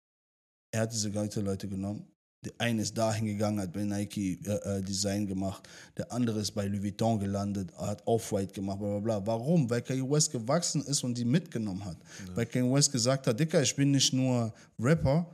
[0.70, 2.06] Er hat diese ganzen Leute genommen.
[2.46, 5.68] Der eine ist dahin gegangen, hat bei Nike äh, äh, Design gemacht.
[5.98, 9.28] Der andere ist bei Louis Vuitton gelandet, hat Off-White gemacht, bla bla bla.
[9.28, 9.70] Warum?
[9.70, 11.98] Weil Kanye West gewachsen ist und die mitgenommen hat.
[12.36, 15.26] Weil Kanye West gesagt hat, Dicker, ich bin nicht nur Rapper,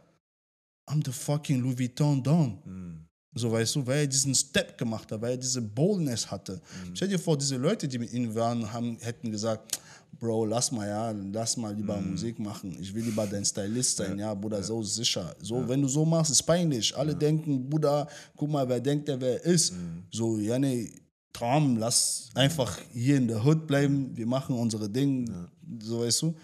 [0.87, 2.59] I'm the fucking Louis Vuitton Don.
[2.65, 3.05] Mhm.
[3.35, 6.61] So, weißt du, weil er diesen Step gemacht hat, weil er diese Boldness hatte.
[6.93, 9.79] Stell dir vor, diese Leute, die mit ihm waren, haben, hätten gesagt,
[10.19, 12.77] Bro, lass mal, ja, lass mal lieber Musik machen.
[12.79, 15.35] Ich will lieber dein Stylist sein, ja, Bruder, so sicher.
[15.41, 16.95] So, wenn du so machst, ist peinlich.
[16.95, 18.07] Alle denken, Bruder,
[18.37, 19.73] guck mal, wer denkt, der wer ist.
[20.11, 20.91] So, ja, nee,
[21.33, 25.49] Traum, lass einfach hier in der Hood bleiben, wir machen unsere Dinge,
[25.81, 26.35] so, weißt du.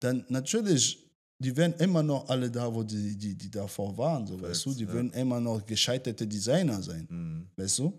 [0.00, 0.98] Dann natürlich,
[1.38, 4.74] die werden immer noch alle da, wo die, die, die davor waren, so, weißt du.
[4.74, 4.92] Die ja.
[4.94, 7.46] werden immer noch gescheiterte Designer sein, Mhm.
[7.56, 7.92] weißt du.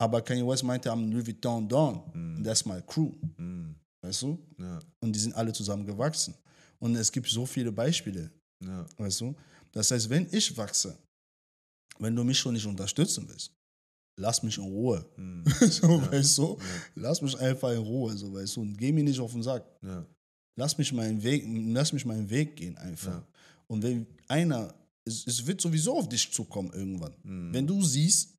[0.00, 2.42] Aber Kanye West meinte, am Louis Vuitton Don, Mhm.
[2.44, 3.74] that's my crew, Mhm.
[4.02, 4.38] Weißt du.
[4.58, 6.34] Ja, Und die sind alle zusammen gewachsen.
[6.78, 8.30] Und es gibt so viele Beispiele,
[8.64, 9.34] ja, weißt du.
[9.72, 10.96] Das heißt, wenn ich wachse,
[11.98, 13.52] wenn du mich schon nicht unterstützen willst,
[14.18, 15.04] lass mich in Ruhe.
[15.16, 15.44] Mhm.
[15.70, 16.58] so, weißt du,
[16.94, 19.64] lass mich einfach in Ruhe, so, weißt du, und geh mir nicht auf den Sack.
[19.82, 20.06] ja,
[20.58, 23.12] Lass mich meinen Weg, lass mich meinen Weg gehen einfach.
[23.20, 23.26] Ja.
[23.68, 24.74] Und wenn einer,
[25.04, 27.14] es, es wird sowieso auf dich zukommen irgendwann.
[27.22, 27.54] Mhm.
[27.54, 28.34] Wenn du siehst,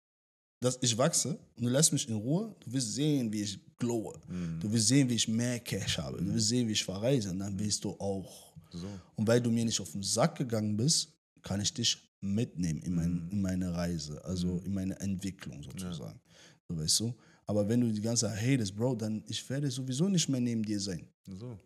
[0.62, 4.20] dass ich wachse und du lässt mich in Ruhe, du wirst sehen, wie ich glowe.
[4.28, 4.60] Mhm.
[4.60, 6.18] Du wirst sehen, wie ich mehr Cash habe.
[6.22, 7.32] Du wirst sehen, wie ich verreise.
[7.32, 8.54] Und dann willst du auch.
[8.72, 8.88] so.
[9.16, 11.10] Und weil du mir nicht auf den Sack gegangen bist,
[11.42, 13.30] kann ich dich mitnehmen in, mein, Mhm.
[13.32, 16.20] in meine Reise, also in meine Entwicklung sozusagen.
[16.68, 17.14] So, weißt du?
[17.48, 20.62] Aber wenn du die ganze Zeit hatest, Bro, dann ich werde sowieso nicht mehr neben
[20.64, 21.08] dir sein.
[21.26, 21.58] So.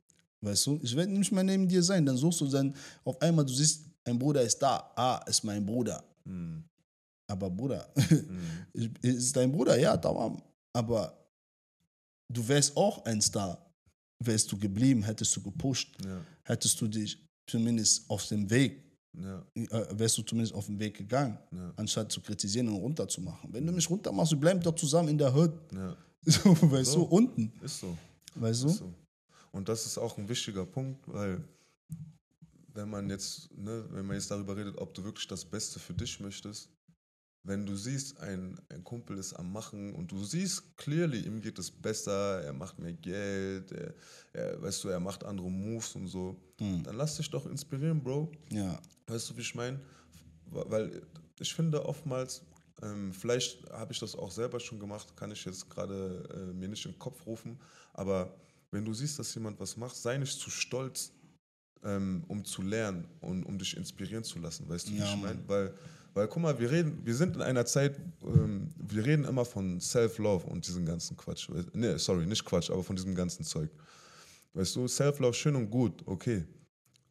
[0.42, 0.80] Weißt du?
[0.84, 2.06] Ich werde nicht mehr neben dir sein.
[2.06, 4.92] Dann suchst du dann auf einmal, du siehst, ein Bruder ist da.
[4.96, 6.04] Ah, ist mein Bruder.
[6.26, 6.64] Mhm.
[7.28, 8.50] Aber Bruder, Mhm.
[9.02, 10.42] ist dein Bruder, ja, tamam.
[10.74, 11.18] Aber
[12.34, 13.60] du wärst auch ein Star.
[14.20, 18.82] Wärst du geblieben, hättest du gepusht, Ja, hättest du dich zumindest auf dem Weg,
[19.14, 23.52] ja, äh, wärst du zumindest auf den Weg gegangen, ja, anstatt zu kritisieren und runterzumachen.
[23.54, 25.54] Wenn du mich runtermachst, wir bleiben doch zusammen in der Hood.
[26.26, 27.00] So, weißt So.
[27.00, 27.52] du, unten.
[27.62, 27.98] Ist so.
[28.36, 28.70] Weißt du?
[28.70, 28.94] so.
[29.52, 31.44] Und das ist auch ein wichtiger Punkt, weil
[32.74, 35.94] wenn man jetzt, ne, wenn man jetzt darüber redet, ob du wirklich das Beste für
[35.94, 36.70] dich möchtest,
[37.44, 41.60] wenn du siehst, ein, ein Kumpel ist am Machen und du siehst clearly, ihm geht
[41.60, 43.94] es besser, er macht mehr Geld, er,
[44.34, 46.84] er, weißt du, er macht andere Moves und so, Hm.
[46.84, 48.32] dann lass dich doch inspirieren, Bro.
[48.50, 48.80] Ja.
[49.08, 49.80] Weißt du, wie ich meine?
[50.46, 51.02] Weil
[51.40, 52.44] ich finde oftmals,
[52.82, 56.68] ähm, vielleicht habe ich das auch selber schon gemacht, kann ich jetzt gerade äh, mir
[56.70, 57.60] nicht in den Kopf rufen,
[57.94, 58.34] aber
[58.72, 61.12] wenn du siehst, dass jemand was macht, sei nicht zu stolz,
[61.84, 65.12] ähm, um zu lernen und um dich inspirieren zu lassen, weißt du, wie Ja, ich
[65.18, 65.22] Mann.
[65.22, 65.48] meine?
[65.50, 65.74] Weil,
[66.14, 69.80] weil, guck mal, wir reden, wir sind in einer Zeit, ähm, wir reden immer von
[69.80, 71.50] Self-Love und diesen ganzen Quatsch.
[71.74, 73.70] Ne, sorry, nicht Quatsch, aber von diesem ganzen Zeug.
[74.54, 76.46] Weißt du, Self-Love schön und gut, okay.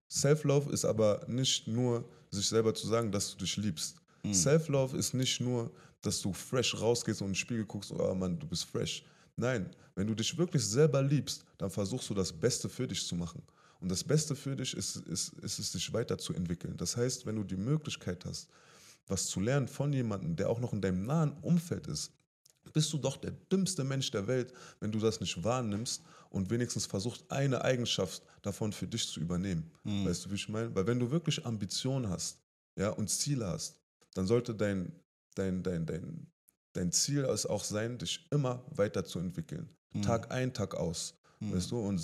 [0.08, 3.96] Self-Love ist aber nicht nur, sich selber zu sagen, dass du dich liebst.
[4.30, 8.38] Self-Love ist nicht nur, dass du fresh rausgehst und in den Spiegel guckst, oh Mann,
[8.38, 9.04] du bist fresh.
[9.36, 13.16] Nein, wenn du dich wirklich selber liebst, dann versuchst du das Beste für dich zu
[13.16, 13.42] machen.
[13.80, 16.76] Und das Beste für dich ist, ist, ist es, dich weiterzuentwickeln.
[16.76, 18.48] Das heißt, wenn du die Möglichkeit hast,
[19.12, 22.12] was zu lernen von jemandem, der auch noch in deinem nahen Umfeld ist,
[22.72, 26.86] bist du doch der dümmste Mensch der Welt, wenn du das nicht wahrnimmst und wenigstens
[26.86, 29.70] versuchst, eine Eigenschaft davon für dich zu übernehmen.
[30.06, 30.74] Weißt du, wie ich meine?
[30.74, 32.38] Weil wenn du wirklich Ambitionen hast
[32.76, 33.76] ja, und Ziele hast,
[34.14, 34.92] dann sollte dein,
[35.34, 36.26] dein, dein, dein,
[36.72, 39.68] dein Ziel es auch sein, dich immer weiterzuentwickeln.
[40.00, 41.14] Tag ein, Tag aus.
[41.40, 41.78] Weißt du?
[41.80, 42.00] Und,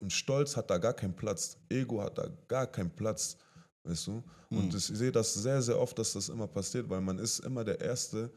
[0.00, 1.56] und Stolz hat da gar keinen Platz.
[1.68, 3.36] Ego hat da gar keinen Platz.
[3.84, 4.22] Weißt du?
[4.50, 7.64] Und ich sehe das sehr, sehr oft, dass das immer passiert, weil man ist immer
[7.64, 8.30] der Erste,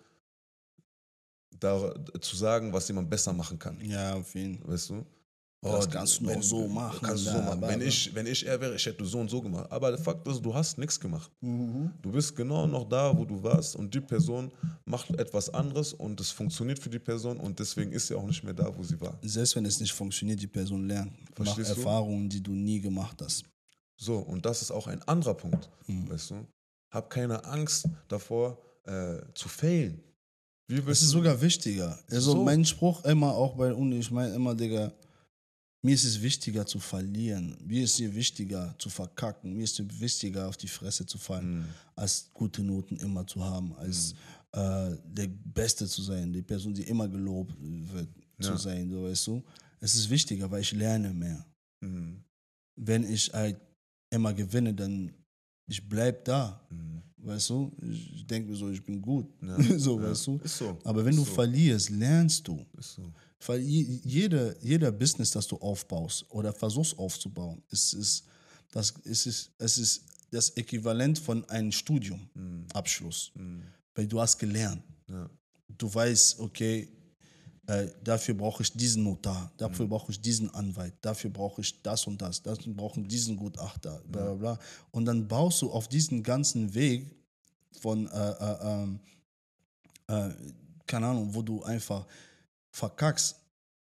[1.59, 3.79] da, zu sagen, was jemand besser machen kann.
[3.81, 4.73] Ja, auf jeden Fall.
[4.73, 5.05] Weißt du?
[5.63, 7.61] Das kannst du noch so machen, Kannst du so machen.
[7.61, 9.71] Wenn ich, wenn ich er wäre, ich hätte so und so gemacht.
[9.71, 11.31] Aber der Fakt ist, du hast nichts gemacht.
[11.39, 11.89] Mhm.
[12.01, 14.51] Du bist genau noch da, wo du warst und die Person
[14.85, 18.43] macht etwas anderes und es funktioniert für die Person und deswegen ist sie auch nicht
[18.43, 19.17] mehr da, wo sie war.
[19.21, 21.13] Selbst wenn es nicht funktioniert, die Person lernt.
[21.33, 21.75] Verstehst du?
[21.75, 23.45] Erfahrungen, die du nie gemacht hast.
[23.97, 26.09] So, und das ist auch ein anderer Punkt, Mhm.
[26.09, 26.47] weißt du?
[26.91, 30.01] Hab keine Angst davor, äh, zu failen.
[30.67, 31.99] Das ist sogar wichtiger.
[32.09, 32.43] Also So.
[32.43, 34.91] mein Spruch immer auch bei Uni, ich meine immer, Digga,
[35.85, 37.57] mir ist es wichtiger zu verlieren.
[37.65, 39.53] Mir ist es wichtiger zu verkacken.
[39.53, 41.65] Mir ist es wichtiger auf die Fresse zu fallen, Mhm.
[41.95, 44.15] als gute Noten immer zu haben, als
[44.55, 48.07] äh, der Beste zu sein, die Person, die immer gelobt wird
[48.39, 48.57] zu Ja.
[48.57, 49.43] sein, so weißt du.
[49.79, 51.43] Es ist wichtiger, weil ich lerne mehr.
[51.81, 52.23] Mhm.
[52.75, 53.59] Wenn ich halt
[54.13, 55.11] immer gewinne, dann
[55.67, 57.01] ich bleib da, Mhm.
[57.17, 57.71] weißt du.
[57.81, 59.57] Ich denke mir so, ich bin gut, Ja.
[59.79, 60.09] so Ja.
[60.09, 60.39] weißt du.
[60.43, 60.77] So.
[60.83, 61.33] Aber wenn ist du so.
[61.33, 62.65] verlierst, lernst du.
[62.77, 63.13] Ist so.
[63.45, 68.23] Weil je- jeder, jeder Business, das du aufbaust oder versuchst aufzubauen, ist, ist,
[68.71, 73.31] das, ist, ist, es ist das Äquivalent von einem Studiumabschluss.
[73.35, 73.43] Mhm.
[73.43, 73.61] Mhm.
[73.95, 74.81] Weil du hast gelernt.
[75.09, 75.29] Ja.
[75.77, 76.87] Du weißt, okay,
[77.67, 82.05] äh, dafür brauche ich diesen Notar, dafür brauche ich diesen Anwalt, dafür brauche ich das
[82.07, 84.59] und das, dafür brauche ich diesen Gutachter, bla bla bla.
[84.91, 87.09] Und dann baust du auf diesen ganzen Weg
[87.79, 88.99] von, äh, äh, ähm,
[90.07, 90.29] äh,
[90.85, 92.05] keine Ahnung, wo du einfach
[92.71, 93.39] verkackst,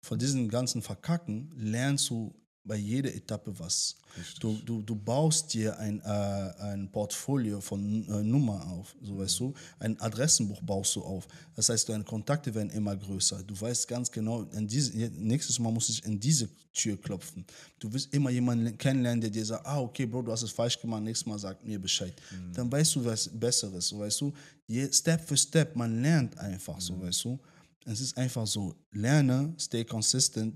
[0.02, 3.96] von diesen ganzen Verkacken lernst du bei jeder Etappe was.
[4.16, 4.40] Richtig.
[4.40, 9.40] Du, du, du baust dir ein, äh, ein Portfolio von äh, Nummer auf, so weißt
[9.40, 9.54] du.
[9.78, 11.26] Ein Adressenbuch baust du auf.
[11.56, 13.42] Das heißt, deine Kontakte werden immer größer.
[13.42, 17.44] Du weißt ganz genau, in diese, nächstes Mal muss ich in diese Tür klopfen.
[17.78, 20.80] Du wirst immer jemanden kennenlernen, der dir sagt, ah, okay, Bro, du hast es falsch
[20.80, 22.14] gemacht, nächstes Mal sag mir Bescheid.
[22.54, 24.32] Dann weißt du was Besseres, so weißt du.
[24.66, 27.38] Je, Step für Step, man lernt einfach, so weißt du.
[27.84, 30.54] Es ist einfach so, lerne, stay consistent,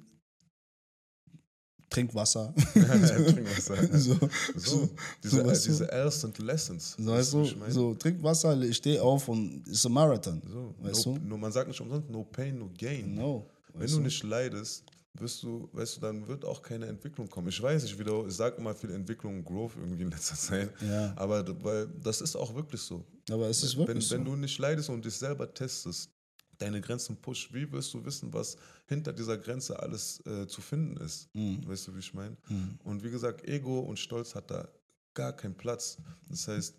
[1.91, 2.53] trink Wasser.
[2.75, 3.99] Trink Wasser.
[3.99, 4.19] so,
[4.57, 4.89] So,
[5.23, 5.71] diese, weißt du?
[5.71, 6.97] diese L's sind Lessons.
[6.99, 7.73] So, weißt du, ich meine?
[7.73, 10.41] so, trink Wasser, ich steh auf und es ist ein Marathon.
[10.47, 11.21] So, weißt no, du?
[11.27, 13.15] no, man sagt nicht umsonst, no pain, no gain.
[13.15, 13.47] No.
[13.75, 14.85] Wenn du nicht leidest,
[15.21, 17.49] wirst du, weißt du, dann wird auch keine Entwicklung kommen.
[17.49, 20.71] Ich weiß nicht, wieder, ich sage immer viel Entwicklung und Growth irgendwie in letzter Zeit.
[20.87, 21.13] Ja.
[21.17, 23.05] Aber weil das ist auch wirklich so.
[23.31, 24.31] Aber es ist wenn, wirklich wenn so.
[24.31, 26.11] du nicht leidest und dich selber testest,
[26.59, 28.57] deine Grenzen push, wie wirst du wissen, was
[28.87, 31.29] hinter dieser Grenze alles äh, zu finden ist?
[31.35, 31.67] Mhm.
[31.67, 32.37] Weißt du, wie ich meine?
[32.85, 34.69] Und wie gesagt, Ego und Stolz hat da
[35.15, 35.99] gar keinen Platz.
[36.29, 36.77] Das heißt,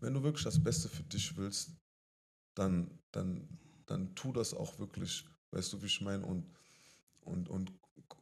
[0.00, 1.70] wenn du wirklich das Beste für dich willst,
[2.54, 3.48] dann, dann,
[3.86, 6.44] dann tu das auch wirklich, weißt du, wie ich meine, und,
[7.20, 7.72] und, und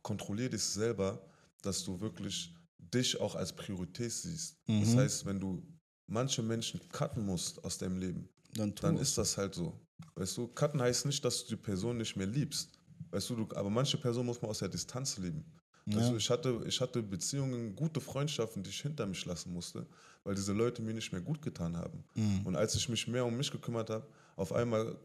[0.03, 1.25] kontrollier dich selber,
[1.63, 4.59] dass du wirklich dich auch als Priorität siehst.
[4.67, 4.99] Das Mhm.
[4.99, 5.63] heißt, wenn du
[6.07, 9.81] manche Menschen cutten musst aus deinem Leben, Dann, dann ist das halt so.
[10.15, 12.71] Weißt du, cutten heißt nicht, dass du die Person nicht mehr liebst.
[13.11, 15.45] Weißt du, du aber manche Personen muss man aus der Distanz lieben.
[15.87, 16.09] Ja.
[16.09, 19.87] du, ich hatte, ich hatte Beziehungen, gute Freundschaften, die ich hinter mich lassen musste,
[20.23, 22.03] weil diese Leute mir nicht mehr gut getan haben.
[22.15, 22.41] Mhm.
[22.45, 24.07] Und als ich mich mehr um mich gekümmert habe,
[24.37, 24.97] auf einmal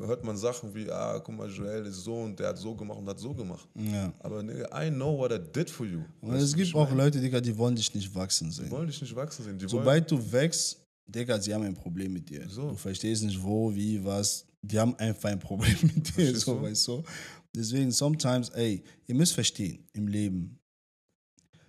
[0.00, 2.98] hört man Sachen wie, ah, guck mal, Joel ist so und der hat so gemacht
[2.98, 3.68] und hat so gemacht.
[3.74, 4.12] Ja.
[4.20, 6.02] Aber I know what I did for you.
[6.20, 7.02] Und es gibt auch meine?
[7.04, 8.70] Leute, Digga, die wollen dich nicht wachsen Die sehen.
[8.70, 9.58] wollen dich nicht wachsen sehen.
[9.58, 12.48] Die wollen, Sobald du wächst, Digga, sie haben ein Problem mit dir.
[12.48, 12.70] So.
[12.70, 14.46] Du verstehst nicht wo, wie, was.
[14.60, 16.62] Die haben einfach ein Problem mit dir, so, du?
[16.62, 17.02] weißt du.
[17.54, 20.58] Deswegen, sometimes, ey, ihr müsst verstehen, im Leben,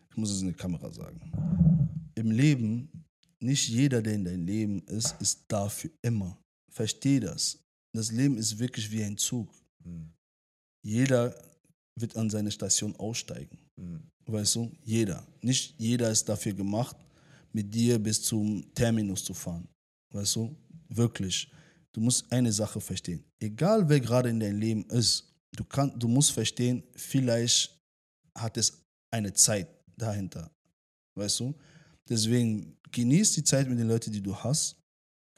[0.10, 1.32] ich muss es in die Kamera sagen,
[2.16, 2.90] im Leben,
[3.40, 6.38] nicht jeder, der in deinem Leben ist, ist da für immer.
[6.70, 7.58] Versteh das.
[7.94, 9.50] Das Leben ist wirklich wie ein Zug.
[9.86, 10.12] Mhm.
[10.84, 11.34] Jeder
[11.96, 13.58] wird an seine Station aussteigen.
[13.78, 14.04] Mhm.
[14.26, 14.72] Weißt du?
[14.84, 15.26] Jeder.
[15.42, 16.98] Nicht jeder ist dafür gemacht,
[17.52, 19.68] mit dir bis zum Terminus zu fahren.
[20.12, 20.56] Weißt du?
[20.90, 21.52] Wirklich.
[21.92, 23.24] Du musst eine Sache verstehen.
[23.40, 27.80] Egal wer gerade in deinem Leben ist, du, kann, du musst verstehen, vielleicht
[28.36, 29.68] hat es eine Zeit
[29.98, 30.52] dahinter.
[31.16, 31.56] Weißt du?
[32.08, 34.76] Deswegen genieß die Zeit mit den Leuten, die du hast.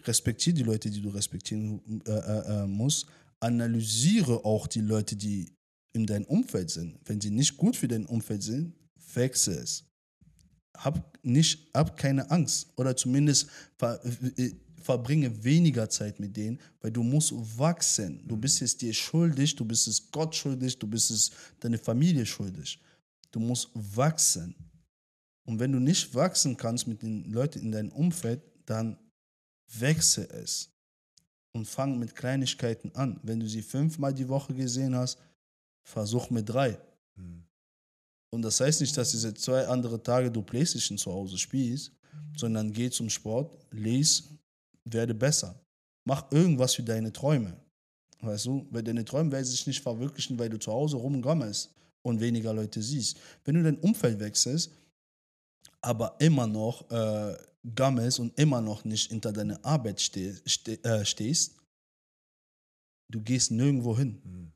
[0.03, 3.07] Respektiere die Leute, die du respektieren äh, äh, äh, musst.
[3.39, 5.51] Analysiere auch die Leute, die
[5.93, 6.99] in deinem Umfeld sind.
[7.05, 8.73] Wenn sie nicht gut für dein Umfeld sind,
[9.13, 9.83] wechsle es.
[10.77, 12.67] Hab, nicht, hab keine Angst.
[12.75, 14.03] Oder zumindest ver,
[14.37, 18.27] äh, verbringe weniger Zeit mit denen, weil du musst wachsen.
[18.27, 22.25] Du bist es dir schuldig, du bist es Gott schuldig, du bist es deine Familie
[22.25, 22.79] schuldig.
[23.31, 24.55] Du musst wachsen.
[25.45, 28.97] Und wenn du nicht wachsen kannst mit den Leuten in deinem Umfeld, dann
[29.67, 30.69] wechsle es.
[31.53, 33.19] Und fang mit Kleinigkeiten an.
[33.23, 35.17] Wenn du sie fünfmal die Woche gesehen hast,
[35.83, 36.77] versuch mit drei.
[37.15, 37.43] Mhm.
[38.33, 41.91] Und das heißt nicht, dass diese zwei andere Tage du Playstation zu Hause spielst,
[42.35, 44.29] sondern geh zum Sport, lies,
[44.85, 45.59] werde besser.
[46.05, 47.55] Mach irgendwas für deine Träume.
[48.21, 48.67] Weißt du?
[48.71, 52.81] Weil deine Träume werden sich nicht verwirklichen, weil du zu Hause rumgammelst und weniger Leute
[52.81, 53.19] siehst.
[53.43, 54.71] Wenn du dein Umfeld wechselst,
[55.81, 57.35] aber immer noch äh,
[57.75, 61.57] gammelst und immer noch nicht hinter deiner Arbeit ste ste äh, stehst,
[63.11, 64.51] du gehst nirgendwo hin Mhm.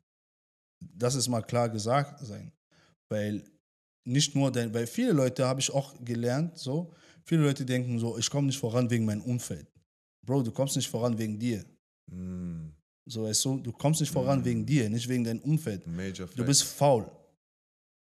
[0.80, 2.52] das ist mal klar gesagt sein.
[3.10, 3.44] Weil
[4.06, 6.94] nicht nur dein, weil viele Leute habe ich auch gelernt, so,
[7.26, 9.68] viele Leute denken so, ich komme nicht voran wegen meinem Umfeld.
[10.26, 11.64] Bro, du kommst nicht voran wegen dir.
[12.12, 12.70] Mm,
[13.08, 14.46] So, weißt du, du kommst nicht voran Mhm.
[14.46, 15.86] wegen dir, nicht wegen deinem Umfeld.
[15.86, 17.06] major Du bist faul.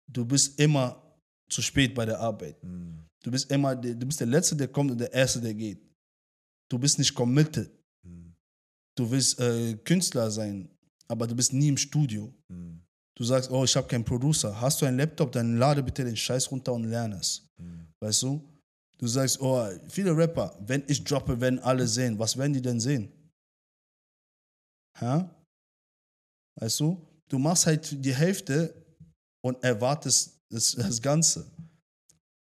[0.07, 1.01] Du bist immer
[1.49, 2.61] zu spät bei der Arbeit.
[2.63, 5.53] Mm, Du bist immer, der- du bist der Letzte, der kommt und der Erste, der
[5.53, 5.79] geht.
[6.69, 7.69] Du bist nicht committed.
[8.03, 8.29] mm,
[8.95, 10.69] Du willst äh, Künstler sein,
[11.09, 12.33] aber du bist nie im Studio.
[13.15, 14.59] Du sagst, oh, ich habe keinen Producer.
[14.59, 17.47] Hast du einen Laptop, dann lade bitte den Scheiß runter und lerne es.
[17.57, 17.85] mm.
[18.01, 18.43] Weißt du?
[18.97, 22.19] Du sagst, oh, viele Rapper, wenn ich droppe, werden alle sehen.
[22.19, 23.09] Was werden die denn sehen?
[24.97, 25.25] Hä?
[26.59, 27.05] Weißt du?
[27.27, 28.73] Du machst halt die Hälfte
[29.41, 31.45] und erwartest das, das Ganze.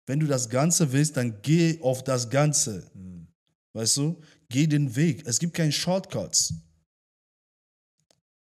[0.06, 2.90] Wenn du das Ganze willst, dann geh auf das Ganze.
[2.94, 3.26] Mm.
[3.72, 4.20] Weißt du?
[4.48, 5.26] Geh den Weg.
[5.26, 6.54] Es gibt keine Shortcuts.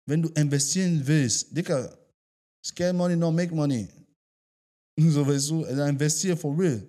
[0.06, 1.98] Wenn du investieren willst, Dicker,
[2.64, 3.88] scale money, no make money.
[4.98, 6.82] So, weißt du, dann investiere for real.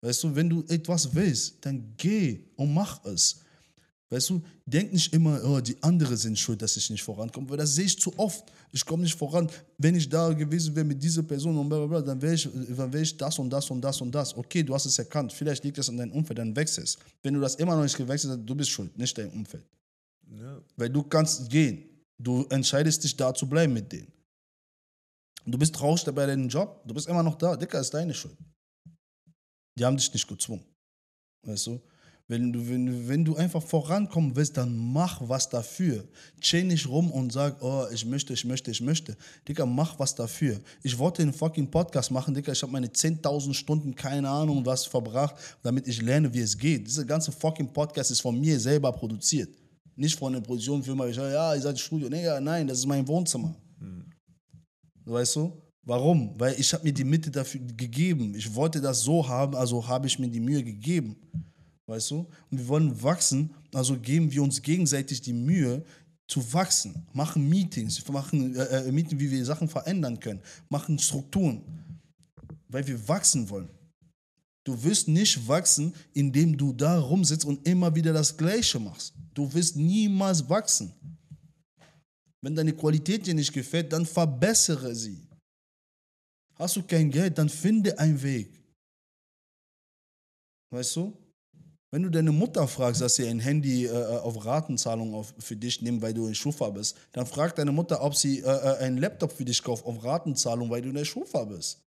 [0.00, 3.40] Weißt du, wenn du etwas willst, dann geh und mach es.
[4.10, 7.58] Weißt du, denk nicht immer, oh, die anderen sind schuld, dass ich nicht vorankomme, weil
[7.58, 8.50] das sehe ich zu oft.
[8.72, 9.50] Ich komme nicht voran.
[9.76, 12.48] Wenn ich da gewesen wäre mit dieser Person und bla, bla, bla, dann wäre ich,
[12.74, 14.34] dann wär ich das und das und das und das.
[14.34, 15.32] Okay, du hast es erkannt.
[15.32, 16.96] Vielleicht liegt es an deinem Umfeld, dann wechsel es.
[17.22, 19.64] Wenn du das immer noch nicht gewechselt hast, du bist schuld, nicht dein Umfeld.
[20.30, 21.84] Ja, Weil du kannst gehen.
[22.18, 24.10] Du entscheidest dich da zu bleiben mit denen.
[25.46, 27.56] Du bist traurig bei deinem Job, du bist immer noch da.
[27.56, 28.36] Dicker, ist deine Schuld.
[29.78, 30.64] Die haben dich nicht gezwungen.
[31.42, 31.80] Weißt du?
[32.30, 36.06] Wenn du, wenn, wenn du einfach vorankommen willst, dann mach was dafür.
[36.42, 39.16] Chill nicht rum und sag, oh, ich möchte, ich möchte, ich möchte.
[39.48, 40.60] Dicker, mach was dafür.
[40.82, 42.52] Ich wollte einen fucking Podcast machen, Dicker.
[42.52, 46.86] Ich habe meine 10.000 Stunden, keine Ahnung, was verbracht, damit ich lerne, wie es geht.
[46.86, 49.48] Dieser ganze fucking Podcast ist von mir selber produziert.
[49.96, 51.06] Nicht von einer Produktionsfirma.
[51.06, 52.10] Ich sage, ja, ihr seid Studio.
[52.10, 53.54] Nee, ja, nein, das ist mein Wohnzimmer.
[55.08, 55.52] Weißt du?
[55.82, 56.38] Warum?
[56.38, 58.34] Weil ich habe mir die Mitte dafür gegeben.
[58.34, 61.16] Ich wollte das so haben, also habe ich mir die Mühe gegeben.
[61.86, 62.28] Weißt du?
[62.50, 65.82] Und wir wollen wachsen, also geben wir uns gegenseitig die Mühe
[66.26, 67.06] zu wachsen.
[67.14, 70.40] Machen Meetings, machen äh, äh, Meetings, wie wir Sachen verändern können.
[70.68, 71.62] Machen Strukturen.
[72.68, 73.70] Weil wir wachsen wollen.
[74.64, 79.14] Du wirst nicht wachsen, indem du da rumsitzt und immer wieder das Gleiche machst.
[79.32, 80.92] Du wirst niemals wachsen.
[82.40, 85.26] Wenn deine Qualität dir nicht gefällt, dann verbessere sie.
[86.54, 88.50] Hast du kein Geld, dann finde einen Weg.
[90.70, 91.16] Weißt du?
[91.90, 95.80] Wenn du deine Mutter fragst, dass sie ein Handy äh, auf Ratenzahlung auf, für dich
[95.80, 98.98] nimmt, weil du in Schufa bist, dann frag deine Mutter, ob sie äh, äh, einen
[98.98, 101.82] Laptop für dich kauft auf Ratenzahlung, weil du in der Schufa bist.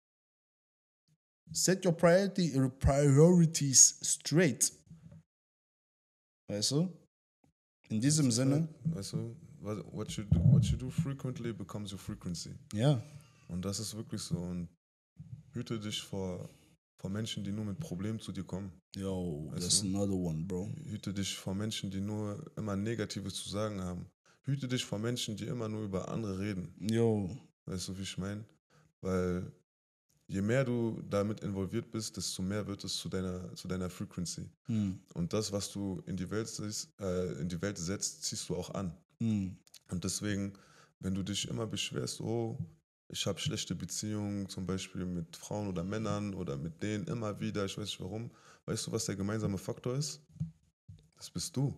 [1.52, 4.72] Set your priority, your priorities straight.
[6.48, 6.92] Weißt du?
[7.90, 12.00] In diesem Sinne, Weißt du, what what you, do, what you do frequently becomes your
[12.00, 12.56] frequency.
[12.74, 13.02] ja.
[13.48, 14.38] Und das ist wirklich so.
[14.38, 14.70] Und
[15.52, 16.50] hüte dich vor,
[16.96, 18.72] vor Menschen, die nur mit Problemen zu dir kommen.
[18.96, 19.88] Yo, Weißt that's du?
[19.88, 20.70] another one, bro.
[20.86, 24.06] Hüte dich vor Menschen, die nur immer Negatives zu sagen haben.
[24.44, 26.74] Hüte dich vor Menschen, die immer nur über andere reden.
[26.80, 27.30] Yo,
[27.66, 28.46] Weißt du, wie ich meine?
[29.02, 29.52] Weil
[30.28, 34.50] je mehr du damit involviert bist, desto mehr wird es zu deiner, zu deiner Frequency.
[34.68, 36.50] hm, Und das, was du in die Welt,
[37.00, 38.96] äh, in die Welt setzt, ziehst du auch an.
[39.22, 39.56] Hm,
[39.90, 40.54] Und deswegen,
[41.00, 42.58] wenn du dich immer beschwerst, oh,
[43.08, 47.66] ich habe schlechte Beziehungen, zum Beispiel mit Frauen oder Männern oder mit denen immer wieder,
[47.66, 48.32] ich weiß nicht warum,
[48.66, 50.22] weißt du, was der gemeinsame Faktor ist?
[51.18, 51.74] Das bist du.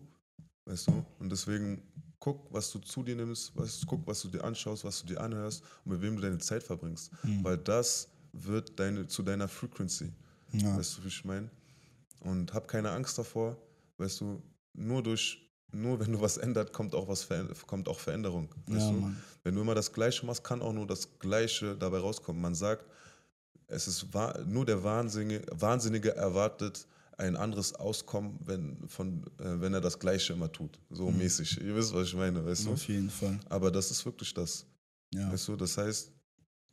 [0.64, 1.04] Weißt du?
[1.18, 1.82] Und deswegen
[2.18, 5.20] guck, was du zu dir nimmst, was, guck, was du dir anschaust, was du dir
[5.20, 7.10] anhörst und mit wem du deine Zeit verbringst.
[7.42, 10.12] Weil das wird deine, zu deiner Frequency.
[10.52, 10.76] ja.
[10.78, 11.50] Weißt du, wie ich meine?
[12.20, 13.58] Und hab keine Angst davor,
[13.98, 14.42] weißt du,
[14.72, 15.43] nur durch,
[15.74, 17.28] nur wenn du was ändert, kommt auch was
[17.66, 18.48] kommt auch Veränderung.
[18.68, 19.12] Ja.
[19.42, 22.40] Wenn du immer das Gleiche machst, kann auch nur das Gleiche dabei rauskommen.
[22.40, 22.86] Man sagt,
[23.66, 24.06] es ist
[24.46, 26.86] nur der Wahnsinnige, Wahnsinnige erwartet
[27.16, 30.78] ein anderes Auskommen, wenn, von, äh, wenn er das Gleiche immer tut.
[30.90, 31.60] So mäßig.
[31.60, 32.72] Ihr wisst, was ich meine, weißt du?
[32.72, 33.38] Auf jeden Fall.
[33.48, 34.66] Aber das ist wirklich das.
[35.12, 35.32] Ja.
[35.32, 36.10] Weißt du, das heißt,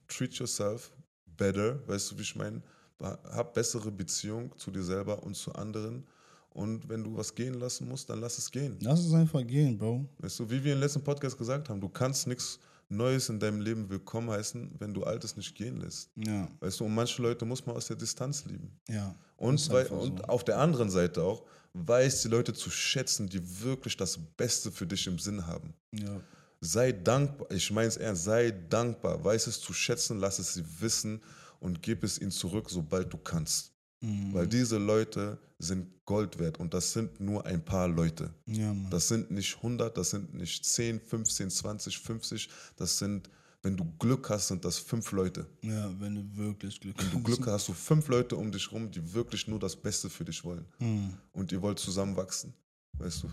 [0.07, 0.91] treat yourself
[1.25, 2.61] better, weißt du, wie ich meine?
[2.99, 6.05] Hab bessere Beziehung zu dir selber und zu anderen.
[6.53, 8.77] Und wenn du was gehen lassen musst, dann lass es gehen.
[8.81, 10.05] Lass es einfach gehen, Bro.
[10.19, 12.59] Weißt du, wie wir im letzten Podcast gesagt haben, du kannst nichts
[12.89, 16.09] Neues in deinem Leben willkommen heißen, wenn du Altes nicht gehen lässt.
[16.15, 18.69] Ja, Weißt du, und manche Leute muss man aus der Distanz lieben.
[18.89, 19.15] ja.
[19.37, 19.95] Und, einfach so.
[20.01, 24.71] und auf der anderen Seite auch, weiß die Leute zu schätzen, die wirklich das Beste
[24.71, 25.73] für dich im Sinn haben.
[25.93, 26.19] Ja.
[26.59, 30.63] Sei dankbar, ich meine es ernst, sei dankbar, weiß es zu schätzen, lass es sie
[30.79, 31.21] wissen
[31.59, 33.70] und gib es ihnen zurück, sobald du kannst.
[34.01, 34.33] Mhm.
[34.33, 38.33] Weil diese Leute sind Gold wert und das sind nur ein paar Leute.
[38.45, 38.75] Ja.
[38.89, 43.29] Das sind nicht 100, das sind nicht 10, 15, 20, 50, das sind
[43.63, 45.45] Wenn du Glück hast, sind das fünf Leute.
[45.61, 48.71] Ja, wenn du wirklich Glück Wenn du Glück hast, hast du fünf Leute um dich
[48.71, 50.65] rum, die wirklich nur das Beste für dich wollen.
[50.79, 51.13] Hm.
[51.31, 52.53] Und ihr wollt zusammen wachsen.
[52.93, 53.29] Weißt du?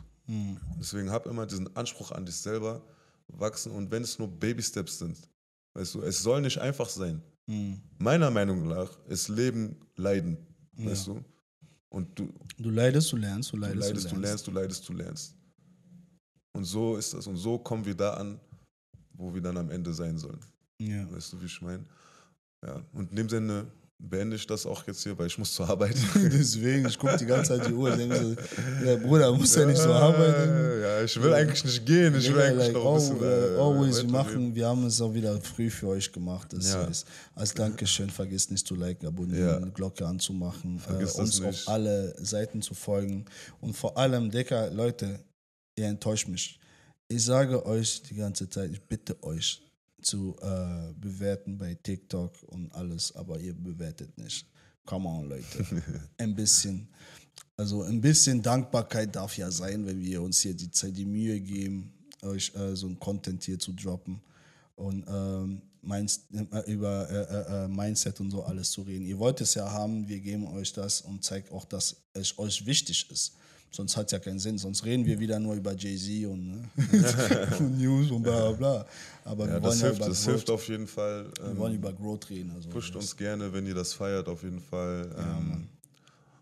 [0.79, 2.83] Deswegen hab immer diesen Anspruch an dich selber,
[3.29, 3.73] wachsen.
[3.73, 5.17] Und wenn es nur Baby-Steps sind,
[5.73, 7.23] weißt du, es soll nicht einfach sein.
[7.47, 7.81] Hm.
[7.99, 10.37] Meiner Meinung nach ist Leben Leiden.
[10.87, 11.25] Weißt du?
[11.91, 14.93] Und du, Du leidest, du lernst, du Du leidest, leidest, du lernst, du leidest, du
[14.93, 15.35] lernst.
[16.53, 17.27] Und so ist das.
[17.27, 18.41] Und so kommen wir da an,
[19.13, 20.41] wo wir dann am Ende sein sollen.
[20.81, 21.11] Ja.
[21.13, 21.85] Weißt du, wie ich meine?
[22.65, 22.83] Ja.
[22.93, 23.67] Und in dem Sinne
[24.01, 25.97] beende ich das auch jetzt hier, weil ich muss zur Arbeit.
[26.15, 28.37] Deswegen, ich gucke die ganze Zeit die Uhr und denke so,
[28.85, 30.81] der Bruder muss ja nicht so arbeiten.
[30.81, 32.15] Ja, ich will eigentlich nicht gehen.
[32.17, 33.23] Ich will eigentlich like, noch ein bisschen.
[33.23, 36.53] äh, always, wir machen, wir haben es auch wieder früh für euch gemacht.
[36.53, 36.87] Das Ja.
[36.87, 39.69] heißt, als Dankeschön, vergesst nicht zu liken, abonnieren, Ja.
[39.71, 43.25] Glocke anzumachen, äh, uns auf alle Seiten zu folgen.
[43.61, 45.19] Und vor allem, Dicker, Leute,
[45.77, 46.59] ihr enttäuscht mich.
[47.09, 49.61] Ich sage euch die ganze Zeit, ich bitte euch
[50.03, 54.47] zu äh, bewerten bei TikTok und alles, aber ihr bewertet nicht.
[54.85, 55.83] Come on, Leute.
[56.19, 56.89] Ein bisschen.
[57.57, 61.41] Also ein bisschen Dankbarkeit darf ja sein, wenn wir uns hier die Zeit, die Mühe
[61.41, 61.93] geben,
[62.23, 64.21] euch äh, so ein Content hier zu droppen
[64.77, 69.05] und ähm, Minds- äh, über äh, äh, äh, Mindset und so alles zu reden.
[69.05, 72.65] Ihr wollt es ja haben, wir geben euch das und zeigt auch, dass es euch
[72.65, 73.35] wichtig ist.
[73.71, 76.69] Sonst hat es ja keinen Sinn, sonst reden wir wieder nur über Jay-Z und, ne?
[77.59, 78.87] und News und bla bla bla.
[79.25, 81.27] Aber Ja, wir wollen das ja hilft, über das Growth, hilft auf jeden Fall.
[81.39, 82.53] wir Ähm, wollen über Growth reden.
[82.55, 85.11] Also pusht uns gerne, wenn ihr das feiert, auf jeden Fall.
[85.19, 85.69] Ähm,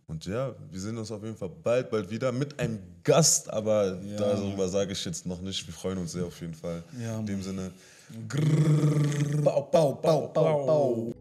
[0.08, 4.00] und ja, wir sehen uns auf jeden Fall bald, bald wieder mit einem Gast, aber
[4.02, 4.16] Ja.
[4.18, 5.66] darüber sage ich jetzt noch nicht.
[5.66, 6.84] Wir freuen uns sehr auf jeden Fall.
[7.02, 7.72] Ja, In dem Sinne,
[9.42, 11.12] Bau, bau, bau, bau, bau.